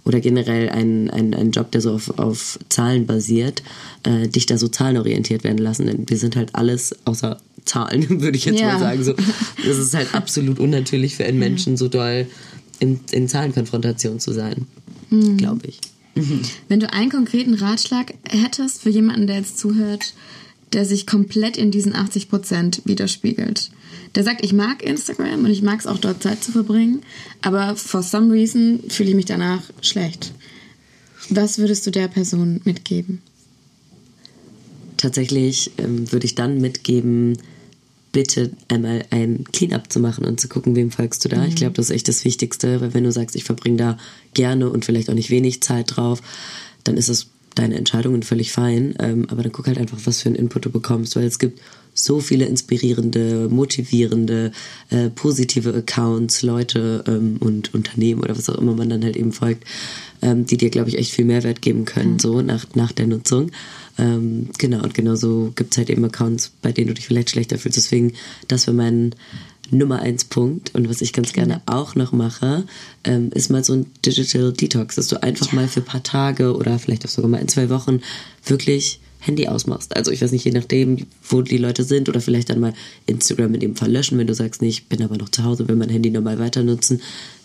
oder 0.04 0.20
generell 0.20 0.68
ein, 0.68 1.10
ein, 1.10 1.34
ein 1.34 1.50
Job, 1.50 1.72
der 1.72 1.80
so 1.80 1.92
auf, 1.92 2.18
auf 2.18 2.58
Zahlen 2.68 3.06
basiert, 3.06 3.62
äh, 4.04 4.28
dich 4.28 4.46
da 4.46 4.58
so 4.58 4.68
zahlenorientiert 4.68 5.42
werden 5.44 5.58
lassen. 5.58 5.86
Denn 5.86 6.08
wir 6.08 6.18
sind 6.18 6.36
halt 6.36 6.54
alles 6.54 6.94
außer 7.06 7.38
Zahlen, 7.64 8.20
würde 8.20 8.36
ich 8.36 8.44
jetzt 8.44 8.60
ja. 8.60 8.74
mal 8.74 8.78
sagen. 8.78 9.02
So, 9.02 9.14
das 9.66 9.78
ist 9.78 9.94
halt 9.94 10.14
absolut 10.14 10.60
unnatürlich 10.60 11.16
für 11.16 11.24
einen 11.24 11.38
Menschen, 11.38 11.76
so 11.76 11.88
doll 11.88 12.26
in, 12.78 13.00
in 13.10 13.28
Zahlenkonfrontation 13.28 14.20
zu 14.20 14.32
sein, 14.32 14.66
mhm. 15.10 15.36
glaube 15.36 15.68
ich. 15.68 15.80
Wenn 16.68 16.80
du 16.80 16.90
einen 16.92 17.10
konkreten 17.10 17.54
Ratschlag 17.54 18.14
hättest 18.26 18.80
für 18.80 18.88
jemanden, 18.88 19.26
der 19.26 19.36
jetzt 19.36 19.58
zuhört, 19.58 20.14
der 20.72 20.84
sich 20.84 21.06
komplett 21.06 21.56
in 21.56 21.70
diesen 21.70 21.94
80 21.94 22.28
Prozent 22.28 22.82
widerspiegelt. 22.84 23.70
Der 24.14 24.24
sagt, 24.24 24.44
ich 24.44 24.52
mag 24.52 24.82
Instagram 24.82 25.44
und 25.44 25.50
ich 25.50 25.62
mag 25.62 25.78
es 25.78 25.86
auch 25.86 25.98
dort 25.98 26.22
Zeit 26.22 26.42
zu 26.42 26.52
verbringen, 26.52 27.02
aber 27.42 27.76
for 27.76 28.02
some 28.02 28.32
reason 28.32 28.80
fühle 28.88 29.10
ich 29.10 29.14
mich 29.14 29.26
danach 29.26 29.62
schlecht. 29.82 30.32
Was 31.28 31.58
würdest 31.58 31.86
du 31.86 31.90
der 31.90 32.08
Person 32.08 32.60
mitgeben? 32.64 33.20
Tatsächlich 34.96 35.72
ähm, 35.78 36.10
würde 36.10 36.24
ich 36.24 36.34
dann 36.34 36.60
mitgeben, 36.60 37.36
bitte 38.16 38.50
einmal 38.68 39.04
ein 39.10 39.44
Cleanup 39.52 39.92
zu 39.92 40.00
machen 40.00 40.24
und 40.24 40.40
zu 40.40 40.48
gucken, 40.48 40.74
wem 40.74 40.90
folgst 40.90 41.22
du 41.22 41.28
da. 41.28 41.36
Mhm. 41.36 41.48
Ich 41.48 41.56
glaube, 41.56 41.74
das 41.74 41.90
ist 41.90 41.96
echt 41.96 42.08
das 42.08 42.24
Wichtigste, 42.24 42.80
weil 42.80 42.94
wenn 42.94 43.04
du 43.04 43.12
sagst, 43.12 43.36
ich 43.36 43.44
verbringe 43.44 43.76
da 43.76 43.98
gerne 44.32 44.70
und 44.70 44.86
vielleicht 44.86 45.10
auch 45.10 45.14
nicht 45.14 45.28
wenig 45.28 45.60
Zeit 45.60 45.94
drauf, 45.94 46.22
dann 46.82 46.96
ist 46.96 47.10
es 47.10 47.26
deine 47.54 47.74
Entscheidungen 47.74 48.22
völlig 48.22 48.52
fein. 48.52 48.94
Ähm, 49.00 49.26
aber 49.28 49.42
dann 49.42 49.52
guck 49.52 49.66
halt 49.66 49.76
einfach, 49.76 49.98
was 50.04 50.22
für 50.22 50.30
einen 50.30 50.36
Input 50.36 50.64
du 50.64 50.70
bekommst, 50.70 51.14
weil 51.14 51.26
es 51.26 51.38
gibt 51.38 51.60
so 51.92 52.20
viele 52.20 52.46
inspirierende, 52.46 53.50
motivierende, 53.50 54.50
äh, 54.88 55.10
positive 55.10 55.74
Accounts, 55.74 56.40
Leute 56.40 57.04
ähm, 57.06 57.36
und 57.40 57.74
Unternehmen 57.74 58.22
oder 58.22 58.38
was 58.38 58.48
auch 58.48 58.56
immer 58.56 58.74
man 58.74 58.88
dann 58.88 59.04
halt 59.04 59.16
eben 59.16 59.32
folgt, 59.32 59.64
ähm, 60.22 60.46
die 60.46 60.56
dir, 60.56 60.70
glaube 60.70 60.88
ich, 60.88 60.96
echt 60.96 61.12
viel 61.12 61.26
Mehrwert 61.26 61.60
geben 61.60 61.84
können, 61.84 62.14
mhm. 62.14 62.18
so 62.18 62.40
nach, 62.40 62.64
nach 62.74 62.92
der 62.92 63.08
Nutzung. 63.08 63.50
Ähm, 63.98 64.50
genau, 64.58 64.82
und 64.82 64.94
genauso 64.94 65.52
gibt 65.54 65.72
es 65.72 65.78
halt 65.78 65.90
eben 65.90 66.04
Accounts, 66.04 66.52
bei 66.62 66.72
denen 66.72 66.88
du 66.88 66.94
dich 66.94 67.06
vielleicht 67.06 67.30
schlechter 67.30 67.58
fühlst. 67.58 67.76
Deswegen, 67.76 68.12
das 68.48 68.66
wäre 68.66 68.76
mein 68.76 69.14
Nummer 69.70 70.00
eins 70.00 70.24
Punkt. 70.24 70.74
Und 70.74 70.88
was 70.88 71.00
ich 71.00 71.12
ganz 71.12 71.32
gerne 71.32 71.62
auch 71.66 71.94
noch 71.94 72.12
mache, 72.12 72.64
ähm, 73.04 73.30
ist 73.34 73.50
mal 73.50 73.64
so 73.64 73.74
ein 73.74 73.86
Digital 74.04 74.52
Detox, 74.52 74.96
dass 74.96 75.08
du 75.08 75.22
einfach 75.22 75.48
ja. 75.48 75.54
mal 75.54 75.68
für 75.68 75.80
ein 75.80 75.86
paar 75.86 76.02
Tage 76.02 76.56
oder 76.56 76.78
vielleicht 76.78 77.04
auch 77.04 77.10
sogar 77.10 77.30
mal 77.30 77.40
in 77.40 77.48
zwei 77.48 77.68
Wochen 77.70 78.00
wirklich 78.44 79.00
Handy 79.18 79.48
ausmachst. 79.48 79.96
Also 79.96 80.12
ich 80.12 80.22
weiß 80.22 80.30
nicht, 80.30 80.44
je 80.44 80.52
nachdem, 80.52 81.06
wo 81.28 81.42
die 81.42 81.58
Leute 81.58 81.82
sind 81.82 82.08
oder 82.08 82.20
vielleicht 82.20 82.50
dann 82.50 82.60
mal 82.60 82.74
Instagram 83.06 83.54
in 83.54 83.60
dem 83.60 83.76
Fall 83.76 83.90
löschen, 83.90 84.18
wenn 84.18 84.28
du 84.28 84.34
sagst, 84.34 84.62
nee, 84.62 84.68
ich 84.68 84.86
bin 84.88 85.02
aber 85.02 85.16
noch 85.16 85.30
zu 85.30 85.42
Hause, 85.42 85.66
will 85.68 85.74
mein 85.74 85.88
Handy 85.88 86.10
normal 86.10 86.38
weiter 86.38 86.62
nutzen. 86.62 87.00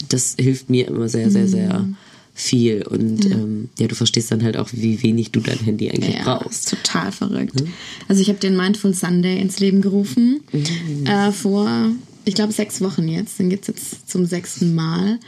Das 0.10 0.36
hilft 0.40 0.70
mir 0.70 0.88
immer 0.88 1.10
sehr, 1.10 1.32
sehr, 1.32 1.48
sehr. 1.48 1.80
Mhm 1.80 1.96
viel 2.42 2.84
und 2.84 3.24
ja. 3.26 3.32
Ähm, 3.32 3.70
ja, 3.78 3.88
du 3.88 3.96
verstehst 3.96 4.32
dann 4.32 4.44
halt 4.44 4.58
auch, 4.58 4.70
wie 4.74 5.04
wenig 5.04 5.32
du 5.32 5.40
dein 5.40 5.60
Handy 5.60 5.90
eigentlich 5.92 6.16
ja, 6.16 6.24
brauchst. 6.24 6.70
Total 6.70 7.12
verrückt. 7.12 7.62
Mhm. 7.62 7.74
Also 8.08 8.22
ich 8.22 8.30
habe 8.30 8.40
den 8.40 8.58
Mindful 8.58 8.94
Sunday 8.94 9.40
ins 9.40 9.60
Leben 9.60 9.82
gerufen 9.82 10.42
mhm. 10.52 11.06
äh, 11.06 11.32
vor, 11.32 11.92
ich 12.26 12.34
glaube, 12.34 12.52
sechs 12.52 12.82
Wochen 12.82 13.08
jetzt. 13.08 13.40
Den 13.40 13.50
gibt 13.50 13.64
es 13.64 13.68
jetzt 13.68 14.10
zum 14.10 14.26
sechsten 14.26 14.74
Mal. 14.74 15.20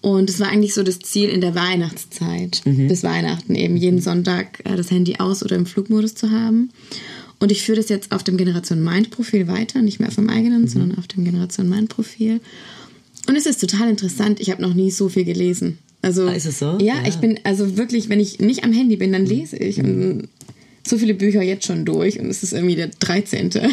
Und 0.00 0.30
es 0.30 0.38
war 0.38 0.48
eigentlich 0.48 0.74
so 0.74 0.82
das 0.82 1.00
Ziel 1.00 1.28
in 1.28 1.40
der 1.40 1.54
Weihnachtszeit, 1.54 2.60
mhm. 2.64 2.86
bis 2.86 3.02
Weihnachten 3.02 3.54
eben 3.54 3.76
jeden 3.76 4.00
Sonntag 4.00 4.60
äh, 4.64 4.76
das 4.76 4.90
Handy 4.90 5.16
aus 5.18 5.42
oder 5.42 5.56
im 5.56 5.66
Flugmodus 5.66 6.14
zu 6.14 6.30
haben. 6.30 6.70
Und 7.40 7.50
ich 7.50 7.62
führe 7.62 7.78
das 7.78 7.88
jetzt 7.88 8.12
auf 8.12 8.22
dem 8.22 8.36
Generation 8.36 8.82
Mind 8.82 9.10
Profil 9.10 9.48
weiter, 9.48 9.80
nicht 9.80 10.00
mehr 10.00 10.08
auf 10.08 10.16
dem 10.16 10.28
eigenen, 10.28 10.62
mhm. 10.62 10.68
sondern 10.68 10.98
auf 10.98 11.06
dem 11.06 11.24
Generation 11.24 11.68
Mind 11.68 11.88
Profil. 11.88 12.40
Und 13.26 13.36
es 13.36 13.46
ist 13.46 13.60
total 13.60 13.88
interessant. 13.88 14.38
Ich 14.40 14.50
habe 14.50 14.62
noch 14.62 14.74
nie 14.74 14.90
so 14.90 15.08
viel 15.08 15.24
gelesen. 15.24 15.78
Also, 16.02 16.26
ah, 16.26 16.32
ist 16.32 16.46
es 16.46 16.58
so? 16.58 16.78
Ja, 16.80 16.94
ja, 16.94 17.08
ich 17.08 17.16
bin, 17.16 17.40
also 17.44 17.76
wirklich, 17.76 18.08
wenn 18.08 18.20
ich 18.20 18.38
nicht 18.38 18.64
am 18.64 18.72
Handy 18.72 18.96
bin, 18.96 19.12
dann 19.12 19.26
lese 19.26 19.56
ich. 19.56 19.78
Mhm. 19.78 19.84
Und 19.84 20.28
so 20.86 20.96
viele 20.96 21.14
Bücher 21.14 21.42
jetzt 21.42 21.66
schon 21.66 21.84
durch 21.84 22.18
und 22.18 22.26
es 22.26 22.42
ist 22.42 22.52
irgendwie 22.52 22.76
der 22.76 22.88
13. 22.88 23.50
Krass. 23.50 23.72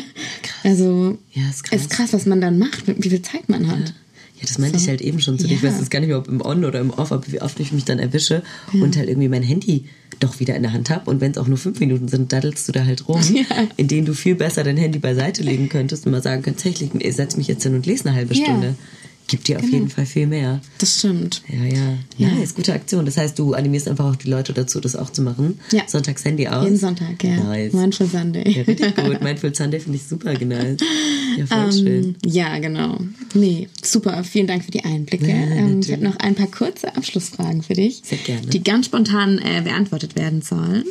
Also, 0.63 1.17
ja, 1.33 1.49
ist 1.49 1.63
krass. 1.63 1.81
ist 1.81 1.89
krass, 1.89 2.13
was 2.13 2.25
man 2.25 2.41
dann 2.41 2.57
macht, 2.57 2.83
wie 2.87 3.09
viel 3.09 3.21
Zeit 3.21 3.47
man 3.47 3.67
hat. 3.67 3.79
Ja. 3.79 3.95
Ja, 4.35 4.41
das 4.41 4.57
meinte 4.57 4.77
so. 4.77 4.83
ich 4.83 4.89
halt 4.89 5.01
eben 5.01 5.21
schon 5.21 5.39
zu 5.39 5.47
dir. 5.47 5.53
Ich 5.53 5.63
weiß 5.63 5.75
jetzt 5.79 5.89
gar 5.89 6.01
nicht 6.01 6.09
mehr, 6.09 6.17
ob 6.17 6.27
im 6.27 6.41
On 6.41 6.65
oder 6.65 6.81
im 6.81 6.89
Off, 6.89 7.13
aber 7.13 7.25
wie 7.31 7.41
oft 7.41 7.57
ich 7.61 7.71
mich 7.71 7.85
dann 7.85 7.99
erwische 7.99 8.43
ja. 8.73 8.83
und 8.83 8.97
halt 8.97 9.07
irgendwie 9.07 9.29
mein 9.29 9.43
Handy 9.43 9.85
doch 10.19 10.41
wieder 10.41 10.55
in 10.55 10.63
der 10.63 10.73
Hand 10.73 10.89
habe. 10.89 11.09
Und 11.09 11.21
wenn 11.21 11.31
es 11.31 11.37
auch 11.37 11.47
nur 11.47 11.57
fünf 11.57 11.79
Minuten 11.79 12.09
sind, 12.09 12.33
daddelst 12.33 12.67
du 12.67 12.73
da 12.73 12.83
halt 12.83 13.07
rum, 13.07 13.21
ja. 13.33 13.67
in 13.77 13.87
denen 13.87 14.05
du 14.05 14.13
viel 14.13 14.35
besser 14.35 14.65
dein 14.65 14.75
Handy 14.75 14.99
beiseite 14.99 15.41
legen 15.41 15.69
könntest 15.69 16.05
und 16.05 16.11
mal 16.11 16.21
sagen 16.21 16.41
könntest, 16.41 16.65
hey, 16.65 16.89
ich 16.99 17.15
setz 17.15 17.37
mich 17.37 17.47
jetzt 17.47 17.63
hin 17.63 17.75
und 17.75 17.85
lese 17.85 18.09
eine 18.09 18.17
halbe 18.17 18.35
Stunde 18.35 18.75
gibt 19.27 19.47
dir 19.47 19.57
auf 19.57 19.61
genau. 19.63 19.73
jeden 19.73 19.89
Fall 19.89 20.05
viel 20.05 20.27
mehr. 20.27 20.61
Das 20.77 20.99
stimmt. 20.99 21.41
Ja, 21.47 21.63
ja. 21.63 21.97
Ja, 22.17 22.43
ist 22.43 22.55
gute 22.55 22.73
Aktion. 22.73 23.05
Das 23.05 23.17
heißt, 23.17 23.37
du 23.37 23.53
animierst 23.53 23.87
einfach 23.87 24.05
auch 24.05 24.15
die 24.15 24.29
Leute 24.29 24.53
dazu, 24.53 24.79
das 24.79 24.95
auch 24.95 25.09
zu 25.09 25.21
machen. 25.21 25.59
Ja. 25.71 25.83
Sonntags 25.87 26.23
Handy 26.25 26.47
aus. 26.47 26.63
Jeden 26.63 26.77
Sonntag, 26.77 27.23
ja. 27.23 27.43
Nice. 27.43 27.73
Mindful 27.73 28.07
Sunday. 28.07 28.49
Ja, 28.49 28.63
richtig 28.63 28.95
gut. 29.03 29.21
Mindful 29.21 29.53
Sunday 29.53 29.79
finde 29.79 29.97
ich 29.97 30.03
super 30.03 30.33
genau. 30.35 30.55
Ja, 31.37 31.45
voll 31.45 31.57
um, 31.57 31.65
ähm, 31.65 31.71
schön. 31.71 32.15
Ja, 32.25 32.59
genau. 32.59 32.99
Nee, 33.33 33.67
super. 33.81 34.23
Vielen 34.23 34.47
Dank 34.47 34.63
für 34.63 34.71
die 34.71 34.83
Einblicke. 34.83 35.27
Ja, 35.27 35.35
ähm, 35.35 35.79
ich 35.79 35.91
habe 35.91 36.03
noch 36.03 36.17
ein 36.17 36.35
paar 36.35 36.47
kurze 36.47 36.95
Abschlussfragen 36.95 37.63
für 37.63 37.73
dich. 37.73 38.01
Sehr 38.03 38.17
gerne. 38.19 38.47
Die 38.47 38.63
ganz 38.63 38.85
spontan 38.87 39.39
äh, 39.39 39.61
beantwortet 39.61 40.15
werden 40.15 40.41
sollen. 40.41 40.85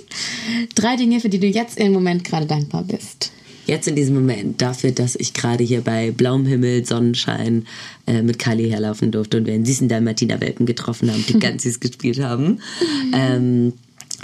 Drei 0.74 0.96
Dinge, 0.96 1.20
für 1.20 1.28
die 1.28 1.38
du 1.38 1.46
jetzt 1.46 1.78
im 1.78 1.92
Moment 1.92 2.24
gerade 2.24 2.46
dankbar 2.46 2.84
bist 2.84 3.32
jetzt 3.66 3.88
in 3.88 3.96
diesem 3.96 4.14
Moment 4.14 4.60
dafür, 4.62 4.92
dass 4.92 5.14
ich 5.16 5.32
gerade 5.34 5.64
hier 5.64 5.80
bei 5.80 6.10
blauem 6.10 6.46
Himmel, 6.46 6.84
Sonnenschein 6.84 7.66
äh, 8.06 8.22
mit 8.22 8.38
Kali 8.38 8.68
herlaufen 8.70 9.10
durfte 9.10 9.38
und 9.38 9.46
wir 9.46 9.54
einen 9.54 9.64
süßen 9.64 9.88
Dalmatiner-Welpen 9.88 10.66
getroffen 10.66 11.10
haben, 11.12 11.24
die 11.28 11.38
ganz 11.38 11.62
süß 11.64 11.80
gespielt 11.80 12.20
haben. 12.20 12.60
Ähm, 13.16 13.74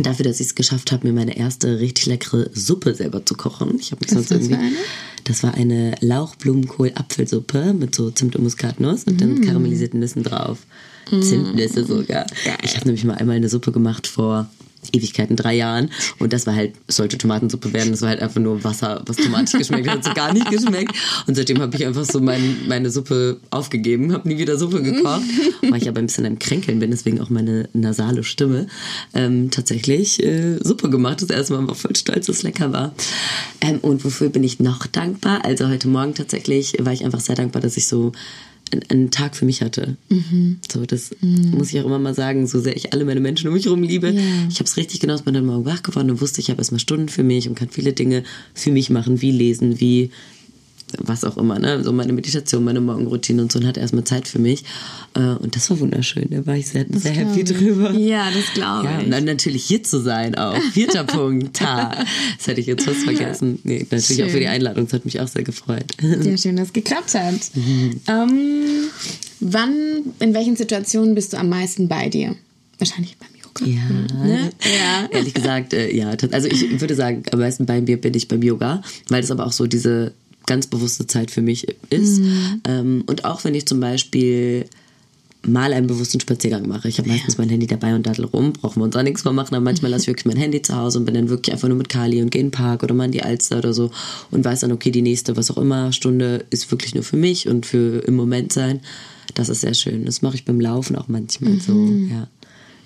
dafür, 0.03 0.25
dass 0.25 0.41
ich 0.41 0.49
es 0.49 0.55
geschafft 0.57 0.91
habe, 0.91 1.07
mir 1.07 1.13
meine 1.13 1.37
erste 1.37 1.79
richtig 1.79 2.07
leckere 2.07 2.51
Suppe 2.53 2.95
selber 2.95 3.25
zu 3.25 3.35
kochen. 3.35 3.77
Ich 3.79 3.93
habe 3.93 4.01
mich 4.05 4.11
sonst 4.11 4.31
irgendwie. 4.33 4.55
eine? 4.55 4.73
Das 5.25 5.43
war 5.45 5.55
eine 5.55 5.95
Lauchblumenkohl-Apfelsuppe 6.01 7.73
mit 7.75 7.95
so 7.95 8.11
Zimt 8.11 8.35
und 8.37 8.43
Muskatnuss 8.43 9.05
und 9.05 9.15
Mm. 9.17 9.19
dann 9.19 9.41
karamellisierten 9.43 10.01
Nüssen 10.01 10.23
drauf. 10.23 10.59
Zimtnüsse 11.11 11.85
sogar. 11.85 12.27
Ich 12.63 12.77
habe 12.77 12.87
nämlich 12.87 13.05
mal 13.05 13.15
einmal 13.15 13.37
eine 13.37 13.49
Suppe 13.49 13.73
gemacht 13.73 14.07
vor 14.07 14.49
Ewigkeiten, 14.93 15.37
drei 15.37 15.55
Jahren. 15.55 15.91
Und 16.19 16.33
das 16.33 16.47
war 16.47 16.55
halt, 16.55 16.75
sollte 16.89 17.19
Tomatensuppe 17.19 17.73
werden. 17.73 17.91
Das 17.91 18.03
war 18.03 18.09
halt 18.09 18.21
einfach 18.21 18.41
nur 18.41 18.65
Wasser, 18.65 19.03
was 19.07 19.17
tomatisch 19.17 19.53
geschmeckt 19.53 19.89
hat. 19.89 19.99
Hat 19.99 20.05
so 20.05 20.15
gar 20.15 20.33
nicht 20.33 20.51
geschmeckt. 20.51 20.95
Und 21.27 21.35
seitdem 21.35 21.61
habe 21.61 21.77
ich 21.77 21.87
einfach 21.87 22.05
so 22.05 22.21
mein, 22.21 22.57
meine 22.69 22.91
Suppe 22.91 23.39
aufgegeben, 23.51 24.13
habe 24.13 24.29
nie 24.29 24.39
wieder 24.39 24.57
Suppe 24.57 24.83
gekocht. 24.83 25.23
Weil 25.69 25.83
ich 25.83 25.89
aber 25.89 25.99
ein 25.99 26.07
bisschen 26.07 26.27
am 26.27 26.39
Kränkeln 26.39 26.79
bin, 26.79 26.91
deswegen 26.91 27.21
auch 27.21 27.31
meine 27.31 27.69
nasale 27.73 28.25
Stimme. 28.25 28.67
Ähm, 29.15 29.51
tatsächlich 29.51 30.23
äh, 30.23 30.59
Suppe 30.63 30.91
gemacht. 30.91 31.23
Das 31.23 31.31
erste 31.31 31.55
Mal 31.55 31.69
war 31.69 31.75
voll 31.75 31.97
stolz, 31.97 32.27
dass 32.27 32.37
es 32.37 32.43
lecker 32.43 32.73
war. 32.73 32.95
Ähm, 33.61 33.79
und 33.81 34.05
wofür 34.05 34.29
bin 34.29 34.45
ich 34.45 34.61
noch 34.61 34.87
dankbar? 34.87 35.45
Also 35.45 35.69
heute 35.69 35.89
Morgen 35.89 36.15
tatsächlich 36.15 36.75
war 36.81 36.93
ich 36.93 37.05
einfach 37.05 37.21
sehr 37.21 37.37
dankbar, 37.37 37.63
dass 37.63 37.77
ich 37.77 37.87
so 37.87 38.13
einen- 38.89 39.11
Tag 39.11 39.35
für 39.37 39.45
mich 39.45 39.63
hatte. 39.63 39.97
So, 40.71 40.87
das 40.87 41.11
muss 41.21 41.73
ich 41.73 41.81
auch 41.81 41.87
immer 41.87 41.99
mal 41.99 42.15
sagen, 42.15 42.47
so 42.47 42.61
sehr 42.61 42.77
ich 42.77 42.93
alle 42.93 43.05
meine 43.05 43.21
Menschen 43.21 43.49
um 43.49 43.55
mich 43.55 43.65
herum 43.65 43.83
liebe. 43.83 44.11
Ja. 44.11 44.21
Ich 44.49 44.57
habe 44.57 44.65
es 44.65 44.77
richtig 44.77 45.01
genossen, 45.01 45.25
bin 45.25 45.35
dann 45.35 45.47
morgen 45.47 45.65
wach 45.65 45.83
geworden 45.83 46.11
und 46.11 46.21
wusste, 46.21 46.41
ich 46.41 46.51
habe 46.51 46.59
erstmal 46.61 46.81
Stunden 46.81 47.09
für 47.09 47.23
mich 47.23 47.49
und 47.49 47.55
kann 47.57 47.69
viele 47.71 47.93
Dinge 47.93 48.23
für 48.55 48.71
mich 48.71 48.89
machen, 48.91 49.21
wie 49.23 49.33
lesen, 49.33 49.81
wie 49.81 50.11
was 50.99 51.25
auch 51.25 51.37
immer, 51.37 51.59
ne? 51.59 51.83
So 51.85 51.93
meine 51.93 52.13
Meditation, 52.13 52.65
meine 52.65 52.81
Morgenroutine 52.81 53.43
und 53.43 53.53
so 53.53 53.59
und 53.59 53.67
hatte 53.67 53.81
erstmal 53.81 54.05
Zeit 54.05 54.27
für 54.29 54.39
mich. 54.39 54.65
Äh, 55.15 55.21
Und 55.21 55.57
das 55.57 55.69
war 55.71 55.81
wunderschön. 55.81 56.27
Da 56.31 56.47
war 56.47 56.57
ich 56.57 56.69
sehr, 56.69 56.87
sehr 56.91 57.13
happy 57.13 57.41
ich. 57.41 57.51
drüber. 57.53 57.93
Ja, 57.93 58.29
das 58.31 58.53
glaube 58.55 58.87
Ja, 58.87 58.99
ich. 58.99 59.05
und 59.07 59.11
dann 59.11 59.25
natürlich 59.25 59.65
hier 59.65 59.83
zu 59.83 60.01
sein 60.01 60.35
auch. 60.35 60.57
Vierter 60.73 61.05
Punkt. 61.05 61.57
Ta. 61.57 61.95
Das 62.39 62.47
hätte 62.47 62.61
ich 62.61 62.67
jetzt 62.67 62.85
fast 62.85 63.01
vergessen. 63.05 63.59
Nee, 63.65 63.87
natürlich 63.91 64.23
auch 64.25 64.29
für 64.29 64.39
die 64.39 64.45
Schön. 64.45 64.53
Einladung. 64.53 64.85
Das 64.85 64.93
hat 64.95 65.05
mich 65.05 65.21
auch 65.21 65.29
sehr 65.29 65.43
gefreut. 65.45 65.85
Sehr 66.21 66.37
schön, 66.39 66.57
dass 66.57 66.69
es 66.69 66.73
geklappt 66.73 67.15
hat. 67.15 67.35
Mhm. 67.55 68.01
Ähm, 68.09 68.89
wann, 69.41 69.73
in 70.19 70.35
welchen 70.35 70.57
Situationen 70.57 71.15
bist 71.15 71.33
du 71.33 71.37
am 71.39 71.49
meisten 71.49 71.89
bei 71.89 72.09
dir? 72.09 72.37
Wahrscheinlich 72.79 73.17
beim 73.19 73.29
Yoga. 73.35 73.67
Ja. 73.67 74.25
Ne? 74.25 74.51
Ja. 74.63 75.09
Ehrlich 75.11 75.35
gesagt, 75.35 75.73
äh, 75.73 75.95
ja. 75.95 76.11
Also 76.33 76.49
ich 76.49 76.81
würde 76.81 76.95
sagen, 76.95 77.23
am 77.33 77.41
meisten 77.41 77.67
bei 77.67 77.81
mir 77.81 78.01
bin 78.01 78.15
ich 78.15 78.29
beim 78.29 78.43
Yoga, 78.43 78.83
weil 79.09 79.21
das 79.23 79.31
aber 79.31 79.47
auch 79.47 79.53
so 79.53 79.67
diese 79.67 80.13
ganz 80.51 80.67
bewusste 80.67 81.07
Zeit 81.07 81.31
für 81.31 81.43
mich 81.43 81.69
ist. 81.91 82.21
Ähm, 82.65 83.05
und 83.07 83.25
auch 83.25 83.45
wenn 83.45 83.55
ich 83.55 83.67
zum 83.67 83.79
Beispiel 83.79 84.67
mal 85.47 85.73
einen 85.73 85.87
bewussten 85.87 86.19
Spaziergang 86.19 86.67
mache. 86.67 86.89
Ich 86.89 86.99
habe 86.99 87.09
meistens 87.09 87.39
mein 87.39 87.49
Handy 87.49 87.69
dabei 87.69 87.95
und 87.95 88.05
daddel 88.05 88.25
rum, 88.25 88.53
brauchen 88.53 88.81
wir 88.81 88.85
uns 88.85 88.97
auch 88.97 89.03
nichts 89.03 89.25
mehr 89.25 89.33
machen, 89.33 89.55
aber 89.55 89.65
manchmal 89.65 89.93
lasse 89.93 90.03
ich 90.03 90.09
wirklich 90.09 90.27
mein 90.27 90.37
Handy 90.37 90.61
zu 90.61 90.75
Hause 90.77 90.99
und 90.99 91.05
bin 91.05 91.15
dann 91.15 91.29
wirklich 91.29 91.53
einfach 91.55 91.69
nur 91.69 91.79
mit 91.79 91.89
Kali 91.89 92.21
und 92.21 92.31
gehe 92.31 92.41
in 92.41 92.49
den 92.49 92.53
Park 92.53 92.83
oder 92.83 92.95
mal 92.95 93.05
in 93.05 93.13
die 93.13 93.23
Alster 93.23 93.59
oder 93.59 93.73
so 93.73 93.93
und 94.33 94.45
weiß 94.45 94.61
dann, 94.61 94.73
okay, 94.73 94.91
die 94.91 95.03
nächste, 95.03 95.37
was 95.37 95.51
auch 95.53 95.57
immer, 95.57 95.93
Stunde 95.93 96.45
ist 96.51 96.71
wirklich 96.73 96.95
nur 96.95 97.05
für 97.05 97.17
mich 97.17 97.49
und 97.49 97.65
für 97.65 98.01
im 98.07 98.17
Moment 98.17 98.53
sein. 98.53 98.81
Das 99.35 99.49
ist 99.49 99.61
sehr 99.61 99.75
schön. 99.75 100.05
Das 100.05 100.21
mache 100.21 100.35
ich 100.35 100.45
beim 100.45 100.61
Laufen 100.61 100.97
auch 100.97 101.07
manchmal 101.07 101.61
so, 101.61 101.73
ja. 102.11 102.27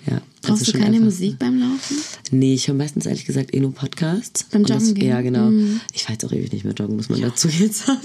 Ja, 0.07 0.21
Brauchst 0.43 0.67
du 0.67 0.71
keine 0.73 0.85
einfach- 0.87 0.99
Musik 1.05 1.39
beim 1.39 1.59
Laufen? 1.59 1.97
Nee, 2.31 2.53
ich 2.53 2.67
höre 2.67 2.75
meistens 2.75 3.05
ehrlich 3.07 3.25
gesagt 3.25 3.53
eh 3.55 3.59
nur 3.59 3.73
Podcasts. 3.73 4.43
Beim 4.51 4.61
Und 4.61 4.69
das, 4.69 4.83
Joggen 4.89 4.93
gehen? 4.95 5.03
Mhm. 5.05 5.09
Ja, 5.09 5.21
genau. 5.21 5.51
Ich 5.93 6.05
war 6.05 6.11
jetzt 6.11 6.25
auch 6.25 6.31
ewig 6.31 6.51
nicht 6.53 6.63
mehr 6.65 6.73
joggen, 6.75 6.95
muss 6.95 7.09
man 7.09 7.21
dazu 7.21 7.47
jetzt 7.47 7.85
sagen. 7.87 7.99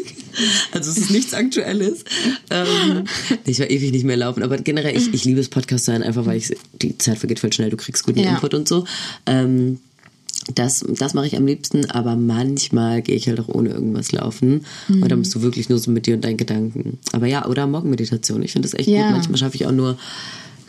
Also 0.72 0.90
es 0.90 0.96
ist 0.98 1.10
nichts 1.10 1.34
Aktuelles. 1.34 2.04
Ähm, 2.52 3.04
ich 3.44 3.60
war 3.60 3.70
ewig 3.70 3.92
nicht 3.92 4.04
mehr 4.04 4.16
laufen. 4.16 4.42
Aber 4.42 4.56
generell, 4.58 4.96
ich, 4.96 5.12
ich 5.14 5.24
liebe 5.24 5.38
es, 5.40 5.48
Podcast 5.48 5.84
zu 5.84 5.92
sein, 5.92 6.02
einfach 6.02 6.26
weil 6.26 6.36
ich, 6.38 6.56
die 6.82 6.96
Zeit 6.98 7.18
vergeht 7.18 7.38
voll 7.38 7.52
schnell, 7.52 7.70
du 7.70 7.76
kriegst 7.76 8.04
guten 8.04 8.18
Ja. 8.18 8.30
Input 8.34 8.54
und 8.54 8.66
so. 8.66 8.84
Ähm, 9.26 9.78
das, 10.54 10.84
das 10.98 11.14
mache 11.14 11.26
ich 11.28 11.36
am 11.36 11.46
liebsten, 11.46 11.88
aber 11.90 12.16
manchmal 12.16 13.02
gehe 13.02 13.14
ich 13.14 13.28
halt 13.28 13.38
auch 13.40 13.48
ohne 13.48 13.68
irgendwas 13.70 14.10
laufen. 14.10 14.64
Und 14.88 14.96
Mhm. 15.00 15.08
dann 15.08 15.18
bist 15.20 15.34
du 15.34 15.42
wirklich 15.42 15.68
nur 15.68 15.78
so 15.78 15.90
mit 15.92 16.06
dir 16.06 16.14
und 16.14 16.24
deinen 16.24 16.38
Gedanken. 16.38 16.98
Aber 17.12 17.26
ja, 17.26 17.46
oder 17.46 17.66
Morgenmeditation. 17.66 18.42
Ich 18.42 18.52
finde 18.52 18.68
das 18.68 18.76
echt 18.78 18.88
Ja. 18.88 19.02
gut. 19.04 19.12
Manchmal 19.12 19.38
schaffe 19.38 19.54
ich 19.56 19.66
auch 19.66 19.72
nur 19.72 19.96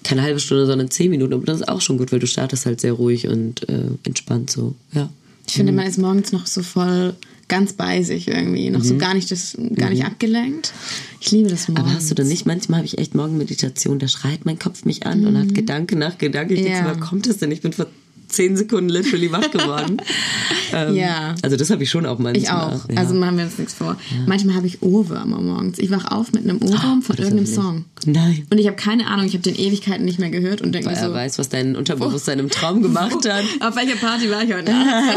keine 0.04 0.22
halbe 0.22 0.40
Stunde, 0.40 0.66
sondern 0.66 0.90
zehn 0.90 1.10
Minuten. 1.12 1.34
Aber 1.34 1.46
das 1.46 1.62
ist 1.62 1.68
auch 1.68 1.82
schon 1.82 1.98
gut, 1.98 2.12
weil 2.12 2.20
du 2.20 2.28
startest 2.28 2.66
halt 2.66 2.82
sehr 2.82 2.94
ruhig 2.94 3.28
und 3.28 3.68
äh, 3.70 3.82
entspannt 4.04 4.50
so. 4.50 4.76
Ja. 4.94 5.10
Ich 5.48 5.54
finde, 5.54 5.72
man 5.74 5.86
ist 5.88 5.98
morgens 5.98 6.32
noch 6.32 6.48
so 6.48 6.64
voll 6.64 7.14
ganz 7.48 7.74
bei 7.74 8.02
sich 8.02 8.30
irgendwie, 8.30 8.70
noch 8.70 8.80
Mhm. 8.80 8.84
so 8.86 8.98
gar 8.98 9.14
nicht, 9.14 9.30
das, 9.30 9.58
gar 9.76 9.90
nicht 9.90 10.06
abgelenkt. 10.06 10.72
Ich 11.20 11.32
liebe 11.32 11.50
das 11.50 11.68
morgens. 11.68 11.84
Aber 11.86 11.94
hast 11.96 12.10
du 12.10 12.16
dann 12.16 12.30
nicht, 12.30 12.46
manchmal 12.46 12.78
habe 12.78 12.88
ich 12.88 12.98
echt 12.98 13.14
Morgenmeditation, 13.16 14.00
da 14.00 14.08
schreit 14.08 14.46
mein 14.46 14.58
Kopf 14.58 14.86
mich 14.86 15.06
an 15.06 15.26
und 15.26 15.38
hat 15.38 15.54
Gedanke 15.54 15.98
nach 15.98 16.18
Gedanke. 16.18 16.54
Ich 16.54 16.62
denke, 16.62 16.78
Ja. 16.78 16.86
woher 16.86 16.98
kommt 17.00 17.28
das 17.28 17.38
denn? 17.40 17.52
Ich 17.52 17.60
bin 17.62 17.74
vor 17.74 17.88
zehn 18.32 18.58
Sekunden 18.58 18.90
literally 18.90 19.32
wach 19.32 19.52
geworden. 19.52 19.98
ähm, 20.74 20.96
Ja. 20.96 21.36
Also 21.42 21.58
das 21.58 21.70
habe 21.70 21.84
ich 21.84 21.90
schon 21.90 22.06
auch 22.06 22.20
manchmal. 22.20 22.44
Ich 22.44 22.50
auch. 22.50 22.90
Ja. 22.90 22.98
Also 22.98 23.14
machen 23.14 23.38
wir 23.38 23.46
uns 23.46 23.58
nichts 23.58 23.74
vor. 23.74 23.98
Manchmal 24.26 24.56
habe 24.56 24.68
ich 24.68 24.82
Ohrwürmer 24.82 25.42
morgens. 25.42 25.80
Ich 25.80 25.92
wach 25.92 26.12
auf 26.12 26.32
mit 26.34 26.44
einem 26.44 26.62
Ohrwurm 26.62 27.02
von 27.02 27.16
das 27.16 27.26
irgendeinem 27.26 27.54
Song. 27.54 27.86
Nein. 28.06 28.46
Und 28.50 28.58
ich 28.58 28.68
habe 28.68 28.76
keine 28.76 29.08
Ahnung, 29.08 29.26
ich 29.26 29.34
habe 29.34 29.44
den 29.44 29.56
Ewigkeiten 29.56 30.06
nicht 30.06 30.20
mehr 30.20 30.30
gehört 30.30 30.62
und 30.62 30.74
denke 30.74 30.90
mir 30.90 30.96
er 30.96 31.08
so, 31.08 31.14
weiß, 31.14 31.40
was 31.40 31.50
dein 31.50 31.76
Unterbewusstsein 31.76 32.40
im 32.40 32.50
Traum 32.50 32.82
gemacht 32.82 33.28
hat. 33.28 33.44
auf 33.60 33.76
welcher 33.76 33.96
Party 33.96 34.30
war 34.30 34.44
ich 34.44 34.54
heute 34.54 34.72
Nacht? 34.72 35.16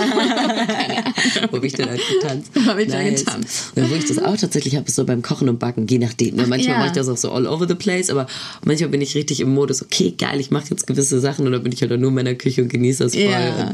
wo 1.51 1.57
habe 1.57 1.67
ich 1.67 1.73
denn 1.73 1.89
halt 1.89 2.01
getanzt? 2.09 2.51
Wo 2.55 2.65
hab 2.67 2.79
ich 2.79 2.89
da 2.89 3.03
getanzt? 3.03 3.73
Ja, 3.77 3.91
wo 3.91 3.95
ich 3.95 4.07
das 4.07 4.19
auch 4.19 4.37
tatsächlich 4.37 4.77
habe, 4.77 4.87
ist 4.87 4.97
so 4.97 5.05
beim 5.05 5.23
Kochen 5.23 5.49
und 5.49 5.59
Backen, 5.59 5.87
je 5.87 5.99
nachdem. 5.99 6.37
Ne? 6.37 6.47
Manchmal 6.47 6.75
ja. 6.75 6.79
mache 6.79 6.89
ich 6.89 6.93
das 6.93 7.09
auch 7.09 7.17
so 7.17 7.31
all 7.31 7.47
over 7.47 7.67
the 7.67 7.75
place, 7.75 8.11
aber 8.11 8.27
manchmal 8.65 8.91
bin 8.91 9.01
ich 9.01 9.15
richtig 9.15 9.41
im 9.41 9.55
Modus, 9.55 9.83
okay, 9.83 10.15
geil, 10.17 10.41
ich 10.41 10.51
mache 10.51 10.67
jetzt 10.71 10.87
gewisse 10.87 11.21
Sachen 11.21 11.47
und 11.47 11.53
dann 11.53 11.63
bin 11.63 11.73
ich 11.73 11.81
halt 11.81 11.91
nur 11.99 12.09
in 12.09 12.15
meiner 12.15 12.35
Küche 12.35 12.63
und 12.63 12.69
genieße 12.69 13.04
das 13.05 13.15
voll. 13.15 13.23
Ja. 13.25 13.73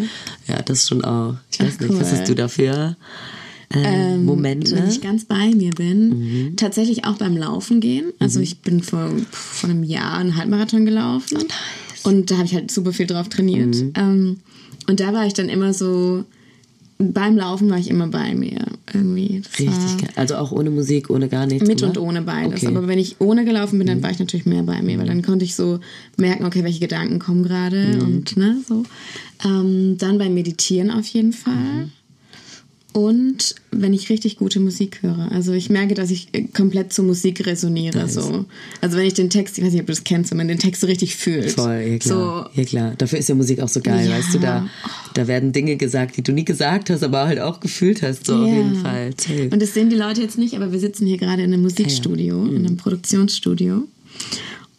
Ja, 0.49 0.63
das 0.63 0.87
schon 0.89 1.05
auch. 1.05 1.35
Ich 1.53 1.61
weiß 1.61 1.75
Ach, 1.77 1.81
nicht, 1.81 2.01
was 2.01 2.13
cool. 2.13 2.19
hast 2.19 2.29
du 2.29 2.35
dafür? 2.35 2.97
Äh, 3.73 4.17
Momente? 4.17 4.75
Wenn 4.75 4.89
ich 4.89 5.01
ganz 5.01 5.25
bei 5.25 5.51
mir 5.55 5.71
bin, 5.71 6.09
Mhm. 6.49 6.57
tatsächlich 6.57 7.05
auch 7.05 7.19
beim 7.19 7.37
Laufen 7.37 7.81
gehen. 7.81 8.13
Also 8.19 8.41
ich 8.41 8.59
bin 8.63 8.83
vor, 8.83 9.11
vor 9.31 9.71
einem 9.71 9.85
Jahr 9.85 10.15
einen 10.19 10.37
Halbmarathon 10.37 10.85
gelaufen. 10.85 11.39
Und 12.03 12.31
da 12.31 12.37
habe 12.37 12.47
ich 12.47 12.55
halt 12.55 12.71
super 12.71 12.93
viel 12.93 13.07
drauf 13.07 13.29
trainiert. 13.29 13.77
Mhm. 13.77 13.93
Ähm, 13.95 14.37
und 14.89 14.99
da 15.01 15.13
war 15.13 15.25
ich 15.27 15.35
dann 15.35 15.49
immer 15.49 15.73
so, 15.73 16.25
beim 17.01 17.37
Laufen 17.37 17.71
war 17.71 17.79
ich 17.79 17.89
immer 17.89 18.09
bei 18.09 18.35
mir 18.35 18.59
irgendwie. 18.93 19.41
Das 19.43 19.59
Richtig 19.59 19.99
geil. 19.99 20.11
Also 20.17 20.37
auch 20.37 20.53
ohne 20.53 20.71
Musik, 20.71 21.09
ohne 21.09 21.29
gar 21.29 21.47
nichts. 21.47 21.67
mit 21.67 21.81
gemacht? 21.81 21.97
und 21.97 22.03
ohne 22.05 22.23
beides. 22.23 22.63
Okay. 22.63 22.71
Mhm. 22.71 22.77
Aber 22.77 22.89
wenn 22.89 22.99
ich 22.99 23.17
ohne 23.21 23.45
gelaufen 23.45 23.79
bin, 23.79 23.87
dann 23.87 24.03
war 24.03 24.11
ich 24.11 24.19
natürlich 24.19 24.45
mehr 24.47 24.63
bei 24.63 24.83
mir, 24.83 24.99
weil 24.99 25.07
dann 25.07 25.23
konnte 25.23 25.45
ich 25.45 25.55
so 25.55 25.81
merken, 26.19 26.45
okay, 26.45 26.63
welche 26.63 26.81
Gedanken 26.81 27.19
kommen 27.19 27.43
gerade 27.43 27.95
Mhm. 27.97 28.01
und 28.03 28.37
ne, 28.37 28.57
so. 28.69 28.85
Ähm, 29.45 29.97
dann 29.99 30.19
beim 30.19 30.35
Meditieren 30.35 30.91
auf 30.91 31.07
jeden 31.07 31.33
Fall. 31.33 31.55
Mhm. 31.55 31.91
Und 33.01 33.55
wenn 33.71 33.95
ich 33.95 34.11
richtig 34.11 34.37
gute 34.37 34.61
Musik 34.61 34.99
höre. 35.03 35.33
Also 35.33 35.53
ich 35.55 35.71
merke, 35.71 35.95
dass 35.95 36.11
ich 36.11 36.29
äh, 36.33 36.43
komplett 36.43 36.93
zur 36.93 37.07
Musik 37.07 37.47
resoniere. 37.47 38.07
So. 38.09 38.45
Also 38.83 38.99
wenn 38.99 39.07
ich 39.07 39.15
den 39.15 39.31
Text, 39.31 39.57
ich 39.57 39.65
weiß 39.65 39.73
nicht, 39.73 39.81
ob 39.81 39.87
du 39.87 39.93
das 39.93 40.05
kennst, 40.05 40.31
wenn 40.33 40.37
man 40.39 40.49
den 40.49 40.59
Text 40.59 40.83
so 40.83 40.87
richtig 40.87 41.17
fühlt. 41.17 41.53
Voll, 41.53 41.77
ja 41.81 41.99
klar. 41.99 42.51
So, 42.55 42.61
ja 42.61 42.67
klar. 42.67 42.95
Dafür 42.99 43.19
ist 43.19 43.29
ja 43.31 43.35
Musik 43.35 43.61
auch 43.61 43.69
so 43.69 43.81
geil, 43.81 44.07
Ja. 44.07 44.19
weißt 44.19 44.35
du, 44.35 44.39
da, 44.39 44.69
da 45.15 45.27
werden 45.27 45.53
Dinge 45.53 45.77
gesagt, 45.77 46.19
die 46.19 46.23
du 46.23 46.33
nie 46.33 46.45
gesagt 46.45 46.91
hast, 46.91 47.03
aber 47.03 47.27
halt 47.27 47.41
auch 47.41 47.61
gefühlt 47.61 48.03
hast, 48.03 48.27
so 48.27 48.35
auf 48.35 48.47
Ja. 48.49 48.55
jeden 48.55 48.77
Fall. 48.77 49.13
Safe. 49.17 49.49
Und 49.51 49.63
das 49.63 49.73
sehen 49.73 49.89
die 49.89 49.97
Leute 49.97 50.21
jetzt 50.21 50.37
nicht, 50.37 50.55
aber 50.55 50.71
wir 50.73 50.79
sitzen 50.81 51.07
hier 51.07 51.17
gerade 51.17 51.43
in 51.43 51.53
einem 51.55 51.63
Musikstudio, 51.63 52.45
in 52.47 52.67
einem 52.67 52.77
Produktionsstudio. 52.77 53.85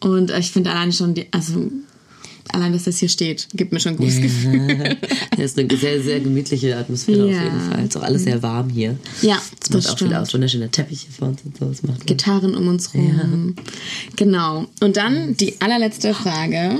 Und 0.00 0.30
ich 0.30 0.52
finde 0.52 0.70
allein 0.70 0.92
schon, 0.92 1.14
die, 1.14 1.26
also 1.32 1.70
allein, 2.52 2.72
dass 2.72 2.84
das 2.84 2.98
hier 2.98 3.08
steht, 3.08 3.48
gibt 3.54 3.72
mir 3.72 3.80
schon 3.80 3.92
ein 3.92 3.96
gutes 3.98 4.20
Gefühl. 4.20 4.96
Das 5.36 5.52
ist 5.52 5.58
eine 5.58 5.76
sehr, 5.76 6.00
sehr 6.02 6.20
gemütliche 6.20 6.76
Atmosphäre 6.76 7.28
Ja. 7.30 7.38
auf 7.38 7.44
jeden 7.44 7.60
Fall. 7.70 7.84
Ist 7.86 7.96
auch 7.96 8.02
alles 8.02 8.24
sehr 8.24 8.42
warm 8.42 8.68
hier. 8.68 8.96
Ja, 9.22 9.40
das 9.60 9.70
das 9.70 9.84
macht 9.84 9.94
auch 9.94 9.98
viel 10.06 10.14
aus. 10.14 10.32
Wunderschöner 10.34 10.70
Teppich 10.70 11.00
hier 11.02 11.10
vor 11.12 11.28
uns 11.28 11.40
und 11.44 11.56
so. 11.58 11.64
Das 11.66 11.82
macht 11.82 12.06
Gitarren 12.06 12.54
um 12.54 12.68
uns 12.68 12.94
rum. 12.94 13.56
Genau. 14.16 14.66
Und 14.80 14.96
dann 14.96 15.36
die 15.36 15.60
allerletzte 15.60 16.14
Frage. 16.14 16.78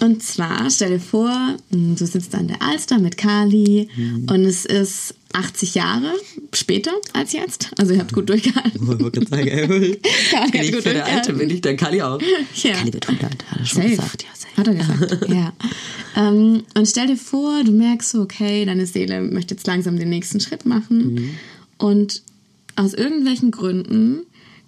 Und 0.00 0.22
zwar, 0.22 0.70
stell 0.70 0.90
dir 0.90 1.00
vor, 1.00 1.30
du 1.70 2.06
sitzt 2.06 2.34
an 2.34 2.48
der 2.48 2.62
Alster 2.62 2.98
mit 2.98 3.16
Kali 3.16 3.88
und 4.30 4.44
es 4.44 4.64
ist 4.64 5.14
80 5.34 5.74
Jahre 5.74 6.12
später 6.52 6.92
als 7.12 7.32
jetzt. 7.32 7.70
Also 7.78 7.92
ihr 7.94 8.00
habt 8.00 8.12
gut 8.12 8.28
durchgehalten. 8.28 8.80
Ich 8.80 8.86
wollte 8.86 9.10
gerade 9.20 9.26
sagen, 9.28 9.46
ey, 9.48 10.00
Kali 10.30 10.66
hat 10.66 10.72
gut 10.74 10.82
für 10.82 10.94
der 10.94 11.06
Alte 11.06 11.32
bin 11.34 11.50
ich, 11.50 11.60
dann 11.60 11.76
Kali 11.76 12.00
auch. 12.00 12.20
Ja. 12.62 12.72
Kali 12.74 12.92
wird 12.94 13.08
100, 13.08 13.44
hat 13.50 13.58
er 13.60 13.66
schon 13.66 13.82
Safe. 13.82 13.88
gesagt. 13.96 14.22
Ja. 14.22 14.28
Hat 14.58 14.66
er 14.66 14.74
gesagt, 14.74 15.28
ja. 15.28 15.52
Ähm, 16.16 16.64
und 16.74 16.86
stell 16.86 17.06
dir 17.06 17.16
vor, 17.16 17.62
du 17.64 17.72
merkst 17.72 18.10
so, 18.10 18.22
okay, 18.22 18.64
deine 18.64 18.86
Seele 18.86 19.22
möchte 19.22 19.54
jetzt 19.54 19.66
langsam 19.66 19.98
den 19.98 20.08
nächsten 20.10 20.40
Schritt 20.40 20.66
machen. 20.66 21.14
Mhm. 21.14 21.30
Und 21.78 22.22
aus 22.76 22.92
irgendwelchen 22.92 23.50
Gründen 23.50 24.20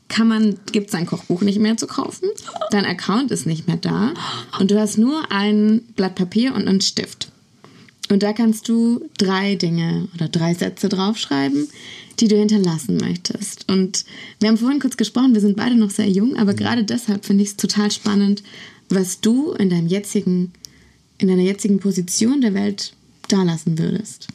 kann 0.09 0.29
man, 0.29 0.57
gibt 0.72 0.90
sein 0.90 1.07
Kochbuch 1.07 1.42
nicht 1.42 1.59
mehr 1.59 1.76
zu 1.76 1.87
kaufen. 1.87 2.29
Dein 2.70 2.85
Account 2.85 3.31
ist 3.31 3.46
nicht 3.46 3.66
mehr 3.66 3.76
da. 3.76 4.12
Und 4.59 4.70
du 4.70 4.79
hast 4.79 4.98
nur 4.98 5.31
ein 5.31 5.83
Blatt 5.96 6.14
Papier 6.14 6.55
und 6.55 6.66
einen 6.66 6.81
Stift. 6.81 7.31
Und 8.11 8.24
da 8.24 8.33
kannst 8.33 8.68
du 8.68 9.09
drei 9.18 9.55
Dinge 9.55 10.09
oder 10.14 10.29
drei 10.29 10.55
Sätze 10.55 10.88
draufschreiben, 10.88 11.68
die 12.18 12.26
du 12.26 12.37
hinterlassen 12.37 12.96
möchtest. 12.96 13.70
Und 13.70 14.05
wir 14.40 14.48
haben 14.48 14.59
vorhin 14.59 14.81
kurz 14.81 14.96
gesprochen, 14.96 15.33
wir 15.33 15.40
sind 15.40 15.57
beide 15.57 15.76
noch 15.76 15.90
sehr 15.90 16.09
jung, 16.09 16.37
aber 16.37 16.54
gerade 16.54 16.85
deshalb 16.85 17.25
finde 17.25 17.44
ich 17.44 17.50
es 17.50 17.56
total 17.56 17.92
spannend, 17.92 18.42
was 18.90 19.20
du 19.20 19.52
in 19.52 19.70
deinem 19.70 19.86
jetzigen 19.86 20.52
in 21.18 21.28
deiner 21.28 21.42
jetzigen 21.42 21.80
Position 21.80 22.40
der 22.40 22.54
Welt 22.54 22.94
dalassen 23.28 23.78
würdest? 23.78 24.28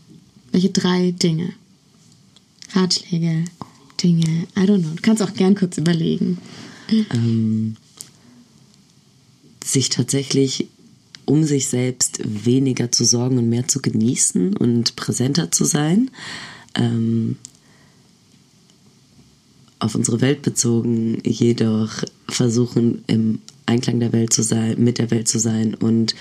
Welche 0.52 0.70
drei 0.70 1.12
Dinge? 1.12 1.54
Ratschläge, 2.74 3.46
Dinge, 4.02 4.48
I 4.56 4.62
don't 4.62 4.82
know. 4.82 4.94
Du 4.96 5.02
kannst 5.02 5.24
auch 5.24 5.34
gern 5.34 5.56
kurz 5.56 5.78
überlegen. 5.78 6.38
Ähm, 7.12 7.76
sich 9.64 9.90
tatsächlich 9.90 10.68
um 11.26 11.44
sich 11.44 11.68
selbst 11.68 12.20
weniger 12.24 12.92
zu 12.92 13.04
sorgen 13.04 13.40
und 13.40 13.50
mehr 13.50 13.68
zu 13.68 13.82
genießen 13.82 14.56
und 14.56 14.96
präsenter 14.96 15.52
zu 15.52 15.66
sein. 15.66 16.12
Ähm, 16.76 17.38
auf 19.80 19.96
unsere 19.96 20.22
Welt 20.22 20.44
bezogen, 20.44 21.22
jedoch 21.26 22.04
versuchen 22.28 23.04
im 23.08 23.40
Einklang 23.66 24.00
der 24.00 24.14
Welt 24.14 24.34
zu 24.34 24.44
sein, 24.44 24.76
mit 24.84 24.98
der 24.98 25.12
Welt 25.12 25.28
zu 25.28 25.40
sein 25.40 25.74
und 25.74 26.16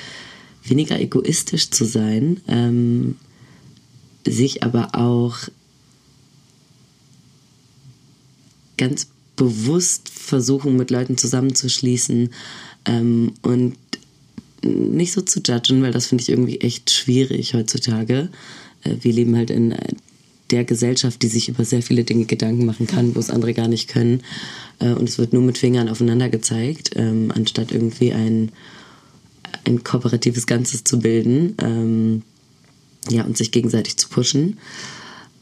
weniger 0.65 0.99
egoistisch 0.99 1.71
zu 1.71 1.85
sein, 1.85 2.41
ähm, 2.49 3.17
sich 4.27 4.63
aber 4.63 4.95
auch 4.95 5.37
ganz 8.77 9.09
bewusst 9.37 10.09
versuchen, 10.09 10.77
mit 10.77 10.91
Leuten 10.91 11.17
zusammenzuschließen 11.19 12.31
ähm, 12.87 13.33
und 13.43 13.77
nicht 14.63 15.13
so 15.13 15.21
zu 15.21 15.41
judgen, 15.41 15.83
weil 15.83 15.93
das 15.93 16.07
finde 16.07 16.23
ich 16.23 16.31
irgendwie 16.31 16.61
echt 16.61 16.91
schwierig 16.91 17.55
heutzutage. 17.55 18.31
Äh, 18.83 18.97
wir 19.03 19.13
leben 19.13 19.37
halt 19.37 19.51
in 19.51 19.75
der 20.51 20.65
Gesellschaft, 20.65 21.23
die 21.23 21.29
sich 21.29 21.49
über 21.49 21.65
sehr 21.65 21.83
viele 21.83 22.05
Dinge 22.05 22.27
Gedanken 22.27 22.67
machen 22.67 22.87
kann, 22.87 23.15
wo 23.15 23.21
es 23.21 23.31
andere 23.31 23.55
gar 23.55 23.69
nicht 23.69 23.89
können. 23.89 24.23
Äh, 24.79 24.93
und 24.93 25.09
es 25.09 25.19
wird 25.19 25.33
nur 25.33 25.43
mit 25.43 25.59
Fingern 25.59 25.89
aufeinander 25.89 26.29
gezeigt, 26.29 26.91
ähm, 26.97 27.33
anstatt 27.35 27.73
irgendwie 27.73 28.13
ein, 28.13 28.53
ein 29.65 29.83
kooperatives 29.85 30.47
Ganzes 30.47 30.85
zu 30.85 30.99
bilden. 30.99 31.55
Ähm, 31.63 32.23
ja, 33.11 33.25
und 33.25 33.37
sich 33.37 33.51
gegenseitig 33.51 33.97
zu 33.97 34.09
pushen. 34.09 34.59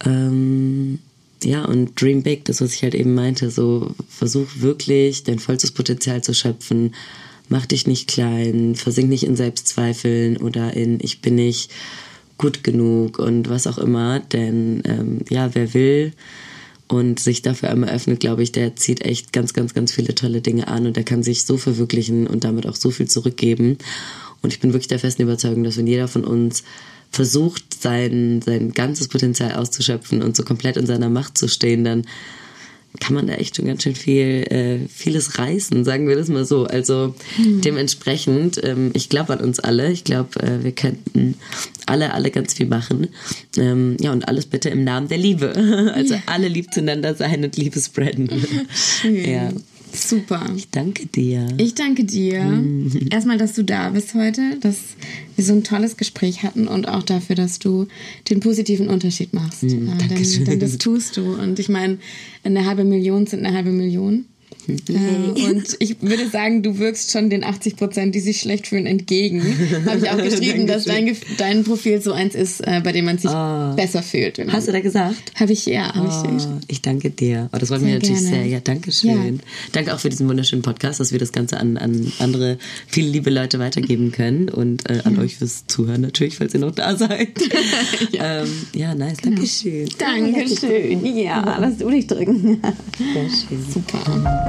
Ähm, 0.05 0.99
ja, 1.45 1.65
und 1.65 2.01
Dream 2.01 2.23
Big, 2.23 2.45
das, 2.45 2.61
was 2.61 2.75
ich 2.75 2.83
halt 2.83 2.95
eben 2.95 3.15
meinte, 3.15 3.51
so 3.51 3.95
versuch 4.09 4.49
wirklich 4.57 5.25
dein 5.25 5.39
vollstes 5.39 5.73
Potenzial 5.73 6.23
zu 6.23 6.35
schöpfen. 6.35 6.95
Mach 7.49 7.67
dich 7.67 7.87
nicht 7.87 8.09
klein, 8.09 8.75
versink 8.77 9.09
nicht 9.09 9.25
in 9.25 9.37
Selbstzweifeln 9.37 10.37
oder 10.37 10.75
in 10.75 10.99
ich 11.03 11.21
bin 11.21 11.35
nicht 11.35 11.71
gut 12.39 12.65
genug 12.65 13.19
und 13.19 13.49
was 13.49 13.67
auch 13.67 13.79
immer. 13.79 14.21
Denn 14.21 14.83
ähm, 14.85 15.21
ja, 15.29 15.55
wer 15.55 15.75
will 15.75 16.13
und 16.89 17.21
sich 17.21 17.41
dafür 17.43 17.71
einmal 17.71 17.91
öffnet, 17.91 18.21
glaube 18.21 18.43
ich, 18.43 18.53
der 18.53 18.77
zieht 18.77 19.03
echt 19.03 19.33
ganz, 19.33 19.55
ganz, 19.55 19.73
ganz 19.73 19.93
viele 19.93 20.15
tolle 20.15 20.43
Dinge 20.43 20.69
an 20.69 20.87
und 20.87 20.97
der 20.97 21.05
kann 21.05 21.23
sich 21.23 21.45
so 21.45 21.57
verwirklichen 21.57 22.27
und 22.27 22.45
damit 22.45 22.67
auch 22.67 22.77
so 22.77 22.91
viel 22.91 23.09
zurückgeben. 23.09 23.79
Und 24.43 24.53
ich 24.53 24.61
bin 24.61 24.73
wirklich 24.73 24.89
der 24.89 24.99
festen 24.99 25.23
Überzeugung, 25.23 25.65
dass 25.65 25.79
wenn 25.79 25.87
jeder 25.87 26.09
von 26.09 26.25
uns 26.25 26.65
versucht, 27.11 27.81
sein, 27.81 28.43
sein 28.43 28.73
ganzes 28.73 29.09
Potenzial 29.09 29.55
auszuschöpfen 29.55 30.23
und 30.23 30.37
so 30.37 30.45
komplett 30.45 30.77
in 30.77 30.87
seiner 30.87 31.09
Macht 31.09 31.39
zu 31.39 31.49
stehen, 31.49 31.85
dann 31.85 32.05
kann 33.03 33.15
man 33.15 33.27
da 33.27 33.35
echt 33.35 33.57
schon 33.57 33.67
ganz 33.67 33.83
schön 33.83 33.97
viel, 33.97 34.45
äh, 34.49 34.89
vieles 34.89 35.37
reißen, 35.37 35.85
sagen 35.85 36.07
wir 36.07 36.15
das 36.15 36.29
mal 36.29 36.45
so. 36.45 36.67
Also 36.67 37.17
mhm. 37.37 37.61
dementsprechend, 37.61 38.63
ähm, 38.63 38.91
ich 38.95 39.09
glaube 39.09 39.33
an 39.33 39.41
uns 39.41 39.59
alle. 39.59 39.91
Ich 39.91 40.05
glaube, 40.05 40.41
äh, 40.41 40.63
wir 40.63 40.71
könnten 40.71 41.35
alle, 41.87 42.15
alle 42.15 42.31
ganz 42.31 42.55
viel 42.55 42.67
machen. 42.67 43.09
Ähm, 43.59 43.97
ja, 44.01 44.13
und 44.13 44.29
alles 44.29 44.47
bitte 44.47 44.69
im 44.69 44.85
Namen 44.85 45.09
der 45.09 45.19
Liebe. 45.19 45.53
Also 45.93 46.15
ja. 46.15 46.23
alle 46.27 46.49
lieb 46.49 46.73
zueinander 46.73 47.15
sein 47.15 47.45
und 47.45 47.57
Liebe 47.57 47.81
spreaden. 47.81 48.31
Schön. 48.75 49.31
Ja. 49.31 49.51
Super. 49.95 50.51
Ich 50.57 50.71
danke 50.71 51.07
dir. 51.07 51.47
Ich 51.59 51.75
danke 51.75 52.05
dir. 52.05 52.43
Mhm. 52.43 53.09
Erstmal, 53.11 53.39
dass 53.39 53.55
du 53.55 53.63
da 53.63 53.91
bist 53.91 54.15
heute, 54.15 54.59
dass 54.61 54.79
wir 55.37 55.45
so 55.45 55.53
ein 55.53 55.65
tolles 55.65 55.97
Gespräch 55.97 56.43
hatten 56.43 56.69
und 56.69 56.89
auch 56.89 57.03
dafür, 57.03 57.37
dass 57.37 57.59
du 57.59 57.87
den 58.29 58.41
positiven 58.41 58.89
Unterschied 58.89 59.33
machst. 59.33 59.65
Mhm, 59.65 59.89
äh, 59.89 60.09
denn, 60.09 60.45
denn 60.45 60.61
das 60.61 60.79
tust 60.79 61.17
du. 61.17 61.35
Und 61.35 61.59
ich 61.59 61.69
meine, 61.69 61.99
eine 62.45 62.67
halbe 62.67 62.85
Million 62.85 63.27
sind 63.27 63.45
eine 63.45 63.55
halbe 63.55 63.71
Million. 63.71 64.27
Äh, 64.69 65.43
und 65.51 65.77
ich 65.79 66.01
würde 66.01 66.29
sagen, 66.29 66.63
du 66.63 66.79
wirkst 66.79 67.11
schon 67.13 67.31
den 67.31 67.45
80 67.45 67.77
Prozent, 67.77 68.15
die 68.15 68.21
sich 68.21 68.41
schlecht 68.41 68.67
fühlen, 68.67 68.87
entgegen. 68.87 69.43
Habe 69.87 69.99
ich 69.99 70.11
auch 70.11 70.23
geschrieben, 70.23 70.67
dass 70.67 70.85
dein, 70.85 71.17
dein 71.39 71.65
Profil 71.65 72.01
so 72.01 72.13
eins 72.13 72.35
ist, 72.35 72.61
äh, 72.61 72.81
bei 72.83 72.93
dem 72.93 73.05
man 73.05 73.19
sich 73.19 73.31
oh. 73.31 73.75
besser 73.77 74.03
fühlt. 74.03 74.41
Hast 74.49 74.69
du 74.69 74.73
da 74.73 74.81
gesagt? 74.81 75.33
Habe 75.39 75.53
ich, 75.53 75.67
ja. 75.67 75.95
Hab 75.95 76.25
oh, 76.25 76.37
ich, 76.37 76.45
ich 76.69 76.83
danke 76.83 77.11
dir. 77.11 77.49
Oh, 77.53 77.59
das 77.59 77.71
wollen 77.71 77.85
wir 77.85 77.95
natürlich 77.95 78.23
gerne. 78.23 78.37
sehr. 78.37 78.47
Ja, 78.47 78.61
danke 78.61 78.93
schön. 78.93 79.37
Ja. 79.37 79.43
Danke 79.73 79.95
auch 79.95 80.01
für 80.01 80.09
diesen 80.09 80.29
wunderschönen 80.29 80.63
Podcast, 80.63 81.01
dass 81.01 81.13
wir 81.13 81.19
das 81.19 81.33
Ganze 81.33 81.59
an, 81.59 81.77
an 81.77 82.13
andere, 82.19 82.59
viele 82.87 83.11
liebe 83.11 83.31
Leute 83.31 83.59
weitergeben 83.59 84.13
können 84.13 84.49
und 84.49 84.89
äh, 84.89 85.01
an 85.05 85.17
ja. 85.17 85.23
euch 85.23 85.37
fürs 85.37 85.67
Zuhören 85.67 86.01
natürlich, 86.01 86.37
falls 86.37 86.55
ihr 86.55 86.61
noch 86.61 86.75
da 86.75 86.97
seid. 86.97 87.31
ja. 88.13 88.43
Ähm, 88.43 88.49
ja, 88.75 88.95
nice. 88.95 89.19
Genau. 89.19 89.37
Dankeschön. 89.37 89.89
Dankeschön. 89.99 91.17
Ja, 91.17 91.59
lass 91.61 91.79
du 91.79 91.91
dich 91.91 92.07
drücken. 92.07 92.61
Sehr 92.99 93.29
schön. 93.29 93.65
Super. 93.73 94.42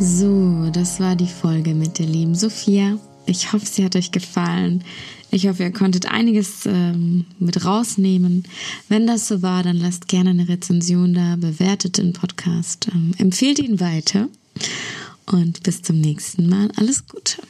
So, 0.00 0.70
das 0.72 1.00
war 1.00 1.16
die 1.16 1.26
Folge 1.26 1.74
mit 1.74 1.98
der 1.98 2.06
lieben 2.06 2.36
Sophia. 2.36 2.98
Ich 3.26 3.52
hoffe, 3.52 3.66
sie 3.66 3.84
hat 3.84 3.96
euch 3.96 4.12
gefallen. 4.12 4.84
Ich 5.30 5.48
hoffe, 5.48 5.64
ihr 5.64 5.72
konntet 5.72 6.06
einiges 6.10 6.66
ähm, 6.66 7.26
mit 7.38 7.64
rausnehmen. 7.64 8.44
Wenn 8.88 9.06
das 9.06 9.28
so 9.28 9.42
war, 9.42 9.62
dann 9.62 9.76
lasst 9.76 10.08
gerne 10.08 10.30
eine 10.30 10.48
Rezension 10.48 11.14
da, 11.14 11.36
bewertet 11.36 11.98
den 11.98 12.12
Podcast, 12.12 12.88
ähm, 12.94 13.12
empfehlt 13.18 13.58
ihn 13.58 13.80
weiter 13.80 14.28
und 15.32 15.62
bis 15.62 15.82
zum 15.82 16.00
nächsten 16.00 16.48
Mal. 16.48 16.70
Alles 16.76 17.06
Gute. 17.06 17.42